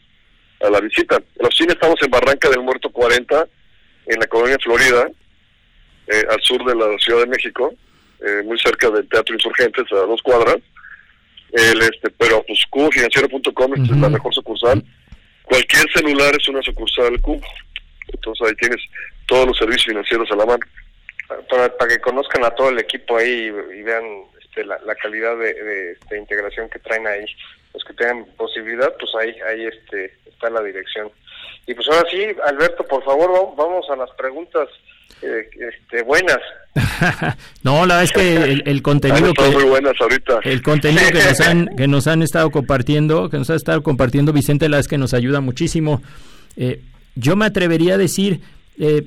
a 0.61 0.69
la 0.69 0.81
visita. 0.81 1.15
En 1.15 1.41
la 1.41 1.47
oficina 1.47 1.73
estamos 1.73 2.01
en 2.01 2.11
Barranca 2.11 2.49
del 2.49 2.61
Muerto 2.61 2.89
40, 2.91 3.47
en 4.07 4.19
la 4.19 4.27
colonia 4.27 4.57
Florida, 4.61 5.07
eh, 6.07 6.23
al 6.29 6.41
sur 6.41 6.63
de 6.65 6.75
la 6.75 6.97
Ciudad 6.99 7.21
de 7.21 7.27
México, 7.27 7.73
eh, 8.25 8.43
muy 8.43 8.59
cerca 8.59 8.89
del 8.89 9.07
Teatro 9.07 9.33
Insurgentes, 9.33 9.85
a 9.91 10.05
dos 10.05 10.21
cuadras. 10.21 10.57
El, 11.53 11.81
este, 11.81 12.09
pero 12.17 12.43
pues 12.45 12.59
cubofinanciero.com 12.69 13.73
es 13.73 13.89
la 13.89 14.09
mejor 14.09 14.33
sucursal. 14.33 14.83
Cualquier 15.43 15.89
celular 15.93 16.35
es 16.37 16.47
una 16.49 16.61
sucursal 16.61 17.19
Cubo. 17.21 17.41
Entonces 18.13 18.47
ahí 18.47 18.55
tienes 18.55 18.81
todos 19.27 19.47
los 19.47 19.57
servicios 19.57 19.85
financieros 19.85 20.29
a 20.31 20.35
la 20.35 20.45
mano. 20.45 20.59
Para, 21.49 21.75
para 21.77 21.89
que 21.89 22.01
conozcan 22.01 22.43
a 22.43 22.51
todo 22.51 22.69
el 22.69 22.79
equipo 22.79 23.15
ahí 23.17 23.29
y, 23.73 23.79
y 23.79 23.83
vean 23.83 24.03
este, 24.43 24.65
la, 24.65 24.77
la 24.85 24.95
calidad 24.95 25.37
de, 25.37 25.53
de, 25.53 25.91
este, 25.93 26.17
integración 26.17 26.69
que 26.69 26.79
traen 26.79 27.07
ahí, 27.07 27.23
los 27.73 27.83
que 27.85 27.93
tengan 27.93 28.25
posibilidad, 28.37 28.93
pues 28.99 29.11
ahí, 29.15 29.33
ahí 29.49 29.65
este, 29.65 30.13
está 30.29 30.49
la 30.49 30.61
dirección. 30.61 31.09
Y 31.67 31.73
pues 31.73 31.87
ahora 31.89 32.03
sí, 32.11 32.25
Alberto, 32.45 32.85
por 32.85 33.01
favor, 33.05 33.29
va- 33.31 33.63
vamos 33.63 33.85
a 33.89 33.95
las 33.95 34.09
preguntas 34.11 34.67
eh, 35.21 35.47
este, 35.69 36.03
buenas. 36.03 36.39
no, 37.63 37.85
la 37.85 37.95
verdad 37.97 38.03
es 38.03 38.11
que 38.11 38.35
el, 38.35 38.63
el 38.65 38.81
contenido 38.81 39.31
que 39.33 39.49
muy 39.51 39.63
buenas 39.65 39.93
ahorita. 40.01 40.39
el 40.43 40.61
contenido 40.61 41.03
que 41.11 41.23
nos 41.23 41.39
han 41.41 41.67
que 41.77 41.87
nos 41.87 42.07
han 42.07 42.21
estado 42.23 42.49
compartiendo, 42.51 43.29
que 43.29 43.37
nos 43.37 43.49
ha 43.49 43.55
estado 43.55 43.83
compartiendo 43.83 44.33
Vicente, 44.33 44.65
la 44.67 44.77
verdad 44.77 44.79
es 44.81 44.87
que 44.89 44.97
nos 44.97 45.13
ayuda 45.13 45.39
muchísimo. 45.39 46.01
Eh, 46.57 46.81
yo 47.15 47.35
me 47.35 47.45
atrevería 47.45 47.95
a 47.95 47.97
decir, 47.97 48.41
eh, 48.77 49.03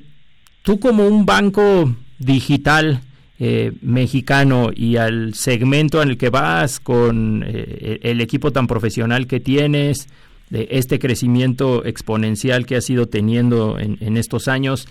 tú 0.61 0.79
como 0.79 1.07
un 1.07 1.25
banco 1.25 1.95
digital 2.19 3.01
eh, 3.39 3.73
mexicano 3.81 4.71
y 4.73 4.95
al 4.95 5.33
segmento 5.33 6.01
en 6.01 6.09
el 6.09 6.17
que 6.17 6.29
vas 6.29 6.79
con 6.79 7.43
eh, 7.45 7.99
el 8.03 8.21
equipo 8.21 8.51
tan 8.51 8.67
profesional 8.67 9.27
que 9.27 9.39
tienes, 9.39 10.07
de 10.49 10.67
este 10.71 10.99
crecimiento 10.99 11.83
exponencial 11.85 12.65
que 12.65 12.75
has 12.75 12.89
ido 12.89 13.07
teniendo 13.07 13.79
en, 13.79 13.97
en 13.99 14.17
estos 14.17 14.47
años, 14.47 14.87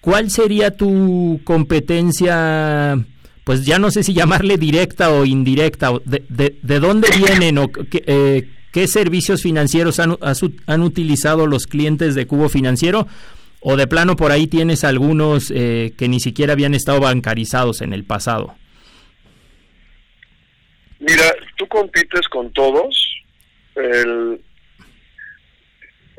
¿cuál 0.00 0.30
sería 0.30 0.76
tu 0.76 1.40
competencia? 1.44 2.98
Pues 3.44 3.64
ya 3.64 3.78
no 3.78 3.90
sé 3.90 4.02
si 4.02 4.12
llamarle 4.12 4.56
directa 4.58 5.10
o 5.10 5.24
indirecta. 5.24 5.92
¿De, 6.04 6.24
de, 6.28 6.58
de 6.62 6.80
dónde 6.80 7.08
vienen 7.16 7.58
o 7.58 7.70
qué, 7.70 8.02
eh, 8.06 8.48
qué 8.72 8.88
servicios 8.88 9.42
financieros 9.42 10.00
han, 10.00 10.16
has- 10.22 10.40
han 10.66 10.82
utilizado 10.82 11.46
los 11.46 11.66
clientes 11.66 12.14
de 12.14 12.26
Cubo 12.26 12.48
Financiero? 12.48 13.06
¿O 13.64 13.76
de 13.76 13.86
plano 13.86 14.16
por 14.16 14.32
ahí 14.32 14.48
tienes 14.48 14.82
algunos 14.82 15.52
eh, 15.54 15.92
que 15.96 16.08
ni 16.08 16.18
siquiera 16.18 16.54
habían 16.54 16.74
estado 16.74 16.98
bancarizados 16.98 17.80
en 17.80 17.92
el 17.92 18.02
pasado? 18.02 18.56
Mira, 20.98 21.32
tú 21.56 21.66
compites 21.68 22.28
con 22.28 22.52
todos. 22.52 23.22
El, 23.74 24.40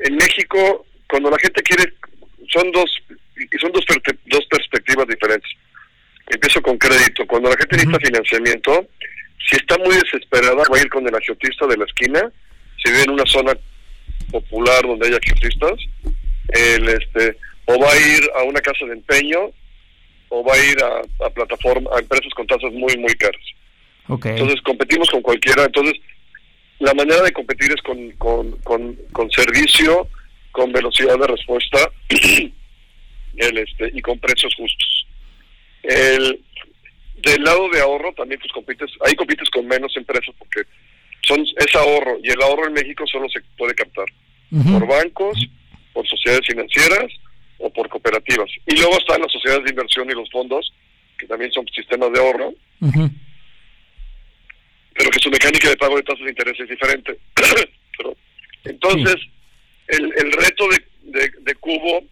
en 0.00 0.16
México, 0.16 0.86
cuando 1.08 1.30
la 1.30 1.38
gente 1.38 1.62
quiere, 1.62 1.92
son 2.52 2.70
dos 2.72 2.84
y 3.36 3.58
son 3.58 3.72
dos, 3.72 3.84
dos 4.26 4.46
perspectivas 4.50 5.06
diferentes. 5.06 5.50
Empiezo 6.28 6.62
con 6.62 6.78
crédito. 6.78 7.26
Cuando 7.26 7.50
la 7.50 7.56
gente 7.56 7.76
necesita 7.76 7.98
financiamiento, 8.06 8.86
si 9.50 9.56
está 9.56 9.76
muy 9.78 9.94
desesperada, 9.96 10.54
va 10.54 10.78
a 10.78 10.80
ir 10.80 10.88
con 10.88 11.06
el 11.06 11.14
agiotista 11.14 11.66
de 11.66 11.76
la 11.76 11.84
esquina. 11.84 12.32
Si 12.84 12.90
vive 12.90 13.04
en 13.04 13.10
una 13.10 13.26
zona 13.26 13.52
popular 14.30 14.82
donde 14.82 15.08
haya 15.08 15.16
agiotistas, 15.16 15.80
el, 16.48 16.88
este, 16.88 17.36
o 17.64 17.78
va 17.78 17.90
a 17.90 17.96
ir 17.96 18.30
a 18.36 18.42
una 18.42 18.60
casa 18.60 18.84
de 18.84 18.92
empeño, 18.92 19.50
o 20.28 20.44
va 20.44 20.54
a 20.54 20.64
ir 20.64 20.76
a, 20.82 21.26
a 21.26 21.30
plataforma, 21.30 21.90
a 21.94 22.00
empresas 22.00 22.32
con 22.34 22.46
tasas 22.46 22.72
muy, 22.72 22.96
muy 22.98 23.14
caras. 23.14 23.42
Entonces 24.08 24.60
competimos 24.62 25.08
con 25.10 25.22
cualquiera. 25.22 25.64
Entonces 25.64 25.94
la 26.80 26.92
manera 26.94 27.22
de 27.22 27.32
competir 27.32 27.72
es 27.72 27.80
con, 27.82 28.10
con, 28.12 28.52
con, 28.58 28.96
con 29.12 29.30
servicio, 29.30 30.08
con 30.52 30.72
velocidad 30.72 31.18
de 31.18 31.26
respuesta 31.26 31.78
el, 33.36 33.58
este, 33.58 33.90
y 33.94 34.02
con 34.02 34.18
precios 34.18 34.54
justos. 34.56 35.06
El, 35.82 36.40
del 37.16 37.42
lado 37.42 37.68
de 37.70 37.80
ahorro 37.80 38.12
también 38.12 38.40
pues 38.40 38.52
compites, 38.52 38.90
ahí 39.06 39.14
compites 39.14 39.48
con 39.50 39.66
menos 39.66 39.96
empresas 39.96 40.34
porque 40.38 40.62
son 41.26 41.40
es 41.42 41.74
ahorro 41.74 42.18
y 42.22 42.30
el 42.30 42.42
ahorro 42.42 42.66
en 42.66 42.74
México 42.74 43.04
solo 43.06 43.28
se 43.28 43.40
puede 43.56 43.74
captar 43.74 44.06
por 44.50 44.86
bancos, 44.86 45.48
por 45.92 46.06
sociedades 46.06 46.46
financieras 46.46 47.10
o 47.58 47.70
por 47.72 47.88
cooperativas. 47.88 48.50
Y 48.66 48.76
luego 48.76 48.98
están 48.98 49.20
las 49.20 49.32
sociedades 49.32 49.64
de 49.64 49.70
inversión 49.70 50.08
y 50.10 50.14
los 50.14 50.30
fondos, 50.30 50.72
que 51.18 51.26
también 51.26 51.50
son 51.52 51.66
sistemas 51.68 52.12
de 52.12 52.20
ahorro, 52.20 52.54
pero 54.94 55.10
que 55.10 55.18
su 55.20 55.30
mecánica 55.30 55.68
de 55.68 55.76
pago 55.76 55.96
de 55.96 56.02
tasas 56.02 56.24
de 56.24 56.30
interés 56.30 56.60
es 56.60 56.68
diferente. 56.68 57.18
Pero, 57.96 58.16
entonces, 58.64 59.16
el, 59.88 60.12
el 60.16 60.32
reto 60.32 60.66
de, 60.68 61.20
de, 61.20 61.32
de 61.42 61.54
Cubo 61.56 62.02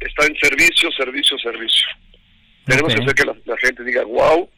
está 0.00 0.26
en 0.26 0.36
servicio, 0.36 0.90
servicio, 0.92 1.38
servicio. 1.38 1.86
Tenemos 2.66 2.94
que 2.94 3.02
hacer 3.02 3.14
que 3.14 3.24
la, 3.24 3.36
la 3.44 3.56
gente 3.58 3.84
diga, 3.84 4.02
wow, 4.04 4.48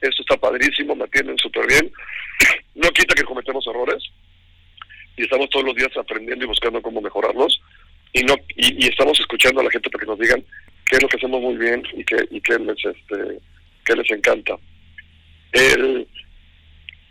esto 0.00 0.22
está 0.22 0.36
padrísimo, 0.36 0.94
me 0.94 1.04
atienden 1.04 1.36
súper 1.38 1.66
bien. 1.66 1.92
No 2.74 2.88
quita 2.90 3.14
que 3.14 3.24
cometemos 3.24 3.66
errores 3.66 4.02
y 5.16 5.22
estamos 5.22 5.48
todos 5.50 5.64
los 5.66 5.74
días 5.74 5.90
aprendiendo 5.96 6.44
y 6.44 6.48
buscando 6.48 6.80
cómo 6.80 7.00
mejorarlos 7.00 7.60
y 8.12 8.22
no 8.22 8.34
y, 8.56 8.84
y 8.84 8.88
estamos 8.88 9.18
escuchando 9.18 9.60
a 9.60 9.64
la 9.64 9.70
gente 9.70 9.90
para 9.90 10.02
que 10.04 10.10
nos 10.10 10.18
digan 10.18 10.44
qué 10.86 10.96
es 10.96 11.02
lo 11.02 11.08
que 11.08 11.16
hacemos 11.16 11.40
muy 11.42 11.56
bien 11.56 11.82
y 11.94 12.04
qué 12.04 12.16
y 12.30 12.40
qué 12.40 12.58
les 12.58 12.76
este 12.84 13.38
qué 13.84 13.96
les 13.96 14.10
encanta. 14.10 14.56
El, 15.52 16.06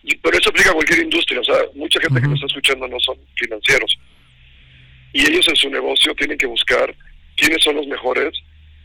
y- 0.04 0.16
pero 0.18 0.38
eso 0.38 0.50
aplica 0.50 0.70
a 0.72 0.74
cualquier 0.74 1.00
industria, 1.04 1.42
o 1.42 1.44
sea, 1.44 1.58
mucha 1.76 2.00
gente 2.00 2.22
que 2.22 2.28
nos 2.28 2.36
está 2.36 2.46
escuchando 2.48 2.88
no 2.88 3.00
son 3.00 3.18
financieros. 3.36 3.98
Y 5.14 5.22
ellos 5.30 5.48
en 5.50 5.56
su 5.56 5.70
negocio 5.70 6.14
tienen 6.16 6.38
que 6.38 6.46
buscar 6.46 6.94
quiénes 7.36 7.62
son 7.64 7.76
los 7.76 7.88
mejores 7.88 8.32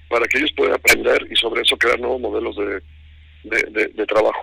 para 0.08 0.26
que 0.26 0.38
ellos 0.38 0.52
puedan 0.56 0.74
aprender 0.74 1.26
y 1.30 1.36
sobre 1.36 1.62
eso 1.62 1.76
crear 1.76 1.98
nuevos 2.00 2.20
modelos 2.20 2.56
de, 2.56 2.80
de, 3.44 3.62
de- 3.72 3.88
de 3.88 4.06
trabajo. 4.06 4.38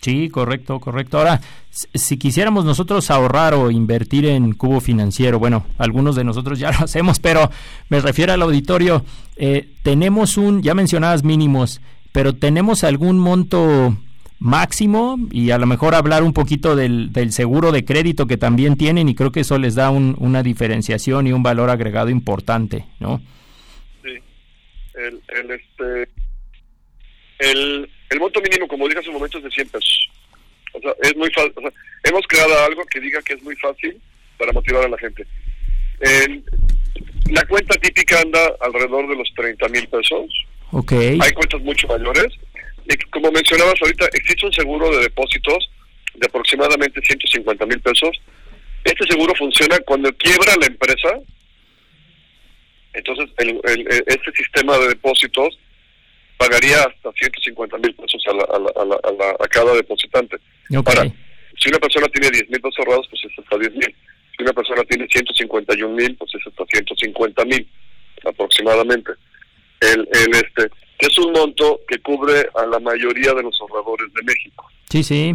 Sí, 0.00 0.28
correcto, 0.28 0.80
correcto. 0.80 1.16
Ahora, 1.18 1.40
si 1.70 1.86
si 1.94 2.16
quisiéramos 2.18 2.66
nosotros 2.66 3.10
ahorrar 3.10 3.54
o 3.54 3.70
invertir 3.70 4.26
en 4.26 4.52
cubo 4.52 4.80
financiero, 4.82 5.38
bueno, 5.38 5.64
algunos 5.78 6.14
de 6.14 6.24
nosotros 6.24 6.58
ya 6.58 6.70
lo 6.78 6.84
hacemos, 6.84 7.18
pero 7.20 7.50
me 7.88 8.00
refiero 8.00 8.32
al 8.34 8.42
auditorio, 8.42 9.02
eh, 9.36 9.70
tenemos 9.82 10.36
un, 10.36 10.62
ya 10.62 10.74
mencionabas 10.74 11.24
mínimos, 11.24 11.80
pero 12.12 12.34
tenemos 12.34 12.84
algún 12.84 13.18
monto 13.18 13.96
máximo 14.40 15.16
y 15.32 15.52
a 15.52 15.58
lo 15.58 15.64
mejor 15.64 15.94
hablar 15.94 16.22
un 16.22 16.34
poquito 16.34 16.76
del, 16.76 17.10
del 17.12 17.32
seguro 17.32 17.72
de 17.72 17.86
crédito 17.86 18.26
que 18.26 18.36
también 18.36 18.76
tienen 18.76 19.08
y 19.08 19.14
creo 19.14 19.32
que 19.32 19.40
eso 19.40 19.56
les 19.58 19.74
da 19.74 19.88
un- 19.88 20.16
una 20.18 20.42
diferenciación 20.42 21.26
y 21.26 21.32
un 21.32 21.42
valor 21.42 21.70
agregado 21.70 22.10
importante, 22.10 22.84
¿no? 23.00 23.22
Sí. 24.02 24.10
El, 24.96 25.22
el, 25.28 25.50
este, 25.52 26.10
el, 27.38 27.88
el 28.10 28.20
monto 28.20 28.40
mínimo, 28.40 28.68
como 28.68 28.86
dije 28.88 29.00
hace 29.00 29.08
un 29.08 29.14
momento, 29.16 29.38
es 29.38 29.44
de 29.44 29.50
100 29.50 29.68
pesos. 29.68 30.08
O 30.72 30.80
sea, 30.80 30.92
es 31.02 31.16
muy 31.16 31.30
fácil. 31.30 31.52
hemos 32.02 32.26
creado 32.26 32.64
algo 32.64 32.84
que 32.86 33.00
diga 33.00 33.22
que 33.22 33.34
es 33.34 33.42
muy 33.42 33.54
fácil 33.56 33.96
para 34.38 34.52
motivar 34.52 34.84
a 34.84 34.88
la 34.88 34.98
gente. 34.98 35.24
El- 36.00 36.44
la 37.30 37.44
cuenta 37.46 37.78
típica 37.80 38.20
anda 38.20 38.40
alrededor 38.60 39.08
de 39.08 39.16
los 39.16 39.28
30 39.34 39.68
mil 39.68 39.86
pesos. 39.88 40.30
Ok. 40.72 40.92
Hay 40.92 41.32
cuentas 41.32 41.60
mucho 41.62 41.86
mayores. 41.88 42.26
Y 42.86 42.96
como 43.10 43.30
mencionabas 43.32 43.74
ahorita, 43.80 44.06
existe 44.12 44.44
un 44.46 44.52
seguro 44.52 44.90
de 44.94 45.02
depósitos 45.04 45.70
de 46.14 46.26
aproximadamente 46.26 47.00
150 47.00 47.64
mil 47.66 47.80
pesos. 47.80 48.10
Este 48.84 49.06
seguro 49.08 49.34
funciona 49.36 49.78
cuando 49.86 50.12
quiebra 50.14 50.52
la 50.60 50.66
empresa. 50.66 51.08
Entonces, 52.92 53.30
el- 53.38 53.60
este 54.06 54.32
sistema 54.36 54.78
de 54.78 54.88
depósitos 54.88 55.58
pagaría 56.48 56.78
hasta 56.78 57.12
150 57.12 57.78
mil 57.78 57.94
pesos 57.94 58.22
a, 58.28 58.32
la- 58.34 58.44
a, 58.44 58.58
la- 58.58 58.72
a 58.76 58.84
la- 58.84 59.00
a 59.02 59.12
la- 59.12 59.36
a 59.44 59.48
cada 59.48 59.74
depositante. 59.74 60.36
Ok. 60.76 60.88
Ahora, 60.88 61.10
si 61.58 61.68
una 61.68 61.78
persona 61.78 62.06
tiene 62.08 62.30
10 62.30 62.50
mil 62.50 62.60
pesos 62.60 62.78
ahorrados, 62.80 63.06
pues 63.08 63.22
es 63.24 63.38
hasta 63.38 63.58
10 63.58 63.72
mil. 63.72 63.94
Si 64.36 64.42
una 64.42 64.52
persona 64.52 64.82
tiene 64.84 65.06
151 65.08 65.94
mil, 65.94 66.16
pues 66.16 66.30
es 66.34 66.46
hasta 66.46 66.64
150 66.66 67.44
mil 67.44 67.68
aproximadamente. 68.26 69.12
El, 69.80 70.00
el 70.12 70.34
este 70.34 70.70
que 70.98 71.06
es 71.06 71.18
un 71.18 71.32
monto 71.32 71.80
que 71.88 71.98
cubre 71.98 72.48
a 72.54 72.66
la 72.66 72.78
mayoría 72.78 73.32
de 73.34 73.42
los 73.42 73.60
ahorradores 73.60 74.12
de 74.14 74.22
México. 74.22 74.70
Sí, 74.88 75.02
sí. 75.02 75.34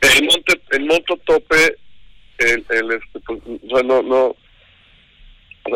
El 0.00 0.24
monte, 0.24 0.60
el 0.70 0.84
monto 0.86 1.16
tope, 1.26 1.76
el, 2.38 2.64
el 2.70 2.92
este, 2.92 3.20
pues, 3.26 3.40
o 3.68 3.68
sea, 3.76 3.82
no, 3.82 4.00
no, 4.02 4.36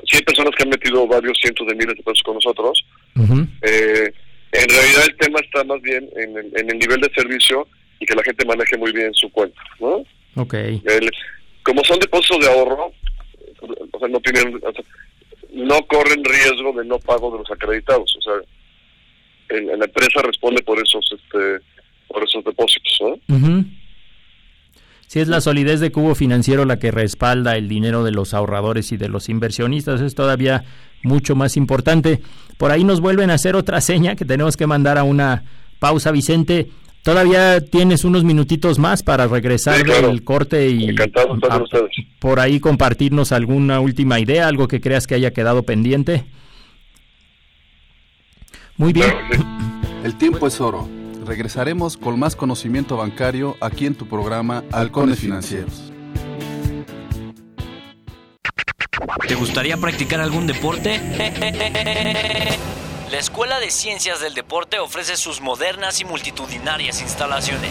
sí 0.07 0.16
hay 0.16 0.22
personas 0.22 0.55
que 0.57 0.62
han 0.62 0.68
metido 0.70 1.07
varios 1.09 1.36
cientos 1.42 1.66
de 1.66 1.74
miles 1.74 1.97
de 1.97 2.03
pesos 2.05 2.22
con 2.24 2.34
nosotros. 2.34 2.84
Eh, 3.62 4.12
en 4.62 4.68
realidad 4.68 5.05
el 5.09 5.16
tema 5.16 5.40
está 5.40 5.64
más 5.64 5.80
bien 5.82 6.09
en 6.16 6.36
el, 6.36 6.52
en 6.57 6.70
el 6.70 6.78
nivel 6.78 7.00
de 7.00 7.11
servicio 7.14 7.66
y 8.00 8.07
que 8.07 8.14
la 8.14 8.22
gente 8.22 8.44
maneje 8.46 8.76
muy 8.76 8.92
bien 8.92 9.12
su 9.14 9.30
cuenta, 9.30 9.61
¿no? 9.80 10.05
Ok. 10.36 10.55
El- 10.55 11.11
como 11.62 11.82
son 11.84 11.98
depósitos 11.98 12.40
de 12.40 12.50
ahorro, 12.52 12.92
o 13.92 13.98
sea, 13.98 14.09
no 14.09 14.20
tienen, 14.20 14.57
o 14.57 14.72
sea, 14.72 14.84
no 15.52 15.86
corren 15.86 16.22
riesgo 16.24 16.72
de 16.78 16.84
no 16.84 16.98
pago 16.98 17.30
de 17.32 17.38
los 17.38 17.50
acreditados, 17.50 18.14
o 18.18 18.20
sea, 18.22 18.34
el- 19.57 19.66
la 19.78 19.84
empresa 19.86 20.20
responde 20.22 20.62
por 20.62 20.78
esos, 20.78 21.09
este, 21.12 21.64
por 22.09 22.22
esos 22.24 22.44
depósitos, 22.44 22.98
¿no? 23.00 23.18
Sí, 25.14 25.20
es 25.20 25.28
la 25.28 25.40
solidez 25.40 25.78
de 25.78 25.92
Cubo 25.92 26.16
Financiero 26.16 26.64
la 26.64 26.80
que 26.80 26.90
respalda 26.90 27.56
el 27.56 27.68
dinero 27.68 28.02
de 28.02 28.10
los 28.10 28.34
ahorradores 28.34 28.90
y 28.90 28.96
de 28.96 29.08
los 29.08 29.28
inversionistas. 29.28 30.00
Es 30.00 30.16
todavía 30.16 30.64
mucho 31.04 31.36
más 31.36 31.56
importante. 31.56 32.20
Por 32.58 32.72
ahí 32.72 32.82
nos 32.82 33.00
vuelven 33.00 33.30
a 33.30 33.34
hacer 33.34 33.54
otra 33.54 33.80
seña 33.80 34.16
que 34.16 34.24
tenemos 34.24 34.56
que 34.56 34.66
mandar 34.66 34.98
a 34.98 35.04
una 35.04 35.44
pausa, 35.78 36.10
Vicente. 36.10 36.66
Todavía 37.04 37.60
tienes 37.60 38.04
unos 38.04 38.24
minutitos 38.24 38.80
más 38.80 39.04
para 39.04 39.28
regresar 39.28 39.76
Sí, 39.76 39.84
claro. 39.84 40.08
del 40.08 40.24
corte 40.24 40.68
y 40.68 40.88
a- 40.90 41.62
por 42.18 42.40
ahí 42.40 42.58
compartirnos 42.58 43.30
alguna 43.30 43.78
última 43.78 44.18
idea, 44.18 44.48
algo 44.48 44.66
que 44.66 44.80
creas 44.80 45.06
que 45.06 45.14
haya 45.14 45.32
quedado 45.32 45.62
pendiente. 45.62 46.24
Muy 48.76 48.92
bien. 48.92 49.12
El 50.02 50.16
tiempo 50.16 50.48
es 50.48 50.60
oro. 50.60 50.88
Regresaremos 51.25 51.97
con 51.97 52.18
más 52.18 52.37
conocimiento 52.37 52.97
bancario 52.97 53.57
aquí 53.61 53.87
en 53.87 53.95
tu 53.95 54.07
programa 54.07 54.62
Halcones 54.72 55.18
Financieros. 55.20 55.91
¿Te 59.27 59.35
gustaría 59.35 59.77
practicar 59.79 60.20
algún 60.20 60.47
deporte? 60.47 61.01
La 63.11 63.18
Escuela 63.18 63.61
de 63.61 63.70
Ciencias 63.70 64.20
del 64.20 64.35
Deporte 64.35 64.79
ofrece 64.79 65.16
sus 65.16 65.41
modernas 65.41 66.01
y 66.01 66.05
multitudinarias 66.05 67.01
instalaciones. 67.01 67.70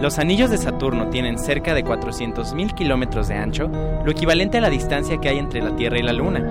los 0.00 0.18
anillos 0.18 0.50
de 0.50 0.56
Saturno 0.56 1.10
tienen 1.10 1.38
cerca 1.38 1.74
de 1.74 1.84
400.000 1.84 2.74
kilómetros 2.74 3.28
de 3.28 3.34
ancho, 3.34 3.68
lo 4.04 4.10
equivalente 4.10 4.58
a 4.58 4.62
la 4.62 4.70
distancia 4.70 5.18
que 5.18 5.28
hay 5.28 5.38
entre 5.38 5.60
la 5.60 5.76
Tierra 5.76 5.98
y 5.98 6.02
la 6.02 6.14
Luna? 6.14 6.42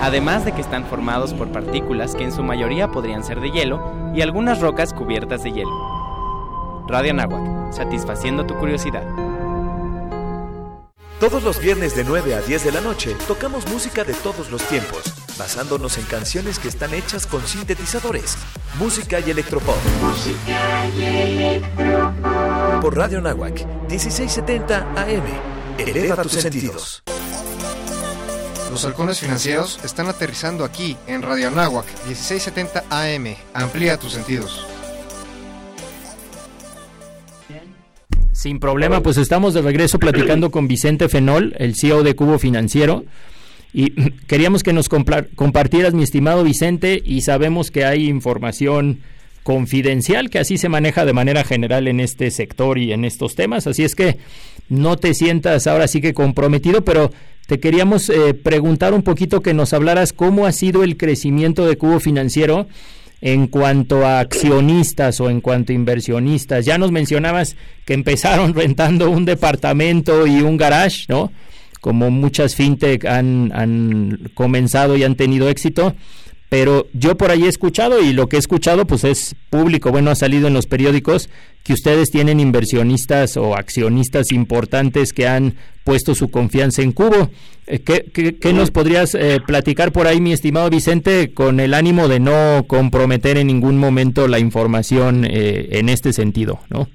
Además 0.00 0.44
de 0.44 0.52
que 0.52 0.62
están 0.62 0.84
formados 0.86 1.34
por 1.34 1.48
partículas 1.48 2.16
que 2.16 2.24
en 2.24 2.32
su 2.32 2.42
mayoría 2.42 2.88
podrían 2.88 3.22
ser 3.22 3.40
de 3.40 3.50
hielo 3.50 3.92
y 4.14 4.22
algunas 4.22 4.60
rocas 4.60 4.94
cubiertas 4.94 5.42
de 5.42 5.52
hielo. 5.52 5.70
Radio 6.88 7.12
Nahuac, 7.12 7.72
satisfaciendo 7.72 8.46
tu 8.46 8.54
curiosidad. 8.56 9.04
Todos 11.20 11.44
los 11.44 11.60
viernes 11.60 11.94
de 11.94 12.02
9 12.02 12.34
a 12.34 12.40
10 12.40 12.64
de 12.64 12.72
la 12.72 12.80
noche 12.80 13.14
tocamos 13.28 13.70
música 13.70 14.02
de 14.04 14.14
todos 14.14 14.50
los 14.50 14.62
tiempos, 14.64 15.21
basándonos 15.38 15.98
en 15.98 16.04
canciones 16.04 16.58
que 16.58 16.68
están 16.68 16.94
hechas 16.94 17.26
con 17.26 17.46
sintetizadores, 17.46 18.36
música 18.78 19.20
y 19.20 19.30
electropop. 19.30 19.76
Por 22.80 22.96
Radio 22.96 23.20
Nahuac, 23.20 23.66
1670 23.88 24.92
AM. 24.96 25.24
Eleva 25.78 26.22
tus 26.22 26.32
sentidos. 26.32 27.02
Los 28.72 28.86
halcones 28.86 29.20
financieros 29.20 29.80
están 29.84 30.08
aterrizando 30.08 30.64
aquí 30.64 30.96
en 31.06 31.20
Radio 31.20 31.48
Anáhuac 31.48 31.84
1670 32.06 32.84
AM. 32.88 33.36
Amplía 33.52 33.98
tus 33.98 34.12
sentidos. 34.12 34.66
Sin 38.32 38.58
problema, 38.58 39.02
pues 39.02 39.18
estamos 39.18 39.52
de 39.52 39.60
regreso 39.60 39.98
platicando 39.98 40.50
con 40.50 40.68
Vicente 40.68 41.08
Fenol, 41.10 41.54
el 41.58 41.74
CEO 41.76 42.02
de 42.02 42.16
Cubo 42.16 42.38
Financiero. 42.38 43.04
Y 43.72 43.90
queríamos 44.26 44.62
que 44.62 44.72
nos 44.72 44.88
compartieras, 44.88 45.94
mi 45.94 46.02
estimado 46.02 46.44
Vicente, 46.44 47.02
y 47.04 47.22
sabemos 47.22 47.70
que 47.70 47.84
hay 47.84 48.08
información 48.08 49.00
confidencial 49.42 50.30
que 50.30 50.38
así 50.38 50.56
se 50.56 50.68
maneja 50.68 51.04
de 51.04 51.12
manera 51.12 51.42
general 51.44 51.88
en 51.88 52.00
este 52.00 52.30
sector 52.30 52.78
y 52.78 52.92
en 52.92 53.04
estos 53.04 53.34
temas. 53.34 53.66
Así 53.66 53.82
es 53.82 53.94
que 53.94 54.18
no 54.68 54.96
te 54.96 55.14
sientas 55.14 55.66
ahora 55.66 55.88
sí 55.88 56.00
que 56.00 56.14
comprometido, 56.14 56.84
pero 56.84 57.10
te 57.46 57.58
queríamos 57.58 58.08
eh, 58.08 58.34
preguntar 58.34 58.94
un 58.94 59.02
poquito 59.02 59.40
que 59.40 59.54
nos 59.54 59.72
hablaras 59.72 60.12
cómo 60.12 60.46
ha 60.46 60.52
sido 60.52 60.84
el 60.84 60.96
crecimiento 60.96 61.66
de 61.66 61.76
Cubo 61.76 61.98
Financiero 61.98 62.68
en 63.20 63.46
cuanto 63.46 64.04
a 64.04 64.20
accionistas 64.20 65.20
o 65.20 65.30
en 65.30 65.40
cuanto 65.40 65.72
a 65.72 65.76
inversionistas. 65.76 66.64
Ya 66.64 66.78
nos 66.78 66.92
mencionabas 66.92 67.56
que 67.84 67.94
empezaron 67.94 68.54
rentando 68.54 69.10
un 69.10 69.24
departamento 69.24 70.26
y 70.26 70.42
un 70.42 70.56
garage, 70.56 71.06
¿no? 71.08 71.32
Como 71.82 72.10
muchas 72.10 72.54
fintech 72.54 73.04
han, 73.04 73.52
han 73.54 74.30
comenzado 74.32 74.96
y 74.96 75.04
han 75.04 75.16
tenido 75.16 75.50
éxito 75.50 75.94
pero 76.52 76.86
yo 76.92 77.16
por 77.16 77.30
ahí 77.30 77.44
he 77.44 77.48
escuchado 77.48 78.02
y 78.02 78.12
lo 78.12 78.28
que 78.28 78.36
he 78.36 78.38
escuchado 78.38 78.86
pues 78.86 79.04
es 79.04 79.34
público, 79.48 79.90
bueno, 79.90 80.10
ha 80.10 80.14
salido 80.14 80.48
en 80.48 80.52
los 80.52 80.66
periódicos 80.66 81.30
que 81.62 81.72
ustedes 81.72 82.10
tienen 82.10 82.40
inversionistas 82.40 83.38
o 83.38 83.56
accionistas 83.56 84.32
importantes 84.32 85.14
que 85.14 85.26
han 85.26 85.54
puesto 85.82 86.14
su 86.14 86.30
confianza 86.30 86.82
en 86.82 86.92
Cubo. 86.92 87.30
Eh, 87.66 87.78
¿Qué, 87.78 88.36
qué, 88.38 88.52
nos 88.52 88.70
podrías 88.70 89.14
eh, 89.14 89.40
platicar 89.46 89.92
por 89.92 90.06
ahí, 90.06 90.20
mi 90.20 90.34
estimado 90.34 90.68
Vicente, 90.68 91.32
con 91.32 91.58
el 91.58 91.72
ánimo 91.72 92.06
de 92.06 92.20
no 92.20 92.66
comprometer 92.66 93.38
en 93.38 93.46
ningún 93.46 93.78
momento 93.78 94.28
la 94.28 94.38
información 94.38 95.24
eh, 95.24 95.68
en 95.70 95.88
este 95.88 96.12
sentido, 96.12 96.60
no? 96.68 96.86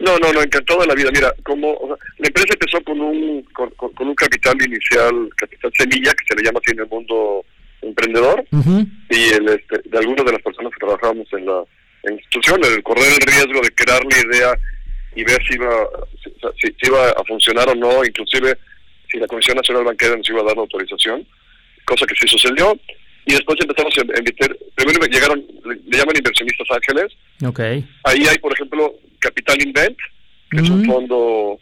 No, 0.00 0.18
no, 0.18 0.32
no, 0.32 0.42
encantado 0.42 0.80
de 0.80 0.86
la 0.86 0.94
vida. 0.94 1.10
Mira, 1.12 1.32
como 1.44 1.96
la 2.18 2.26
empresa 2.26 2.54
empezó 2.54 2.82
con 2.82 3.00
un 3.00 3.42
con, 3.52 3.70
con, 3.70 4.08
un 4.08 4.14
capital 4.14 4.56
inicial, 4.62 5.28
capital 5.36 5.70
semilla, 5.76 6.12
que 6.14 6.24
se 6.26 6.34
le 6.36 6.42
llama 6.42 6.60
así 6.64 6.72
en 6.72 6.80
el 6.80 6.88
mundo 6.88 7.44
emprendedor 7.82 8.44
y 9.08 9.28
el, 9.32 9.48
este, 9.48 9.80
de 9.84 9.98
algunas 9.98 10.24
de 10.24 10.32
las 10.32 10.42
personas 10.42 10.72
que 10.72 10.80
trabajábamos 10.80 11.26
en 11.32 11.46
la 11.46 11.64
institución, 12.10 12.60
el 12.64 12.82
correr 12.82 13.12
el 13.12 13.26
riesgo 13.26 13.60
de 13.60 13.70
crear 13.70 14.02
la 14.04 14.36
idea 14.36 14.52
y 15.14 15.24
ver 15.24 15.42
si 15.46 15.54
iba, 15.54 15.70
si, 16.58 16.74
iba 16.86 17.10
a 17.10 17.24
funcionar 17.24 17.68
o 17.68 17.74
no, 17.74 18.04
inclusive 18.04 18.56
si 19.10 19.18
la 19.18 19.26
Comisión 19.26 19.56
Nacional 19.56 19.84
Bancaria 19.84 20.16
nos 20.16 20.28
iba 20.28 20.40
a 20.40 20.44
dar 20.44 20.56
la 20.56 20.62
autorización, 20.62 21.26
cosa 21.84 22.06
que 22.06 22.14
sí 22.14 22.28
sucedió. 22.28 22.78
Y 23.30 23.34
después 23.34 23.60
empezamos 23.60 23.94
a 23.96 24.18
emitir, 24.18 24.58
primero 24.74 25.06
llegaron, 25.06 25.40
le, 25.64 25.96
llaman 25.96 26.16
inversionistas 26.16 26.66
ángeles. 26.68 27.12
Okay. 27.46 27.88
Ahí 28.02 28.26
hay, 28.28 28.38
por 28.38 28.52
ejemplo, 28.52 28.92
Capital 29.20 29.62
Invent, 29.62 29.96
que 30.50 30.56
es 30.56 30.68
un 30.68 30.84
fondo, 30.84 31.60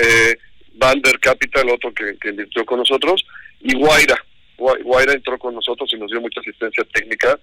eh, 0.00 0.38
Bander 0.74 1.18
Capital, 1.18 1.70
otro 1.70 1.92
que, 1.92 2.16
que 2.20 2.28
invirtió 2.28 2.64
con 2.64 2.78
nosotros, 2.78 3.26
y 3.60 3.74
Guaira, 3.74 4.16
Guaira 4.58 5.12
entró 5.12 5.36
con 5.40 5.56
nosotros 5.56 5.92
y 5.92 5.96
nos 5.96 6.08
dio 6.08 6.20
mucha 6.20 6.38
asistencia 6.38 6.84
técnica, 6.92 7.36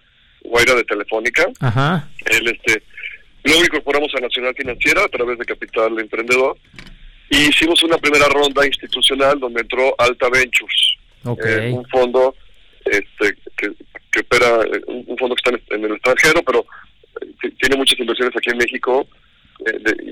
Guaira 0.46 0.74
de 0.76 0.86
Telefónica. 0.86 1.46
Ajá. 1.60 2.08
El, 2.28 2.48
este, 2.48 2.82
luego 3.44 3.62
incorporamos 3.62 4.16
a 4.16 4.22
Nacional 4.22 4.56
Financiera 4.56 5.04
a 5.04 5.10
través 5.10 5.38
de 5.38 5.44
Capital 5.44 6.00
Emprendedor 6.00 6.58
y 7.30 7.50
hicimos 7.50 7.84
una 7.84 7.98
primera 7.98 8.30
ronda 8.30 8.66
institucional 8.66 9.38
donde 9.38 9.60
entró 9.60 9.94
Alta 9.98 10.30
Ventures, 10.30 10.96
okay. 11.26 11.72
Eh, 11.72 11.74
un 11.74 11.86
fondo 11.90 12.36
este, 12.86 13.36
que, 13.58 13.72
que 14.12 14.20
opera, 14.22 14.62
eh, 14.64 14.82
un 14.88 15.18
fondo 15.18 15.36
que 15.36 15.50
está 15.50 15.76
en, 15.76 15.86
el 15.86 15.94
extranjero, 15.94 16.42
pero 16.44 16.66
eh, 17.22 17.52
tiene 17.60 17.78
muchas 17.78 18.00
inversiones 18.00 18.36
aquí 18.36 18.50
en 18.50 18.58
México, 18.58 19.08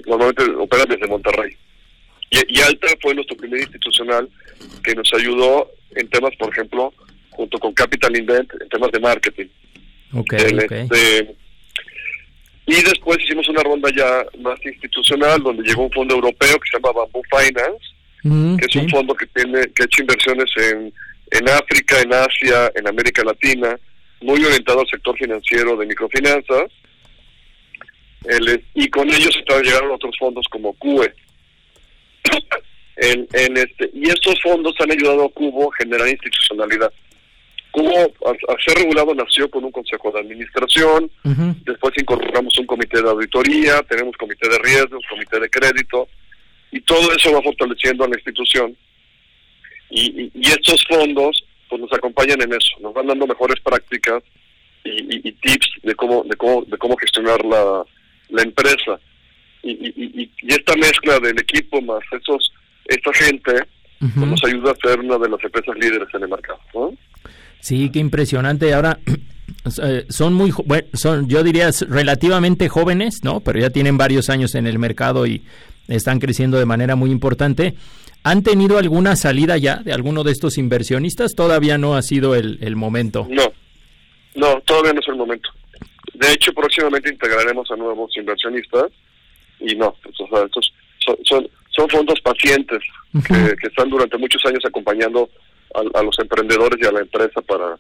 normalmente 0.08 0.44
opera 0.58 0.86
desde 0.86 1.08
Monterrey. 1.08 1.56
Y, 2.30 2.58
y, 2.58 2.62
Alta 2.62 2.88
fue 3.02 3.14
nuestro 3.14 3.38
primer 3.38 3.60
institucional 3.60 4.28
que 4.84 4.96
nos 4.96 5.14
ayudó 5.14 5.70
en 5.96 6.08
temas, 6.08 6.36
por 6.38 6.50
ejemplo, 6.52 6.94
junto 7.30 7.60
con 7.60 7.74
Capital 7.74 8.18
Invent, 8.18 8.52
en 8.60 8.70
temas 8.70 8.92
de 8.92 9.00
marketing. 9.00 9.48
Okay, 10.14 10.40
este, 10.40 11.36
y 12.66 12.76
después 12.76 13.18
hicimos 13.22 13.48
una 13.50 13.64
ronda 13.64 13.90
ya 13.96 14.26
más 14.40 14.60
institucional, 14.66 15.42
donde 15.42 15.64
llegó 15.64 15.84
un 15.84 15.92
fondo 15.92 16.16
europeo 16.16 16.60
que 16.60 16.70
se 16.72 16.78
llama 16.78 17.02
Bamboo 17.02 17.24
Finance, 17.30 17.86
mm, 18.24 18.58
que 18.58 18.66
es 18.66 18.76
un 18.76 18.90
fondo 18.90 19.14
que 19.16 19.26
tiene 19.28 19.68
que 19.74 19.84
ha 19.84 19.86
hecho 19.86 20.02
inversiones 20.02 20.50
en, 20.58 20.94
en 21.32 21.50
África, 21.50 22.02
en 22.02 22.14
Asia, 22.14 22.72
en 22.76 22.88
América 22.88 23.24
Latina, 23.24 23.78
muy 24.22 24.44
orientado 24.44 24.82
al 24.82 24.88
sector 24.88 25.18
financiero 25.18 25.76
de 25.76 25.86
microfinanzas. 25.86 26.72
El, 28.26 28.64
y 28.74 28.88
con 28.90 29.10
ellos 29.10 29.38
llegaron 29.64 29.92
otros 29.92 30.16
fondos 30.18 30.46
como 30.50 30.74
CUE, 30.74 31.14
en, 32.96 33.28
en 33.34 33.58
este 33.58 33.90
y 33.94 34.10
estos 34.10 34.42
fondos 34.42 34.74
han 34.80 34.92
ayudado 34.92 35.26
a 35.26 35.30
Cubo 35.30 35.72
a 35.72 35.76
generar 35.78 36.08
institucionalidad. 36.08 36.92
Cubo, 37.72 38.14
al, 38.28 38.38
ser 38.64 38.78
regulado, 38.78 39.16
nació 39.16 39.50
con 39.50 39.64
un 39.64 39.72
consejo 39.72 40.12
de 40.12 40.20
administración, 40.20 41.10
después 41.66 41.94
incorporamos 41.98 42.58
un 42.60 42.68
comité 42.68 43.02
de 43.02 43.10
auditoría, 43.10 43.82
tenemos 43.90 44.16
comité 44.16 44.48
de 44.48 44.60
riesgos, 44.60 45.04
comité 45.10 45.40
de 45.40 45.50
crédito, 45.50 46.08
y 46.72 46.80
todo 46.82 47.12
eso 47.14 47.34
va 47.34 47.42
fortaleciendo 47.42 48.04
a 48.04 48.08
la 48.08 48.16
institución. 48.16 48.78
Y, 49.96 50.32
y, 50.34 50.48
estos 50.48 50.84
fondos 50.90 51.44
pues 51.70 51.80
nos 51.82 51.94
acompañan 51.94 52.42
en 52.42 52.54
eso, 52.54 52.80
nos 52.82 52.94
van 52.94 53.08
dando 53.08 53.28
mejores 53.28 53.60
prácticas 53.62 54.24
y, 54.84 55.28
y 55.28 55.32
tips 55.34 55.70
de 55.84 55.94
cómo, 55.96 56.24
de 56.24 56.36
cómo, 56.36 56.64
de 56.64 56.78
cómo 56.78 56.96
gestionar 56.98 57.44
la, 57.46 57.84
la 58.30 58.42
empresa. 58.42 59.00
y, 59.64 60.30
esta 60.48 60.76
mezcla 60.76 61.20
del 61.20 61.40
equipo 61.40 61.82
más 61.82 62.02
esos 62.12 62.52
esta 62.86 63.14
gente 63.14 63.54
pues, 64.00 64.16
nos 64.16 64.44
ayuda 64.44 64.72
a 64.72 64.88
ser 64.88 65.00
una 65.00 65.18
de 65.18 65.30
las 65.30 65.44
empresas 65.44 65.76
líderes 65.78 66.08
en 66.14 66.24
el 66.24 66.30
mercado. 66.30 66.60
¿no? 66.74 66.94
Sí, 67.60 67.90
qué 67.90 68.00
impresionante. 68.00 68.74
Ahora 68.74 69.00
eh, 69.82 70.06
son 70.10 70.34
muy, 70.34 70.52
bueno, 70.66 70.88
son, 70.94 71.30
yo 71.30 71.44
diría 71.44 71.70
relativamente 71.88 72.68
jóvenes, 72.68 73.20
¿no? 73.24 73.40
Pero 73.40 73.60
ya 73.60 73.70
tienen 73.70 73.98
varios 73.98 74.30
años 74.30 74.56
en 74.56 74.68
el 74.68 74.80
mercado 74.80 75.26
y 75.26 75.44
están 75.88 76.20
creciendo 76.20 76.58
de 76.58 76.66
manera 76.66 76.96
muy 76.96 77.12
importante. 77.12 77.76
¿Han 78.24 78.42
tenido 78.44 78.78
alguna 78.78 79.16
salida 79.16 79.58
ya 79.58 79.78
de 79.78 79.92
alguno 79.92 80.24
de 80.24 80.32
estos 80.32 80.58
inversionistas? 80.58 81.36
Todavía 81.36 81.78
no 81.78 81.96
ha 81.96 82.02
sido 82.02 82.36
el, 82.36 82.58
el 82.62 82.76
momento. 82.76 83.28
No, 83.30 83.52
no, 84.36 84.62
todavía 84.62 84.94
no 84.94 85.02
es 85.02 85.08
el 85.08 85.16
momento. 85.16 85.50
De 86.14 86.32
hecho, 86.32 86.54
próximamente 86.54 87.10
integraremos 87.10 87.70
a 87.70 87.76
nuevos 87.76 88.16
inversionistas 88.16 88.92
y 89.60 89.76
no, 89.76 89.96
pues, 90.02 90.16
o 90.22 90.28
sea, 90.28 90.46
estos 90.46 90.74
son, 91.00 91.18
son, 91.24 91.50
son 91.70 91.90
fondos 91.90 92.20
pacientes 92.22 92.80
que, 93.28 93.56
que, 93.58 93.68
están 93.68 93.90
durante 93.90 94.18
muchos 94.18 94.44
años 94.46 94.64
acompañando 94.66 95.30
a, 95.76 96.00
a, 96.00 96.04
los 96.04 96.18
emprendedores 96.20 96.80
y 96.82 96.86
a 96.86 96.92
la 96.92 97.02
empresa 97.02 97.42
para, 97.42 97.78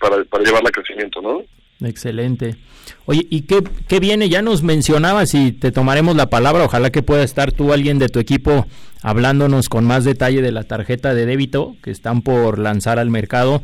para, 0.00 0.24
para 0.24 0.44
llevarla 0.44 0.68
a 0.68 0.72
crecimiento, 0.72 1.20
¿no? 1.20 1.42
Excelente. 1.80 2.56
Oye, 3.04 3.26
¿y 3.28 3.42
qué, 3.42 3.62
qué 3.86 4.00
viene? 4.00 4.28
Ya 4.28 4.40
nos 4.40 4.62
mencionabas 4.62 5.34
y 5.34 5.52
te 5.52 5.72
tomaremos 5.72 6.16
la 6.16 6.30
palabra. 6.30 6.64
Ojalá 6.64 6.90
que 6.90 7.02
pueda 7.02 7.22
estar 7.22 7.52
tú, 7.52 7.72
alguien 7.72 7.98
de 7.98 8.08
tu 8.08 8.18
equipo, 8.18 8.66
hablándonos 9.02 9.68
con 9.68 9.84
más 9.84 10.04
detalle 10.04 10.40
de 10.40 10.52
la 10.52 10.64
tarjeta 10.64 11.14
de 11.14 11.26
débito 11.26 11.76
que 11.82 11.90
están 11.90 12.22
por 12.22 12.58
lanzar 12.58 12.98
al 12.98 13.10
mercado. 13.10 13.62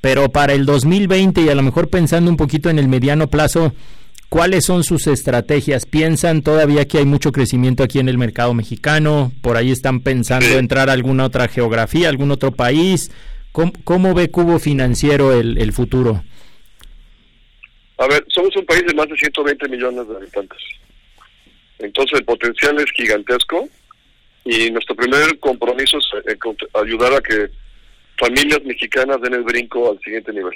Pero 0.00 0.28
para 0.28 0.52
el 0.52 0.66
2020 0.66 1.42
y 1.42 1.48
a 1.48 1.54
lo 1.56 1.62
mejor 1.62 1.88
pensando 1.88 2.30
un 2.30 2.36
poquito 2.36 2.70
en 2.70 2.78
el 2.78 2.86
mediano 2.86 3.28
plazo, 3.28 3.72
¿cuáles 4.28 4.64
son 4.64 4.84
sus 4.84 5.08
estrategias? 5.08 5.86
¿Piensan 5.86 6.42
todavía 6.42 6.86
que 6.86 6.98
hay 6.98 7.06
mucho 7.06 7.32
crecimiento 7.32 7.82
aquí 7.82 7.98
en 7.98 8.08
el 8.08 8.18
mercado 8.18 8.54
mexicano? 8.54 9.32
¿Por 9.40 9.56
ahí 9.56 9.72
están 9.72 10.00
pensando 10.00 10.46
entrar 10.56 10.88
a 10.88 10.92
alguna 10.92 11.24
otra 11.24 11.48
geografía, 11.48 12.08
algún 12.08 12.30
otro 12.30 12.52
país? 12.52 13.10
¿Cómo, 13.50 13.72
cómo 13.82 14.14
ve 14.14 14.30
Cubo 14.30 14.60
Financiero 14.60 15.32
el, 15.32 15.58
el 15.58 15.72
futuro? 15.72 16.22
A 17.98 18.06
ver, 18.06 18.24
somos 18.28 18.54
un 18.56 18.64
país 18.64 18.84
de 18.86 18.94
más 18.94 19.08
de 19.08 19.16
120 19.16 19.68
millones 19.68 20.08
de 20.08 20.16
habitantes. 20.16 20.58
Entonces 21.78 22.20
el 22.20 22.24
potencial 22.24 22.78
es 22.78 22.90
gigantesco 22.92 23.68
y 24.44 24.70
nuestro 24.70 24.96
primer 24.96 25.38
compromiso 25.38 25.98
es 25.98 26.06
eh, 26.26 26.38
ayudar 26.74 27.14
a 27.14 27.20
que 27.20 27.50
familias 28.18 28.62
mexicanas 28.64 29.20
den 29.20 29.34
el 29.34 29.42
brinco 29.42 29.90
al 29.90 30.00
siguiente 30.00 30.32
nivel. 30.32 30.54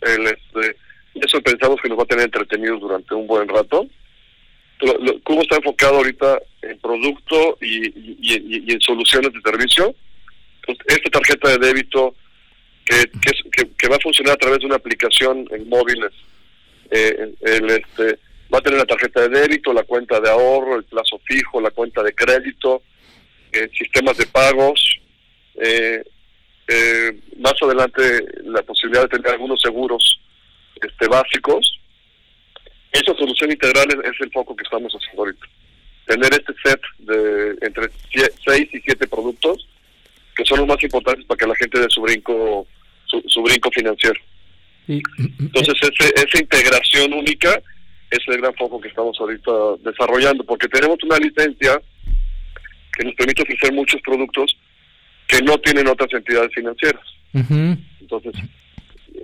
El, 0.00 0.26
este, 0.26 0.76
eso 1.14 1.40
pensamos 1.40 1.80
que 1.80 1.88
nos 1.88 1.98
va 1.98 2.02
a 2.02 2.06
tener 2.06 2.24
entretenidos 2.24 2.80
durante 2.80 3.14
un 3.14 3.26
buen 3.26 3.48
rato. 3.48 3.86
Cubo 5.24 5.42
está 5.42 5.56
enfocado 5.56 5.96
ahorita 5.96 6.38
en 6.62 6.78
producto 6.80 7.56
y, 7.62 7.86
y, 8.20 8.72
en 8.72 8.80
soluciones 8.80 9.32
de 9.32 9.40
servicio. 9.40 9.94
esta 10.86 11.10
tarjeta 11.10 11.48
de 11.50 11.66
débito 11.66 12.14
que, 12.84 13.04
que, 13.50 13.70
que, 13.70 13.88
va 13.88 13.96
a 13.96 14.00
funcionar 14.00 14.34
a 14.34 14.36
través 14.36 14.60
de 14.60 14.66
una 14.66 14.76
aplicación 14.76 15.48
en 15.50 15.68
móviles, 15.68 16.12
eh, 16.90 17.34
el, 17.40 17.70
este, 17.70 18.18
va 18.52 18.58
a 18.58 18.62
tener 18.62 18.78
la 18.78 18.86
tarjeta 18.86 19.22
de 19.22 19.40
débito, 19.40 19.72
la 19.72 19.84
cuenta 19.84 20.20
de 20.20 20.30
ahorro, 20.30 20.76
el 20.76 20.84
plazo 20.84 21.20
fijo, 21.24 21.60
la 21.60 21.70
cuenta 21.70 22.02
de 22.02 22.14
crédito, 22.14 22.82
eh, 23.52 23.68
sistemas 23.76 24.16
de 24.16 24.26
pagos. 24.26 25.00
Eh, 25.56 26.02
eh, 26.68 27.20
más 27.38 27.54
adelante 27.62 28.02
la 28.44 28.62
posibilidad 28.62 29.02
de 29.02 29.16
tener 29.16 29.32
algunos 29.32 29.60
seguros 29.60 30.20
este, 30.80 31.08
básicos. 31.08 31.80
Esa 32.92 33.14
solución 33.14 33.50
integral 33.50 33.86
es, 34.04 34.20
el 34.20 34.32
foco 34.32 34.56
que 34.56 34.64
estamos 34.64 34.92
haciendo 34.92 35.22
ahorita. 35.22 35.46
Tener 36.06 36.32
este 36.32 36.54
set 36.62 36.80
de 36.98 37.56
entre 37.62 37.88
6 38.44 38.68
y 38.72 38.80
7 38.80 39.06
productos 39.08 39.68
que 40.36 40.44
son 40.44 40.58
los 40.58 40.68
más 40.68 40.82
importantes 40.82 41.24
para 41.24 41.38
que 41.38 41.46
la 41.46 41.54
gente 41.56 41.80
dé 41.80 41.86
su 41.88 42.02
brinco, 42.02 42.66
su, 43.06 43.22
su 43.26 43.42
brinco 43.42 43.70
financiero. 43.70 44.20
Entonces 44.88 45.74
ese, 45.82 46.12
esa 46.14 46.40
integración 46.40 47.12
única 47.12 47.60
es 48.10 48.20
el 48.28 48.40
gran 48.40 48.54
foco 48.54 48.80
que 48.80 48.88
estamos 48.88 49.16
ahorita 49.20 49.50
desarrollando, 49.80 50.44
porque 50.44 50.68
tenemos 50.68 50.98
una 51.02 51.18
licencia 51.18 51.80
que 52.96 53.04
nos 53.04 53.14
permite 53.14 53.42
ofrecer 53.42 53.72
muchos 53.72 54.00
productos 54.02 54.56
que 55.26 55.42
no 55.42 55.58
tienen 55.58 55.88
otras 55.88 56.12
entidades 56.12 56.52
financieras. 56.54 57.02
Entonces, 58.00 58.34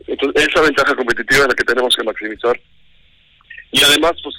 entonces, 0.07 0.49
esa 0.49 0.63
ventaja 0.63 0.95
competitiva 0.95 1.43
es 1.43 1.49
la 1.49 1.55
que 1.55 1.65
tenemos 1.65 1.95
que 1.95 2.03
maximizar. 2.03 2.61
Y 3.71 3.83
además, 3.83 4.13
pues, 4.23 4.37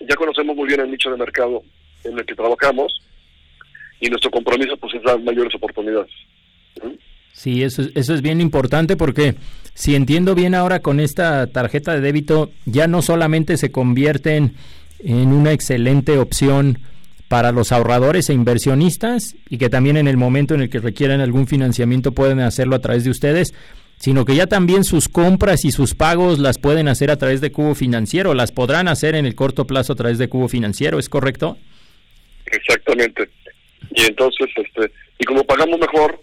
ya 0.00 0.14
conocemos 0.14 0.56
muy 0.56 0.68
bien 0.68 0.80
el 0.80 0.90
nicho 0.90 1.10
de 1.10 1.16
mercado 1.16 1.62
en 2.04 2.18
el 2.18 2.24
que 2.24 2.34
trabajamos 2.34 3.00
y 4.00 4.08
nuestro 4.08 4.30
compromiso, 4.30 4.76
pues, 4.76 4.94
es 4.94 5.02
dar 5.02 5.18
mayores 5.20 5.54
oportunidades. 5.54 6.12
Sí, 6.80 6.98
eso 7.44 7.82
es, 7.82 7.90
eso 7.94 8.14
es 8.14 8.22
bien 8.22 8.40
importante 8.40 8.96
porque 8.96 9.34
si 9.74 9.94
entiendo 9.94 10.34
bien 10.34 10.54
ahora 10.54 10.80
con 10.80 10.98
esta 10.98 11.46
tarjeta 11.46 11.94
de 11.94 12.00
débito, 12.00 12.50
ya 12.66 12.88
no 12.88 13.00
solamente 13.00 13.56
se 13.56 13.70
convierten 13.70 14.54
en 14.98 15.32
una 15.32 15.52
excelente 15.52 16.18
opción 16.18 16.78
para 17.28 17.52
los 17.52 17.72
ahorradores 17.72 18.30
e 18.30 18.34
inversionistas 18.34 19.36
y 19.48 19.58
que 19.58 19.68
también 19.68 19.96
en 19.96 20.08
el 20.08 20.16
momento 20.16 20.54
en 20.54 20.62
el 20.62 20.70
que 20.70 20.80
requieran 20.80 21.20
algún 21.20 21.46
financiamiento 21.46 22.12
pueden 22.12 22.40
hacerlo 22.40 22.74
a 22.74 22.80
través 22.80 23.04
de 23.04 23.10
ustedes, 23.10 23.54
sino 23.98 24.24
que 24.24 24.34
ya 24.34 24.46
también 24.46 24.82
sus 24.84 25.08
compras 25.08 25.64
y 25.64 25.70
sus 25.70 25.94
pagos 25.94 26.38
las 26.38 26.58
pueden 26.58 26.88
hacer 26.88 27.10
a 27.10 27.16
través 27.16 27.40
de 27.40 27.52
Cubo 27.52 27.74
Financiero, 27.74 28.34
las 28.34 28.50
podrán 28.50 28.88
hacer 28.88 29.14
en 29.14 29.26
el 29.26 29.34
corto 29.34 29.66
plazo 29.66 29.92
a 29.92 29.96
través 29.96 30.18
de 30.18 30.28
Cubo 30.28 30.48
Financiero, 30.48 30.98
¿es 30.98 31.08
correcto? 31.08 31.58
Exactamente. 32.46 33.28
Y 33.94 34.06
entonces, 34.06 34.48
este, 34.56 34.90
y 35.18 35.24
como 35.24 35.44
pagamos 35.44 35.78
mejor 35.78 36.20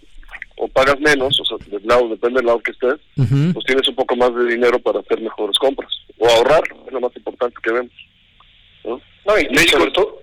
o 0.56 0.68
pagas 0.68 0.98
menos, 1.00 1.38
o 1.40 1.44
sea, 1.44 1.58
del 1.66 1.86
lado, 1.86 2.08
depende 2.08 2.38
del 2.38 2.46
lado 2.46 2.60
que 2.60 2.72
estés, 2.72 2.94
uh 3.16 3.22
-huh. 3.22 3.52
pues 3.52 3.66
tienes 3.66 3.88
un 3.88 3.94
poco 3.94 4.16
más 4.16 4.34
de 4.34 4.44
dinero 4.46 4.78
para 4.78 5.00
hacer 5.00 5.20
mejores 5.20 5.58
compras 5.58 5.90
o 6.18 6.28
ahorrar, 6.28 6.62
es 6.86 6.92
lo 6.92 7.00
más 7.00 7.14
importante 7.16 7.56
que 7.62 7.72
vemos. 7.72 7.92
¿no? 8.84 9.00
No, 9.26 9.38
y 9.38 9.68
sobre 9.68 9.90
todo, 9.90 10.22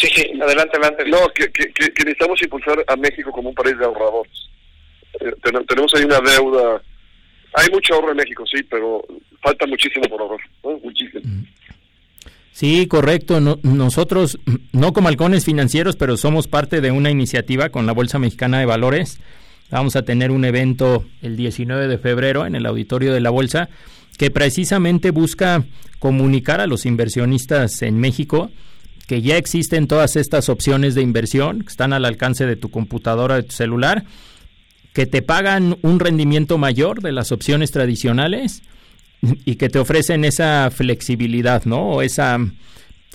Sí, 0.00 0.06
sí, 0.14 0.40
adelante, 0.40 0.78
adelante. 0.78 1.04
No, 1.10 1.28
que, 1.34 1.50
que, 1.50 1.70
que, 1.72 2.04
necesitamos 2.04 2.40
impulsar 2.42 2.82
a 2.86 2.96
México 2.96 3.30
como 3.32 3.50
un 3.50 3.54
país 3.54 3.76
de 3.78 3.84
ahorradores. 3.84 4.32
Eh, 5.20 5.32
tenemos 5.68 5.92
ahí 5.94 6.04
una 6.04 6.20
deuda. 6.20 6.82
Hay 7.54 7.68
mucho 7.70 7.94
ahorro 7.94 8.12
en 8.12 8.16
México, 8.16 8.44
sí, 8.46 8.62
pero 8.62 9.04
falta 9.42 9.66
muchísimo 9.66 10.08
por 10.08 10.22
ahorrar. 10.22 10.40
¿no? 10.64 10.78
Muchísimo. 10.78 11.22
Sí, 12.52 12.86
correcto. 12.86 13.40
No, 13.40 13.58
nosotros, 13.62 14.38
no 14.72 14.92
como 14.92 15.08
halcones 15.08 15.44
financieros, 15.44 15.96
pero 15.96 16.16
somos 16.16 16.48
parte 16.48 16.80
de 16.80 16.92
una 16.92 17.10
iniciativa 17.10 17.68
con 17.68 17.84
la 17.86 17.92
Bolsa 17.92 18.18
Mexicana 18.18 18.58
de 18.60 18.66
Valores. 18.66 19.20
Vamos 19.70 19.96
a 19.96 20.02
tener 20.02 20.30
un 20.30 20.44
evento 20.44 21.04
el 21.22 21.36
19 21.36 21.88
de 21.88 21.98
febrero 21.98 22.46
en 22.46 22.54
el 22.54 22.66
auditorio 22.66 23.12
de 23.12 23.20
la 23.20 23.30
Bolsa 23.30 23.68
que 24.18 24.30
precisamente 24.30 25.10
busca 25.10 25.64
comunicar 25.98 26.60
a 26.60 26.66
los 26.66 26.86
inversionistas 26.86 27.82
en 27.82 27.98
México 27.98 28.50
que 29.10 29.22
ya 29.22 29.36
existen 29.36 29.88
todas 29.88 30.14
estas 30.14 30.48
opciones 30.48 30.94
de 30.94 31.02
inversión 31.02 31.62
que 31.62 31.68
están 31.68 31.92
al 31.92 32.04
alcance 32.04 32.46
de 32.46 32.54
tu 32.54 32.70
computadora, 32.70 33.34
de 33.34 33.42
tu 33.42 33.56
celular, 33.56 34.04
que 34.92 35.04
te 35.06 35.20
pagan 35.20 35.78
un 35.82 35.98
rendimiento 35.98 36.58
mayor 36.58 37.02
de 37.02 37.10
las 37.10 37.32
opciones 37.32 37.72
tradicionales 37.72 38.62
y 39.20 39.56
que 39.56 39.68
te 39.68 39.80
ofrecen 39.80 40.24
esa 40.24 40.70
flexibilidad, 40.70 41.64
¿no? 41.64 41.90
O 41.90 42.02
esa, 42.02 42.38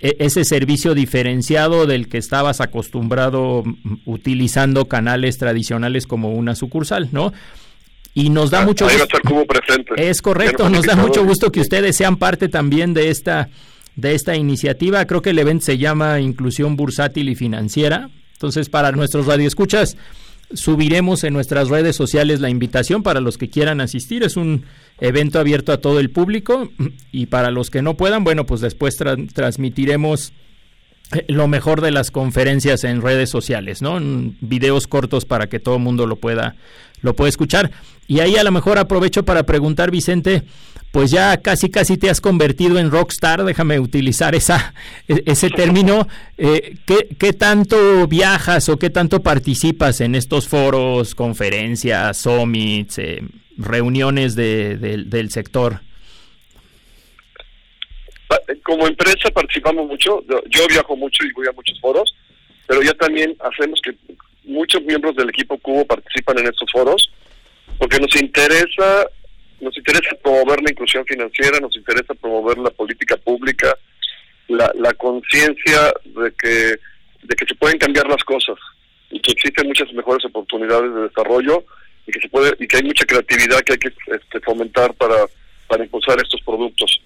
ese 0.01 0.43
servicio 0.43 0.93
diferenciado 0.93 1.85
del 1.85 2.09
que 2.09 2.17
estabas 2.17 2.59
acostumbrado 2.59 3.63
utilizando 4.05 4.85
canales 4.85 5.37
tradicionales 5.37 6.05
como 6.05 6.31
una 6.31 6.55
sucursal, 6.55 7.09
¿no? 7.11 7.31
Y 8.13 8.29
nos 8.29 8.49
da 8.49 8.61
ah, 8.61 8.65
mucho 8.65 8.85
gusto. 8.85 9.07
Es 9.97 10.21
correcto, 10.21 10.69
nos 10.69 10.85
da 10.85 10.95
mucho 10.95 11.25
gusto 11.25 11.51
que 11.51 11.61
ustedes 11.61 11.95
sean 11.95 12.17
parte 12.17 12.49
también 12.49 12.93
de 12.93 13.09
esta 13.09 13.49
de 13.95 14.13
esta 14.13 14.35
iniciativa. 14.35 15.05
Creo 15.05 15.21
que 15.21 15.29
el 15.29 15.39
evento 15.39 15.65
se 15.65 15.77
llama 15.77 16.19
Inclusión 16.19 16.75
Bursátil 16.75 17.29
y 17.29 17.35
Financiera. 17.35 18.09
Entonces, 18.33 18.69
para 18.69 18.91
nuestros 18.91 19.25
radioescuchas, 19.25 19.97
subiremos 20.53 21.23
en 21.23 21.33
nuestras 21.33 21.69
redes 21.69 21.95
sociales 21.95 22.39
la 22.39 22.49
invitación 22.49 23.03
para 23.03 23.19
los 23.19 23.37
que 23.37 23.49
quieran 23.49 23.81
asistir. 23.81 24.23
Es 24.23 24.37
un 24.37 24.65
evento 24.99 25.39
abierto 25.39 25.71
a 25.71 25.77
todo 25.77 25.99
el 25.99 26.11
público 26.11 26.69
y 27.11 27.27
para 27.27 27.51
los 27.51 27.69
que 27.69 27.81
no 27.81 27.95
puedan, 27.95 28.23
bueno, 28.23 28.45
pues 28.45 28.61
después 28.61 28.95
tra 28.95 29.15
transmitiremos 29.33 30.33
lo 31.27 31.47
mejor 31.47 31.81
de 31.81 31.91
las 31.91 32.09
conferencias 32.09 32.83
en 32.83 33.01
redes 33.01 33.29
sociales, 33.29 33.81
¿no? 33.81 33.97
En 33.97 34.37
videos 34.41 34.87
cortos 34.87 35.25
para 35.25 35.47
que 35.47 35.59
todo 35.59 35.75
el 35.75 35.81
mundo 35.81 36.07
lo 36.07 36.15
pueda 36.15 36.55
lo 37.01 37.15
pueda 37.15 37.29
escuchar. 37.29 37.71
Y 38.07 38.19
ahí 38.19 38.35
a 38.35 38.43
lo 38.43 38.51
mejor 38.51 38.77
aprovecho 38.77 39.23
para 39.23 39.43
preguntar, 39.43 39.91
Vicente, 39.91 40.43
pues 40.95 41.11
ya 41.11 41.35
casi 41.41 41.69
casi 41.69 41.97
te 41.97 42.09
has 42.09 42.21
convertido 42.21 42.79
en 42.79 42.89
rockstar, 42.89 43.43
déjame 43.43 43.81
utilizar 43.81 44.33
esa, 44.33 44.73
ese 45.07 45.49
término. 45.49 46.07
Eh, 46.37 46.75
¿qué, 46.85 47.07
¿Qué 47.17 47.31
tanto 47.31 48.07
viajas 48.07 48.67
o 48.67 48.77
qué 48.77 48.89
tanto 48.89 49.23
participas 49.23 50.01
en 50.01 50.13
estos 50.15 50.49
foros, 50.49 51.15
conferencias, 51.15 52.17
summits, 52.17 52.97
eh, 52.97 53.21
reuniones 53.57 54.35
de, 54.35 54.75
de, 54.77 55.03
del 55.05 55.29
sector? 55.29 55.79
como 58.63 58.85
empresa 58.87 59.29
participamos 59.33 59.87
mucho, 59.87 60.23
yo 60.49 60.67
viajo 60.67 60.97
mucho 60.97 61.25
y 61.25 61.31
voy 61.31 61.47
a 61.47 61.53
muchos 61.53 61.79
foros, 61.79 62.13
pero 62.67 62.81
ya 62.81 62.93
también 62.95 63.33
hacemos 63.39 63.79
que 63.81 63.95
muchos 64.43 64.81
miembros 64.83 65.15
del 65.15 65.29
equipo 65.29 65.57
Cubo 65.57 65.85
participan 65.85 66.39
en 66.39 66.47
estos 66.47 66.69
foros, 66.69 67.11
porque 67.77 67.97
nos 67.99 68.13
interesa, 68.21 69.07
nos 69.61 69.77
interesa 69.77 70.15
promover 70.21 70.61
la 70.61 70.71
inclusión 70.71 71.05
financiera, 71.05 71.59
nos 71.59 71.75
interesa 71.75 72.13
promover 72.15 72.57
la 72.57 72.69
política 72.69 73.17
pública, 73.17 73.75
la, 74.47 74.71
la 74.75 74.93
conciencia 74.93 75.93
de 76.03 76.31
que, 76.33 76.77
de 77.23 77.35
que 77.35 77.45
se 77.47 77.55
pueden 77.55 77.77
cambiar 77.77 78.07
las 78.07 78.23
cosas 78.23 78.57
y 79.09 79.19
que 79.19 79.31
existen 79.31 79.67
muchas 79.67 79.91
mejores 79.93 80.25
oportunidades 80.25 80.93
de 80.93 81.01
desarrollo 81.03 81.63
y 82.07 82.11
que 82.11 82.19
se 82.19 82.29
puede 82.29 82.55
y 82.59 82.67
que 82.67 82.77
hay 82.77 82.83
mucha 82.83 83.05
creatividad 83.05 83.61
que 83.61 83.73
hay 83.73 83.79
que 83.79 83.93
este, 84.07 84.39
fomentar 84.41 84.93
para, 84.95 85.25
para 85.67 85.83
impulsar 85.83 86.17
estos 86.21 86.41
productos. 86.41 87.01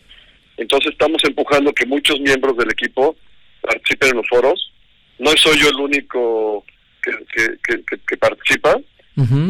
Entonces 0.58 0.92
estamos 0.92 1.24
empujando 1.24 1.74
que 1.74 1.86
muchos 1.86 2.20
miembros 2.20 2.58
del 2.58 2.72
equipo 2.72 3.16
participen 3.62 4.10
en 4.10 4.18
los 4.18 4.28
foros. 4.28 4.72
No 5.18 5.32
soy 5.38 5.58
yo 5.58 5.70
el 5.70 5.76
único 5.76 6.66
que, 7.02 7.58
que, 8.06 8.18
participa. 8.18 8.78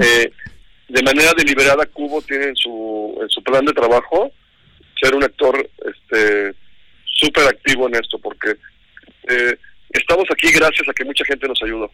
Eh, 0.01 0.31
de 0.89 1.03
manera 1.03 1.33
deliberada, 1.37 1.85
Cubo 1.85 2.21
tiene 2.21 2.47
en 2.47 2.55
su, 2.55 3.17
en 3.21 3.29
su 3.29 3.43
plan 3.43 3.63
de 3.63 3.73
trabajo 3.73 4.31
ser 5.01 5.15
un 5.15 5.23
actor 5.23 5.69
este 5.85 6.55
súper 7.05 7.47
activo 7.47 7.87
en 7.87 7.95
esto, 7.95 8.17
porque 8.17 8.55
eh, 9.29 9.55
estamos 9.91 10.25
aquí 10.31 10.51
gracias 10.51 10.87
a 10.87 10.93
que 10.93 11.05
mucha 11.05 11.25
gente 11.25 11.47
nos 11.47 11.61
ayudó. 11.61 11.91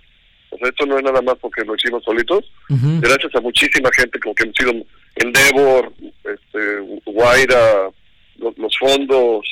O 0.51 0.57
sea, 0.57 0.69
esto 0.69 0.85
no 0.85 0.97
es 0.97 1.03
nada 1.03 1.21
más 1.21 1.35
porque 1.41 1.65
lo 1.65 1.75
hicimos 1.75 2.03
solitos, 2.03 2.45
gracias 2.69 3.35
a 3.35 3.41
muchísima 3.41 3.89
gente, 3.93 4.19
como 4.19 4.33
que 4.35 4.43
hemos 4.43 4.55
sido 4.55 4.73
Endeavor, 5.15 5.91
este, 6.23 6.79
Guaira, 7.05 7.89
los, 8.37 8.77
fondos, 8.77 9.45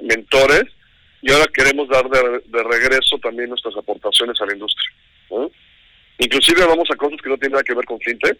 mentores, 0.00 0.64
y 1.22 1.32
ahora 1.32 1.46
queremos 1.52 1.88
dar 1.88 2.08
de, 2.08 2.62
regreso 2.62 3.18
también 3.18 3.48
nuestras 3.48 3.76
aportaciones 3.76 4.40
a 4.40 4.46
la 4.46 4.52
industria. 4.52 4.90
Inclusive 6.18 6.64
vamos 6.64 6.88
a 6.90 6.96
cosas 6.96 7.20
que 7.22 7.28
no 7.28 7.36
tienen 7.36 7.52
nada 7.52 7.64
que 7.64 7.74
ver 7.74 7.84
con 7.84 8.00
fintech, 8.00 8.38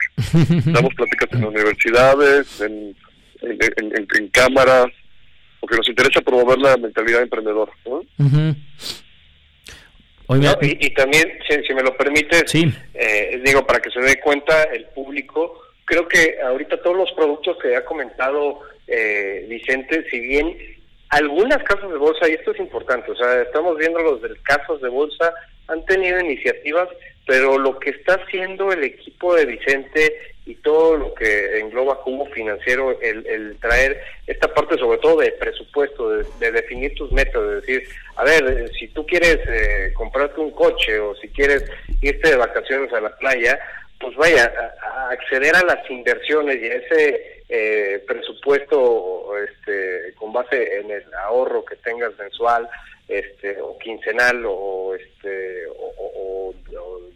damos 0.67 0.95
pláticas 0.95 1.29
en 1.33 1.45
universidades, 1.45 2.61
en, 2.61 2.97
en, 3.43 4.29
cámaras, 4.29 4.87
porque 5.61 5.77
nos 5.77 5.89
interesa 5.89 6.21
promover 6.23 6.59
la 6.59 6.77
mentalidad 6.79 7.23
emprendedora. 7.23 7.73
y, 10.63 10.91
también, 10.95 11.33
si, 11.49 11.75
me 11.75 11.83
lo 11.83 11.97
permite, 11.97 12.45
eh, 12.95 13.43
digo, 13.45 13.67
para 13.67 13.81
que 13.81 13.91
se 13.91 14.01
dé 14.01 14.21
cuenta 14.21 14.65
el 14.65 14.87
público, 14.87 15.61
creo 15.85 16.09
que 16.09 16.37
ahorita 16.43 16.83
todos 16.83 16.97
los 16.97 17.13
productos 17.13 17.59
que 17.63 17.77
ha 17.77 17.85
comentado 17.85 18.61
eh, 18.87 19.47
Vicente, 19.49 20.05
si 20.11 20.21
bien 20.21 20.57
algunas 21.11 21.63
casas 21.63 21.91
de 21.91 21.99
bolsa, 21.99 22.29
y 22.29 22.33
esto 22.33 22.53
es 22.53 22.59
importante, 22.61 23.11
o 23.11 23.17
sea, 23.17 23.43
estamos 23.43 23.77
viendo 23.79 24.01
los 24.01 24.23
del 24.23 24.41
casos 24.43 24.81
de 24.81 24.89
bolsa, 24.89 25.33
han 25.69 25.85
tenido 25.85 26.21
iniciativas, 26.21 26.89
pero 27.27 27.59
lo 27.59 27.79
que 27.79 27.91
está 27.91 28.15
haciendo 28.15 28.73
el 28.73 28.85
equipo 28.85 29.35
de 29.35 29.47
Vicente 29.47 30.35
y 30.47 30.55
todo 30.55 30.97
lo 30.97 31.13
que 31.13 31.59
engloba 31.59 32.01
como 32.03 32.25
financiero, 32.27 32.97
el, 33.01 33.57
traer 33.61 34.01
esta 34.29 34.47
parte 34.55 34.79
sobre 34.79 34.99
todo 34.99 35.19
de 35.19 35.33
presupuesto, 35.33 36.09
de, 36.09 36.53
definir 36.53 36.95
tus 36.95 37.11
metas, 37.11 37.43
de 37.43 37.55
decir, 37.57 37.89
a 38.15 38.23
ver, 38.23 38.71
si 38.79 38.87
tú 38.89 39.05
quieres 39.05 39.39
eh, 39.49 39.93
comprarte 39.95 40.41
un 40.41 40.53
coche 40.53 41.01
o 41.01 41.17
si 41.17 41.29
quieres 41.31 41.65
irte 42.01 42.31
de 42.31 42.37
vacaciones 42.37 42.93
a 42.93 43.01
la 43.01 43.17
playa, 43.17 43.59
pues 43.99 44.15
vaya, 44.15 44.53
a, 44.81 45.11
acceder 45.11 45.57
a 45.57 45.65
las 45.65 45.91
inversiones 45.91 46.63
y 46.63 46.67
a 46.67 46.75
ese 46.75 47.43
eh, 47.49 48.05
presupuesto 48.07 49.37
este, 49.39 50.15
con 50.15 50.33
base 50.33 50.79
en 50.79 50.93
el 50.93 51.13
ahorro 51.15 51.65
que 51.65 51.75
tengas 51.77 52.17
mensual 52.19 52.69
este, 53.09 53.61
o 53.61 53.79
quincenal 53.79 54.45
o, 54.47 54.95
este, 54.95 55.67
o, 55.69 56.55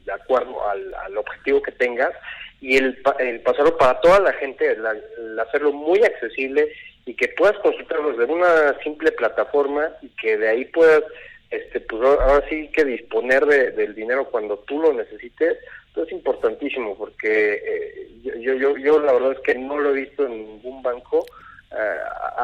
de 0.04 0.12
acuerdo 0.12 0.68
al, 0.68 0.94
al, 0.94 1.16
objetivo 1.18 1.62
que 1.62 1.72
tengas 1.72 2.12
y 2.60 2.76
el, 2.76 3.00
el 3.18 3.40
pasarlo 3.40 3.76
para 3.76 4.00
toda 4.00 4.20
la 4.20 4.32
gente, 4.34 4.72
el, 4.72 5.38
hacerlo 5.38 5.72
muy 5.72 6.02
accesible 6.02 6.72
y 7.06 7.14
que 7.14 7.28
puedas 7.28 7.56
consultarlo 7.58 8.12
desde 8.12 8.32
una 8.32 8.76
simple 8.82 9.12
plataforma 9.12 9.90
y 10.02 10.08
que 10.20 10.36
de 10.36 10.48
ahí 10.48 10.64
puedas 10.66 11.02
este 11.50 11.80
pues 11.80 12.02
ahora 12.02 12.44
sí 12.48 12.68
que 12.72 12.84
disponer 12.84 13.44
del 13.46 13.94
dinero 13.94 14.24
cuando 14.30 14.58
tú 14.60 14.80
lo 14.80 14.92
necesites 14.92 15.58
esto 15.90 16.04
es 16.04 16.12
importantísimo 16.12 16.96
porque 16.96 17.54
eh, 17.54 18.08
yo, 18.22 18.54
yo, 18.54 18.76
yo 18.76 19.00
la 19.00 19.12
verdad 19.12 19.32
es 19.32 19.40
que 19.40 19.56
no 19.56 19.76
lo 19.76 19.90
he 19.90 20.02
visto 20.02 20.24
en 20.24 20.44
ningún 20.44 20.82
banco. 20.82 21.26
Eh, 21.72 21.98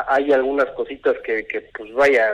hay 0.08 0.32
algunas 0.32 0.66
cositas 0.70 1.16
que, 1.24 1.46
que 1.46 1.62
pues 1.76 1.92
vaya, 1.94 2.32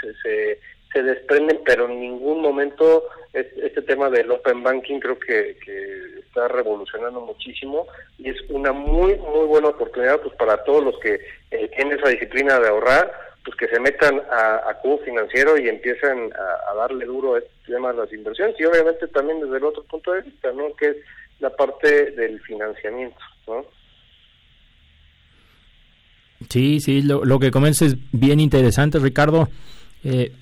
se, 0.00 0.58
se, 0.92 1.02
desprenden, 1.02 1.60
pero 1.64 1.86
en 1.86 2.00
ningún 2.00 2.40
momento 2.42 3.04
este, 3.32 3.82
tema 3.82 4.10
del 4.10 4.30
open 4.30 4.62
banking 4.62 4.98
creo 4.98 5.18
que, 5.18 5.56
que 5.64 6.18
está 6.18 6.48
revolucionando 6.48 7.20
muchísimo 7.20 7.86
y 8.18 8.30
es 8.30 8.36
una 8.48 8.72
muy, 8.72 9.14
muy 9.16 9.46
buena 9.46 9.68
oportunidad 9.68 10.20
pues 10.20 10.34
para 10.34 10.64
todos 10.64 10.82
los 10.82 10.98
que 10.98 11.20
eh, 11.50 11.70
tienen 11.76 11.98
esa 11.98 12.08
disciplina 12.08 12.58
de 12.58 12.68
ahorrar 12.68 13.12
pues 13.44 13.56
que 13.56 13.68
se 13.68 13.80
metan 13.80 14.20
a, 14.30 14.68
a 14.68 14.74
cubo 14.80 14.98
financiero 14.98 15.56
y 15.58 15.68
empiezan 15.68 16.32
a, 16.32 16.74
darle 16.74 17.04
duro 17.04 17.34
a 17.34 17.38
este 17.38 17.72
tema 17.72 17.92
de 17.92 17.98
las 17.98 18.12
inversiones 18.12 18.58
y 18.58 18.64
obviamente 18.64 19.06
también 19.08 19.40
desde 19.40 19.56
el 19.56 19.64
otro 19.64 19.82
punto 19.84 20.12
de 20.12 20.22
vista, 20.22 20.52
¿no? 20.52 20.74
Que 20.76 20.88
es 20.88 20.96
la 21.40 21.50
parte 21.50 22.10
del 22.12 22.40
financiamiento, 22.40 23.18
¿no? 23.46 23.64
Sí, 26.48 26.80
sí, 26.80 27.02
lo, 27.02 27.38
que 27.38 27.50
comentas 27.50 27.82
es 27.82 27.96
bien 28.12 28.40
interesante, 28.40 28.98
Ricardo. 28.98 29.48
Eh, 30.02 30.32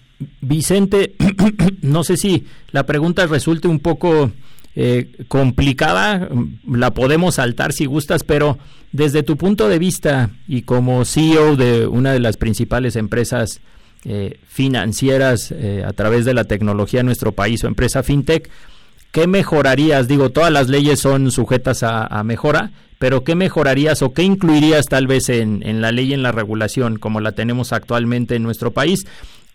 Vicente, 0.41 1.15
no 1.83 2.05
sé 2.05 2.17
si 2.17 2.47
la 2.73 2.87
pregunta 2.87 3.27
resulte 3.27 3.69
un 3.69 3.81
poco 3.81 4.33
eh, 4.75 5.11
complicada, 5.29 6.29
la 6.67 6.95
podemos 6.95 7.37
saltar 7.37 7.73
si 7.73 7.87
gustas, 7.87 8.25
pero 8.25 8.59
desde 8.93 9.23
tu 9.23 9.37
punto 9.37 9.69
de 9.69 9.79
vista 9.79 10.31
y 10.47 10.63
como 10.63 11.05
CEO 11.05 11.57
de 11.57 11.87
una 11.87 12.13
de 12.13 12.21
las 12.21 12.37
principales 12.37 12.97
empresas 12.97 13.61
eh, 14.05 14.39
financieras 14.47 15.51
eh, 15.51 15.83
a 15.85 15.93
través 15.93 16.25
de 16.25 16.33
la 16.33 16.45
tecnología 16.45 17.01
en 17.01 17.07
nuestro 17.07 17.33
país 17.33 17.65
o 17.65 17.67
empresa 17.67 18.03
fintech, 18.03 18.49
¿qué 19.11 19.27
mejorarías? 19.27 20.07
Digo, 20.07 20.31
todas 20.31 20.53
las 20.53 20.69
leyes 20.69 21.01
son 21.01 21.33
sujetas 21.33 21.83
a, 21.83 22.23
mejora, 22.23 22.71
pero 22.99 23.25
¿qué 23.25 23.35
mejorarías 23.35 24.03
o 24.03 24.13
qué 24.13 24.23
incluirías 24.23 24.87
tal 24.87 25.07
vez 25.07 25.29
en, 25.29 25.63
en 25.65 25.81
la 25.81 25.93
ley, 25.93 26.13
en 26.13 26.23
la 26.23 26.33
regulación 26.33 26.99
como 26.99 27.21
la 27.21 27.33
tenemos 27.33 27.73
actualmente 27.73 28.37
en 28.37 28.43
nuestro 28.43 28.73
país? 28.73 29.07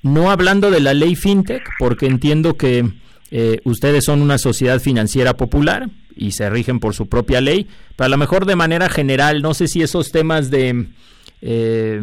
No 0.02 0.32
hablando 0.32 0.70
de 0.70 0.82
la 0.82 0.94
ley 0.94 1.16
fintech, 1.16 1.64
porque 1.80 2.08
entiendo 2.08 2.56
que 2.56 2.86
eh, 3.32 3.62
ustedes 3.64 4.06
son 4.06 4.22
una 4.22 4.38
sociedad 4.38 4.80
financiera 4.80 5.36
popular 5.36 5.90
y 6.16 6.34
se 6.34 6.50
rigen 6.50 6.80
por 6.80 6.94
su 6.94 7.08
propia 7.08 7.42
ley, 7.42 7.68
pero 7.96 8.06
a 8.06 8.10
lo 8.10 8.18
mejor 8.18 8.46
de 8.46 8.56
manera 8.56 8.90
general, 8.90 9.42
no 9.42 9.54
sé 9.54 9.68
si 9.68 9.82
esos 9.82 10.12
temas 10.12 10.52
de 10.52 10.88
eh, 11.46 12.00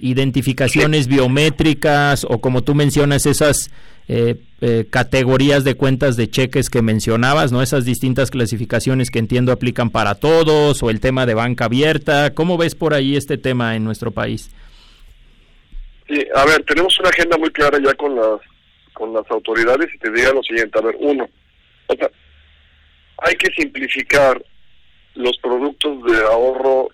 identificaciones 0.00 1.08
biométricas 1.08 2.24
o 2.28 2.42
como 2.42 2.62
tú 2.62 2.74
mencionas 2.74 3.24
esas 3.24 3.70
eh, 4.06 4.36
categorías 4.90 5.64
de 5.64 5.76
cuentas 5.76 6.16
de 6.18 6.28
cheques 6.28 6.68
que 6.68 6.82
mencionabas, 6.82 7.52
¿no? 7.52 7.62
Esas 7.62 7.86
distintas 7.86 8.30
clasificaciones 8.30 9.10
que 9.10 9.18
entiendo 9.18 9.50
aplican 9.50 9.88
para 9.88 10.16
todos 10.16 10.82
o 10.82 10.90
el 10.90 11.00
tema 11.00 11.24
de 11.24 11.32
banca 11.32 11.64
abierta. 11.64 12.34
¿Cómo 12.34 12.58
ves 12.58 12.74
por 12.74 12.92
ahí 12.92 13.16
este 13.16 13.38
tema 13.38 13.76
en 13.76 13.84
nuestro 13.84 14.10
país? 14.10 14.50
Sí, 16.06 16.26
a 16.34 16.44
ver, 16.44 16.62
tenemos 16.64 16.98
una 17.00 17.08
agenda 17.08 17.38
muy 17.38 17.50
clara 17.50 17.78
ya 17.82 17.94
con 17.94 18.14
las 18.14 18.40
con 18.92 19.14
las 19.14 19.24
autoridades 19.30 19.88
y 19.94 19.98
te 19.98 20.10
diga 20.10 20.34
lo 20.34 20.42
siguiente, 20.42 20.78
a 20.78 20.82
ver, 20.82 20.94
uno, 21.00 21.26
hay 21.88 23.34
que 23.36 23.50
simplificar 23.56 24.44
los 25.14 25.36
productos 25.38 26.04
de 26.04 26.18
ahorro 26.24 26.88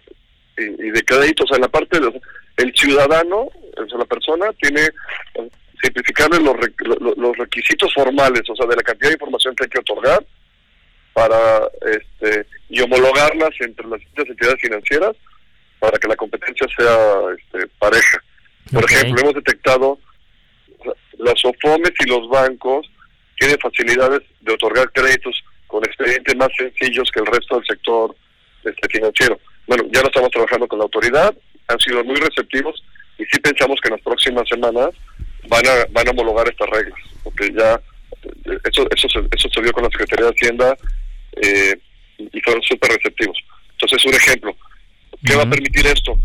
y, 0.59 0.91
de 0.91 1.05
crédito, 1.05 1.45
o 1.45 1.47
sea, 1.47 1.57
en 1.57 1.63
la 1.63 1.69
parte 1.69 2.01
del 2.01 2.21
el 2.57 2.73
ciudadano, 2.75 3.43
o 3.43 3.89
sea, 3.89 3.99
la 3.99 4.05
persona 4.05 4.53
tiene 4.61 4.81
simplificarle 5.81 6.41
los, 6.41 6.57
los 7.17 7.37
requisitos 7.37 7.93
formales, 7.95 8.43
o 8.51 8.57
sea, 8.57 8.67
de 8.67 8.77
la 8.77 8.83
cantidad 8.83 9.11
de 9.11 9.15
información 9.15 9.55
que 9.55 9.65
hay 9.65 9.71
que 9.71 9.79
otorgar 9.79 10.25
para 11.13 11.69
este 11.93 12.47
y 12.69 12.81
homologarlas 12.81 13.51
entre 13.61 13.87
las 13.87 14.01
distintas 14.01 14.29
entidades 14.29 14.61
financieras 14.61 15.17
para 15.79 15.99
que 15.99 16.09
la 16.09 16.17
competencia 16.17 16.67
sea 16.77 16.97
este, 17.37 17.67
pareja. 17.79 18.23
Por 18.73 18.85
ejemplo, 18.85 19.23
hemos 19.23 19.35
detectado 19.35 19.99
las 21.19 21.45
OFOMES 21.45 21.93
y 22.01 22.09
los 22.09 22.29
bancos 22.29 22.87
tienen 23.37 23.59
facilidades 23.59 24.23
de 24.41 24.53
otorgar 24.53 24.91
créditos 24.93 25.43
con 25.67 25.85
expedientes 25.85 26.37
más 26.37 26.49
sencillos 26.57 27.11
que 27.13 27.21
el 27.21 27.27
resto 27.27 27.57
del 27.57 27.67
sector 27.67 28.15
este, 28.65 28.89
financiero. 28.89 29.39
Bueno, 29.69 29.85
ya 29.93 30.01
lo 30.01 30.09
estamos 30.09 30.31
trabajando 30.31 30.66
con 30.66 30.79
la 30.79 30.85
autoridad, 30.85 31.35
han 31.69 31.79
sido 31.79 32.03
muy 32.03 32.16
receptivos 32.16 32.83
y 33.19 33.25
sí 33.27 33.39
pensamos 33.41 33.79
que 33.81 33.89
en 33.89 33.95
las 33.95 34.03
próximas 34.03 34.49
semanas 34.49 34.89
van 35.47 35.66
a 35.66 35.87
van 35.91 36.09
a 36.09 36.11
homologar 36.11 36.49
estas 36.49 36.69
reglas, 36.71 36.99
porque 37.23 37.53
ya 37.57 37.81
eso 38.64 38.89
eso 38.91 39.09
se, 39.09 39.21
eso 39.31 39.49
se 39.49 39.61
vio 39.61 39.73
con 39.73 39.85
la 39.85 39.91
Secretaría 39.91 40.27
de 40.27 40.33
Hacienda 40.33 40.77
eh, 41.43 41.77
y 42.19 42.41
fueron 42.41 42.62
súper 42.62 42.91
receptivos. 42.91 43.39
Entonces, 43.73 44.05
un 44.07 44.14
ejemplo, 44.14 44.57
¿qué 45.25 45.37
va 45.37 45.43
a 45.43 45.51
permitir 45.51 45.87
esto? 45.87 46.19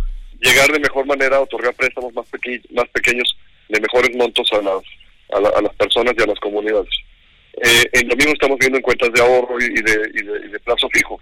llegar 0.43 0.71
de 0.71 0.79
mejor 0.79 1.05
manera 1.05 1.37
a 1.37 1.41
otorgar 1.41 1.73
préstamos 1.73 2.13
más, 2.13 2.25
más 2.71 2.89
pequeños 2.89 3.37
de 3.69 3.79
mejores 3.79 4.15
montos 4.15 4.47
a 4.51 4.61
las, 4.61 4.83
a, 5.55 5.61
las 5.61 5.73
personas 5.75 6.13
y 6.17 6.21
a 6.21 6.27
las 6.27 6.39
comunidades. 6.39 6.93
Eh, 7.63 7.83
en 7.93 8.09
lo 8.09 8.15
mismo 8.15 8.33
estamos 8.33 8.59
viendo 8.59 8.77
en 8.77 8.83
cuentas 8.83 9.11
de 9.13 9.21
ahorro 9.21 9.57
y 9.59 9.81
de, 9.81 10.11
y 10.13 10.49
de, 10.49 10.59
plazo 10.59 10.89
fijo. 10.91 11.19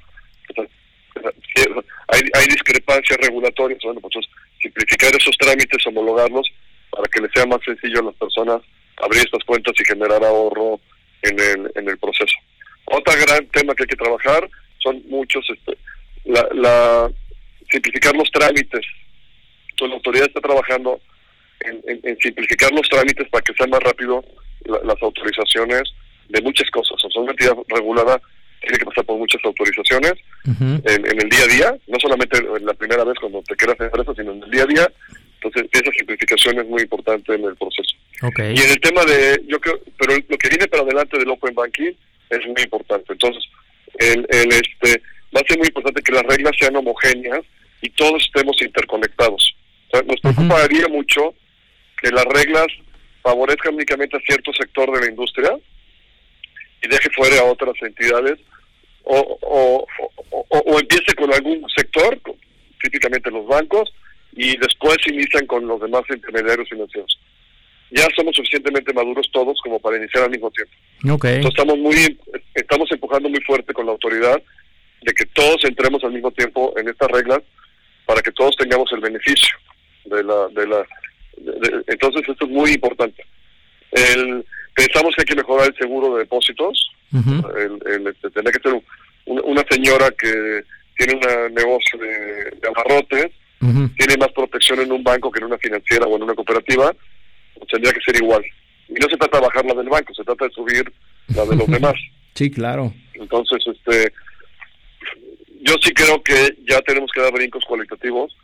Hay, 2.08 2.22
hay 2.34 2.46
discrepancias 2.48 3.18
regulatorias, 3.22 3.80
bueno, 3.84 4.02
pues 4.02 4.26
simplificar 4.62 5.16
esos 5.16 5.36
trámites, 5.38 5.86
homologarlos, 5.88 6.48
para 6.92 7.08
que 7.08 7.22
les 7.22 7.32
sea 7.34 7.46
más 7.46 7.60
sencillo 7.66 8.00
a 8.00 8.04
las 8.04 8.16
personas 8.16 8.62
abrir 9.02 9.24
estas 9.24 9.44
cuentas 9.46 9.74
y 9.80 9.86
generar 9.86 10.24
ahorro 10.24 10.80
en 11.24 11.40
el, 11.40 11.72
en 11.76 11.90
el 11.90 11.98
proceso. 11.98 12.38
Otro 12.86 13.14
gran 13.26 13.46
tema 13.48 13.74
que 13.74 13.84
hay 13.84 13.88
que 13.88 13.96
trabajar 13.96 14.50
son 14.80 15.02
muchos, 15.08 15.46
este, 15.50 15.78
la, 16.26 16.48
la 16.54 17.12
simplificar 17.72 18.16
los 18.16 18.30
trámites. 18.32 18.86
Entonces, 19.70 19.90
la 19.90 19.96
autoridad 19.96 20.28
está 20.28 20.42
trabajando 20.42 21.00
en, 21.62 22.18
simplificar 22.20 22.72
los 22.72 22.88
trámites 22.90 23.28
para 23.30 23.44
que 23.44 23.54
sea 23.54 23.68
más 23.68 23.82
rápido 23.82 24.24
las 24.66 25.02
autorizaciones 25.02 25.84
de 26.30 26.42
muchas 26.42 26.70
cosas. 26.72 27.04
O 27.04 27.10
sea, 27.10 27.22
una 27.22 27.32
entidad 27.32 27.56
regulada 27.68 28.22
tiene 28.62 28.78
que 28.78 28.86
pasar 28.86 29.04
por 29.06 29.18
muchas 29.18 29.44
autorizaciones 29.44 30.14
en, 30.46 31.22
el 31.22 31.30
día 31.30 31.44
a 31.44 31.48
día, 31.48 31.78
no 31.88 32.00
solamente 32.00 32.38
en 32.38 32.66
la 32.66 32.74
primera 32.74 33.04
vez 33.04 33.18
cuando 33.20 33.42
te 33.42 33.56
quedas 33.56 33.80
empresa, 33.80 34.14
sino 34.16 34.32
en 34.32 34.44
el 34.44 34.52
día 34.52 34.64
a 34.64 34.68
día. 34.68 34.92
Entonces, 35.42 35.70
esa 35.72 35.92
simplificación 35.98 36.60
es 36.60 36.68
muy 36.68 36.84
importante 36.84 37.34
en 37.34 37.44
el 37.44 37.56
proceso. 37.56 37.96
Y 38.22 38.62
en 38.62 38.70
el 38.70 38.80
tema 38.80 39.04
de, 39.06 39.42
yo 39.48 39.60
creo, 39.60 39.80
pero 39.98 40.16
lo 40.30 40.38
que 40.38 40.50
viene 40.50 40.68
para 40.68 40.84
adelante 40.84 41.18
del 41.18 41.30
Open 41.30 41.56
Banking 41.56 41.94
es 42.30 42.46
muy 42.46 42.62
importante. 42.64 43.14
Entonces, 43.14 43.44
el, 43.98 44.28
el 44.30 44.52
este 44.52 45.02
va 45.36 45.42
a 45.42 45.48
ser 45.48 45.58
muy 45.58 45.68
importante 45.68 46.04
que 46.04 46.12
las 46.12 46.24
reglas 46.24 46.54
sean 46.60 46.76
homogéneas 46.76 47.42
y 47.82 47.90
todos 47.90 48.24
estemos 48.24 48.62
interconectados. 48.62 49.56
nos 50.06 50.20
preocuparía 50.22 50.88
mucho 50.88 51.34
que 52.00 52.12
las 52.12 52.26
reglas 52.26 52.68
favorezcan 53.24 53.74
únicamente 53.74 54.18
a 54.18 54.20
cierto 54.22 54.52
sector 54.54 54.92
de 54.92 55.06
la 55.06 55.10
industria 55.10 55.52
y 56.82 56.88
deje 56.88 57.10
fuera 57.16 57.40
a 57.40 57.46
otras 57.46 57.76
entidades 57.82 58.40
o, 59.04 59.38
o, 59.42 59.88
o, 60.50 60.80
empiece 60.80 61.14
con 61.16 61.34
algún 61.34 61.66
sector, 61.76 62.20
típicamente 62.82 63.32
los 63.32 63.46
bancos, 63.48 63.92
y 64.34 64.56
después 64.58 64.98
inician 65.08 65.46
con 65.48 65.68
los 65.68 65.82
demás 65.82 66.04
intermediarios 66.10 66.70
financieros. 66.70 67.20
Ya 67.92 68.08
somos 68.16 68.36
suficientemente 68.36 68.94
maduros 68.94 69.30
todos 69.34 69.60
como 69.62 69.80
para 69.80 69.98
iniciar 69.98 70.24
al 70.24 70.30
mismo 70.30 70.50
tiempo. 70.52 70.72
Entonces 71.36 71.60
estamos 71.60 71.78
muy 71.78 72.18
estamos 72.54 72.90
empujando 72.92 73.28
muy 73.28 73.42
fuerte 73.42 73.74
con 73.74 73.86
la 73.86 73.92
autoridad 73.92 74.42
de 75.02 75.14
que 75.14 75.26
todos 75.26 75.66
entremos 75.66 76.04
al 76.04 76.14
mismo 76.14 76.32
tiempo 76.32 76.74
en 76.78 76.88
estas 76.88 77.12
reglas 77.12 77.40
para 78.06 78.22
que 78.22 78.32
todos 78.32 78.56
tengamos 78.56 78.90
el 78.94 79.02
beneficio 79.02 79.58
de 80.06 80.24
la 80.24 80.48
de 80.50 80.68
la 80.68 80.86
entonces 81.88 82.22
esto 82.28 82.46
es 82.46 82.52
muy 82.52 82.72
importante. 82.72 83.26
El, 83.92 84.46
pensamos 84.76 85.16
que 85.16 85.22
hay 85.22 85.26
que 85.26 85.36
mejorar 85.36 85.68
el 85.68 85.76
seguro 85.78 86.16
de 86.16 86.20
depósitos. 86.20 86.92
el, 87.14 88.08
este, 88.08 88.30
tener 88.30 88.54
que 88.54 88.70
ser 88.70 88.82
una 89.26 89.64
señora 89.70 90.10
que 90.12 90.64
tiene 90.98 91.14
un 91.16 91.54
negocio 91.54 92.00
de, 92.00 92.68
amarrotes, 92.68 93.32
tiene 93.98 94.18
más 94.18 94.32
protección 94.34 94.80
en 94.80 94.92
un 94.92 95.04
banco 95.04 95.32
que 95.32 95.40
en 95.40 95.46
una 95.46 95.58
financiera 95.58 96.08
o 96.08 96.16
en 96.16 96.24
una 96.24 96.34
cooperativa, 96.34 96.94
pues 97.56 97.70
tendría 97.70 97.94
que 97.94 98.02
ser 98.02 98.16
igual. 98.16 98.44
Y 98.90 98.94
no 98.94 99.08
se 99.10 99.18
trata 99.18 99.38
de 99.38 99.46
bajar 99.46 99.66
la 99.66 99.76
del 99.76 99.90
banco, 99.90 100.14
se 100.14 100.24
trata 100.24 100.46
de 100.46 100.52
subir 100.52 100.92
la 101.36 101.46
de 101.46 101.56
los 101.56 101.68
demás. 101.68 101.96
Sí, 102.34 102.50
claro. 102.50 102.94
Entonces, 103.14 103.64
este, 103.68 104.12
yo 105.62 105.76
sí 105.82 105.92
creo 105.94 106.22
que 106.24 106.58
ya 106.68 106.82
tenemos 106.82 107.12
que 107.14 107.22
dar 107.22 107.32
brincos 107.32 107.64
cualitativos 107.66 108.36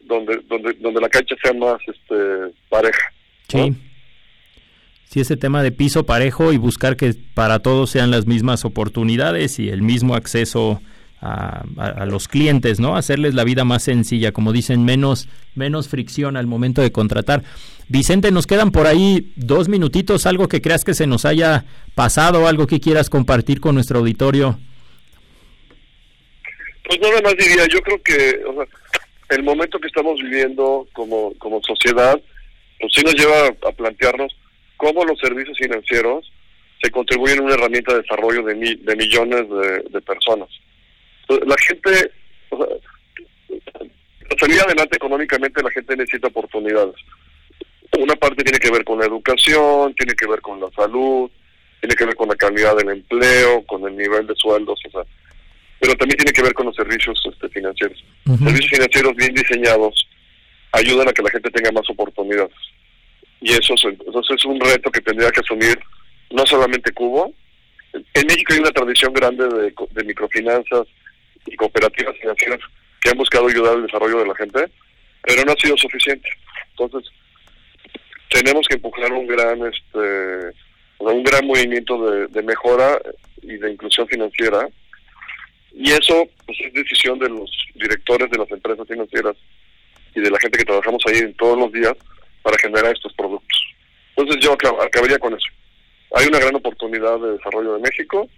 donde 0.00 0.40
donde 0.48 0.72
donde 0.74 1.00
la 1.00 1.08
cancha 1.08 1.34
sea 1.42 1.52
más 1.52 1.78
este 1.86 2.54
pareja. 2.68 3.12
Sí. 3.48 3.74
Sí, 5.10 5.20
ese 5.20 5.36
tema 5.36 5.62
de 5.62 5.72
piso 5.72 6.04
parejo 6.04 6.52
y 6.52 6.56
buscar 6.56 6.96
que 6.96 7.14
para 7.34 7.60
todos 7.60 7.90
sean 7.90 8.10
las 8.10 8.26
mismas 8.26 8.64
oportunidades 8.64 9.58
y 9.58 9.68
el 9.68 9.82
mismo 9.82 10.14
acceso 10.14 10.80
a, 11.20 12.04
los 12.06 12.28
clientes, 12.28 12.78
¿no? 12.78 12.96
Hacerles 12.96 13.34
la 13.34 13.44
vida 13.44 13.64
más 13.64 13.82
sencilla, 13.82 14.32
como 14.32 14.52
dicen, 14.52 14.84
menos, 14.84 15.28
menos 15.54 15.88
fricción 15.88 16.36
al 16.36 16.46
momento 16.46 16.82
de 16.82 16.92
contratar. 16.92 17.42
Vicente, 17.88 18.30
nos 18.30 18.46
quedan 18.46 18.70
por 18.70 18.86
ahí 18.86 19.32
dos 19.36 19.68
minutitos, 19.68 20.26
algo 20.26 20.48
que 20.48 20.60
creas 20.60 20.84
que 20.84 20.94
se 20.94 21.06
nos 21.06 21.24
haya 21.24 21.64
pasado, 21.94 22.46
algo 22.46 22.66
que 22.66 22.80
quieras 22.80 23.08
compartir 23.08 23.60
con 23.60 23.74
nuestro 23.74 24.00
auditorio. 24.00 24.58
Pues 26.84 27.00
nada 27.00 27.20
más 27.22 27.36
diría, 27.36 27.66
yo 27.66 27.80
creo 27.80 28.02
que 28.02 28.40
el 29.30 29.42
momento 29.42 29.78
que 29.78 29.88
estamos 29.88 30.20
viviendo 30.20 30.86
como, 30.92 31.32
como 31.38 31.60
sociedad, 31.62 32.20
pues 32.78 32.92
sí 32.94 33.02
nos 33.02 33.14
lleva 33.14 33.48
a 33.68 33.72
plantearnos 33.72 34.36
cómo 34.76 35.04
los 35.04 35.18
servicios 35.18 35.56
financieros 35.58 36.30
se 36.82 36.90
contribuyen 36.90 37.40
a 37.40 37.42
una 37.42 37.54
herramienta 37.54 37.94
de 37.94 38.02
desarrollo 38.02 38.42
de, 38.42 38.54
de 38.54 38.96
millones 38.96 39.44
de, 39.90 40.00
personas. 40.02 40.48
La 41.28 41.56
gente, 41.56 42.12
o 42.50 42.58
para 42.58 44.40
salir 44.40 44.60
adelante 44.60 44.96
económicamente 44.96 45.62
la 45.62 45.70
gente 45.70 45.96
necesita 45.96 46.28
oportunidades. 46.28 46.94
Una 47.98 48.14
parte 48.16 48.44
tiene 48.44 48.58
que 48.58 48.70
ver 48.70 48.84
con 48.84 48.98
la 48.98 49.06
educación, 49.06 49.94
tiene 49.94 50.14
que 50.14 50.26
ver 50.26 50.40
con 50.40 50.60
la 50.60 50.70
salud, 50.72 51.30
tiene 51.80 51.94
que 51.94 52.04
ver 52.04 52.14
con 52.14 52.28
la 52.28 52.36
calidad 52.36 52.76
del 52.76 52.90
empleo, 52.90 53.64
con 53.64 53.86
el 53.86 53.96
nivel 53.96 54.26
de 54.26 54.34
sueldos, 54.34 54.78
o 54.86 54.90
sea, 54.90 55.02
pero 55.80 55.94
también 55.94 56.16
tiene 56.18 56.32
que 56.32 56.42
ver 56.42 56.52
con 56.52 56.66
los 56.66 56.76
servicios 56.76 57.20
este, 57.30 57.48
financieros. 57.48 58.02
Servicios 58.24 58.70
financieros 58.70 59.16
bien 59.16 59.34
diseñados 59.34 60.08
ayudan 60.72 61.08
a 61.08 61.12
que 61.12 61.22
la 61.22 61.30
gente 61.30 61.50
tenga 61.50 61.72
más 61.72 61.88
oportunidades. 61.88 62.54
Y 63.46 63.52
eso, 63.52 63.74
eso 63.74 64.34
es 64.34 64.44
un 64.44 64.58
reto 64.58 64.90
que 64.90 65.00
tendría 65.00 65.30
que 65.30 65.38
asumir 65.38 65.78
no 66.30 66.44
solamente 66.44 66.90
Cubo. 66.90 67.32
En 67.92 68.26
México 68.26 68.52
hay 68.52 68.58
una 68.58 68.72
tradición 68.72 69.12
grande 69.12 69.46
de, 69.46 70.04
microfinanzas 70.04 70.88
y 71.46 71.54
cooperativas 71.54 72.16
financieras 72.18 72.58
que 73.00 73.10
han 73.10 73.16
buscado 73.16 73.46
ayudar 73.46 73.74
al 73.74 73.86
desarrollo 73.86 74.18
de 74.18 74.26
la 74.26 74.34
gente, 74.34 74.68
pero 75.22 75.44
no 75.44 75.52
ha 75.52 75.60
sido 75.62 75.76
suficiente. 75.76 76.28
Entonces, 76.70 77.08
tenemos 78.30 78.66
que 78.66 78.74
empujar 78.74 79.12
un 79.12 79.28
gran 79.28 79.64
este 79.64 80.52
un 80.98 81.22
gran 81.22 81.46
movimiento 81.46 82.10
de, 82.10 82.26
de 82.26 82.42
mejora 82.42 82.98
y 83.42 83.58
de 83.58 83.70
inclusión 83.70 84.08
financiera 84.08 84.66
y 85.72 85.92
eso 85.92 86.28
pues, 86.46 86.58
es 86.62 86.72
decisión 86.72 87.16
de 87.20 87.28
los 87.28 87.48
directores 87.76 88.28
de 88.28 88.38
las 88.38 88.50
empresas 88.50 88.88
financieras 88.88 89.36
y 90.16 90.20
de 90.20 90.30
la 90.32 90.38
gente 90.40 90.58
que 90.58 90.64
trabajamos 90.64 91.00
ahí 91.06 91.18
en 91.18 91.34
todos 91.34 91.56
los 91.56 91.70
días 91.70 91.94
para 92.46 92.58
generar 92.58 92.94
estos 92.94 93.12
productos. 93.14 93.35
Entonces 94.16 94.42
yo 94.42 94.52
acabaría 94.52 95.18
con 95.18 95.34
eso. 95.34 95.48
Hay 96.14 96.26
una 96.26 96.38
gran 96.38 96.54
oportunidad 96.54 97.18
de 97.20 97.32
desarrollo 97.32 97.74
de 97.74 97.80
México 97.80 98.28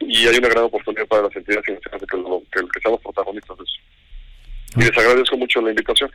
y 0.00 0.26
hay 0.26 0.36
una 0.36 0.48
gran 0.48 0.64
oportunidad 0.64 1.06
para 1.06 1.22
las 1.22 1.36
entidades 1.36 1.64
financieras 1.64 2.00
de 2.00 2.06
que, 2.06 2.60
que, 2.60 2.80
seamos 2.80 3.00
protagonistas 3.00 3.56
de 3.56 3.64
eso. 3.64 3.78
Y 4.76 4.80
les 4.80 4.98
agradezco 4.98 5.36
mucho 5.36 5.60
la 5.60 5.70
invitación. 5.70 6.10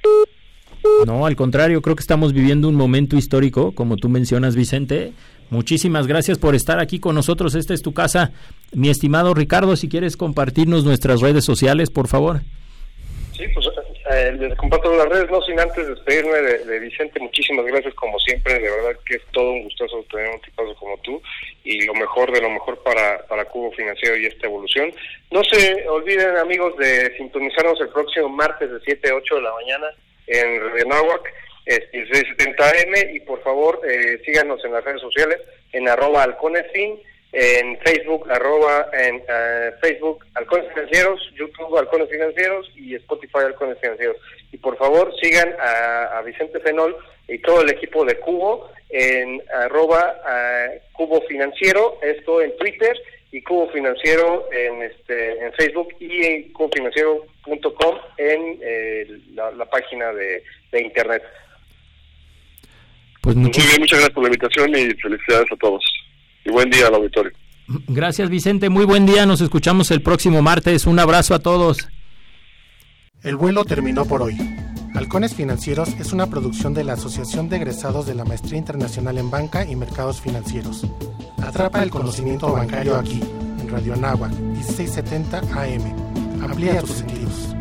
No, 1.06 1.26
al 1.26 1.36
contrario, 1.36 1.82
creo 1.82 1.96
que 1.96 2.02
estamos 2.02 2.34
viviendo 2.34 2.68
un 2.68 2.76
momento 2.76 3.16
histórico, 3.16 3.74
como 3.74 3.96
tú 3.96 4.10
mencionas, 4.10 4.56
Vicente, 4.56 5.14
Muchísimas 5.54 6.08
gracias 6.08 6.40
por 6.40 6.56
estar 6.56 6.80
aquí 6.80 7.00
con 7.00 7.14
nosotros. 7.14 7.54
Esta 7.54 7.76
es 7.76 7.84
tu 7.84 7.94
casa. 7.94 8.32
Mi 8.72 8.90
estimado 8.90 9.36
Ricardo, 9.36 9.76
si 9.76 9.88
quieres 9.88 10.18
compartirnos 10.18 10.84
nuestras 10.84 11.22
redes 11.22 11.46
sociales, 11.46 11.92
por 11.92 12.08
favor. 12.08 12.42
Sí, 13.38 13.44
pues 13.54 13.68
eh, 14.16 14.32
les 14.34 14.56
comparto 14.58 14.96
las 14.96 15.08
redes, 15.08 15.30
no 15.30 15.42
sin 15.42 15.60
antes 15.60 15.88
despedirme 15.88 16.38
de, 16.42 16.80
Vicente. 16.80 17.20
Muchísimas 17.20 17.66
gracias, 17.66 17.94
como 17.96 18.20
siempre. 18.20 18.54
De 18.56 18.70
verdad 18.70 19.00
que 19.06 19.16
es 19.16 19.22
todo 19.32 19.52
un 19.52 19.64
gustoso 19.64 20.06
tener 20.12 20.30
un 20.30 20.42
tipazo 20.42 20.76
como 20.76 20.98
tú 21.00 21.22
y 21.64 21.86
lo 21.86 21.94
mejor 21.94 22.32
de 22.32 22.42
lo 22.42 22.50
mejor 22.50 22.82
para, 22.84 23.26
para 23.28 23.46
Cubo 23.46 23.72
Financiero 23.72 24.18
y 24.18 24.26
esta 24.26 24.48
evolución. 24.48 24.94
No 25.32 25.44
se 25.44 25.88
olviden, 25.88 26.38
amigos, 26.38 26.76
de 26.78 27.16
sintonizarnos 27.18 27.80
el 27.82 27.90
próximo 27.90 28.30
martes 28.30 28.72
de 28.72 28.80
7 28.84 29.10
a 29.10 29.16
8 29.16 29.36
de 29.36 29.42
la 29.42 29.54
mañana 29.54 29.88
en 30.28 30.60
Radio 30.60 30.88
es 31.66 31.80
1670M 31.92 33.16
y 33.16 33.20
por 33.22 33.42
favor 33.42 33.80
eh, 33.88 34.22
síganos 34.26 34.64
en 34.66 34.74
las 34.74 34.84
redes 34.84 35.02
sociales 35.02 35.40
en 35.72 35.88
arroba 35.88 36.24
halconesfin, 36.24 37.00
en 37.34 37.80
Facebook 37.80 38.32
arroba 38.32 38.90
en 38.94 39.22
eh, 39.28 39.72
Facebook 39.82 40.24
halcones 40.36 40.72
financieros, 40.72 41.20
YouTube 41.36 41.78
halcones 41.78 42.08
financieros 42.10 42.72
y 42.76 42.94
Spotify 42.96 43.40
halcones 43.40 43.80
financieros. 43.80 44.18
Y 44.52 44.58
por 44.58 44.78
favor 44.78 45.12
sigan 45.20 45.50
a, 45.60 46.22
Vicente 46.22 46.60
Fenol 46.60 46.96
y 47.28 47.40
todo 47.40 47.62
el 47.62 47.72
equipo 47.72 48.06
de 48.06 48.20
Cubo 48.20 48.70
en 48.90 49.42
arroba 49.52 50.16
eh, 50.30 50.82
Cubo 50.94 51.22
Financiero, 51.22 51.98
esto 52.04 52.40
en 52.42 52.56
Twitter 52.58 52.96
y 53.32 53.42
Cubo 53.42 53.68
Financiero 53.72 54.48
en 54.52 54.84
este 54.84 55.44
en 55.44 55.52
Facebook 55.54 55.90
y 56.00 56.24
en 56.24 56.54
cubofinanciero.com 56.54 57.98
en 58.18 59.36
la, 59.36 59.66
página 59.66 60.14
de 60.14 60.44
internet. 60.72 61.24
Pues 63.24 63.36
Muy 63.36 63.50
bien, 63.50 63.80
muchas 63.80 64.00
gracias 64.00 64.14
por 64.14 64.24
la 64.24 64.30
invitación 64.30 64.70
y 64.76 64.94
felicidades 64.96 65.52
a 65.52 65.56
todos. 65.56 66.03
Y 66.46 66.52
buen 66.52 66.70
día 66.70 66.88
al 66.88 66.96
auditorio. 66.96 67.32
Gracias 67.88 68.30
Vicente, 68.30 68.70
muy 68.70 68.86
buen 68.86 69.06
día, 69.06 69.26
nos 69.26 69.42
escuchamos 69.42 69.90
el 69.92 70.02
próximo 70.02 70.42
martes. 70.42 70.86
Un 70.86 71.00
abrazo 71.00 71.34
a 71.34 71.40
todos. 71.40 71.88
El 73.22 73.38
vuelo 73.38 73.64
terminó 73.64 74.06
por 74.06 74.22
hoy. 74.22 74.38
Halcones 74.96 75.34
Financieros 75.34 75.90
es 76.00 76.14
una 76.14 76.28
producción 76.28 76.74
de 76.74 76.84
la 76.84 76.94
Asociación 76.94 77.50
de 77.50 77.56
Egresados 77.56 78.06
de 78.06 78.14
la 78.14 78.26
Maestría 78.26 78.60
Internacional 78.60 79.18
en 79.18 79.32
Banca 79.32 79.66
y 79.66 79.76
Mercados 79.76 80.22
Financieros. 80.22 80.86
Atrapa 81.42 81.82
el 81.82 81.90
conocimiento 81.90 82.52
bancario 82.52 82.96
aquí, 82.96 83.22
en 83.60 83.70
Radio 83.70 83.94
Anáhuac, 83.94 84.32
1670 84.32 85.40
AM. 85.40 86.44
Amplía 86.44 86.82
tus 86.82 86.98
sentidos. 86.98 87.56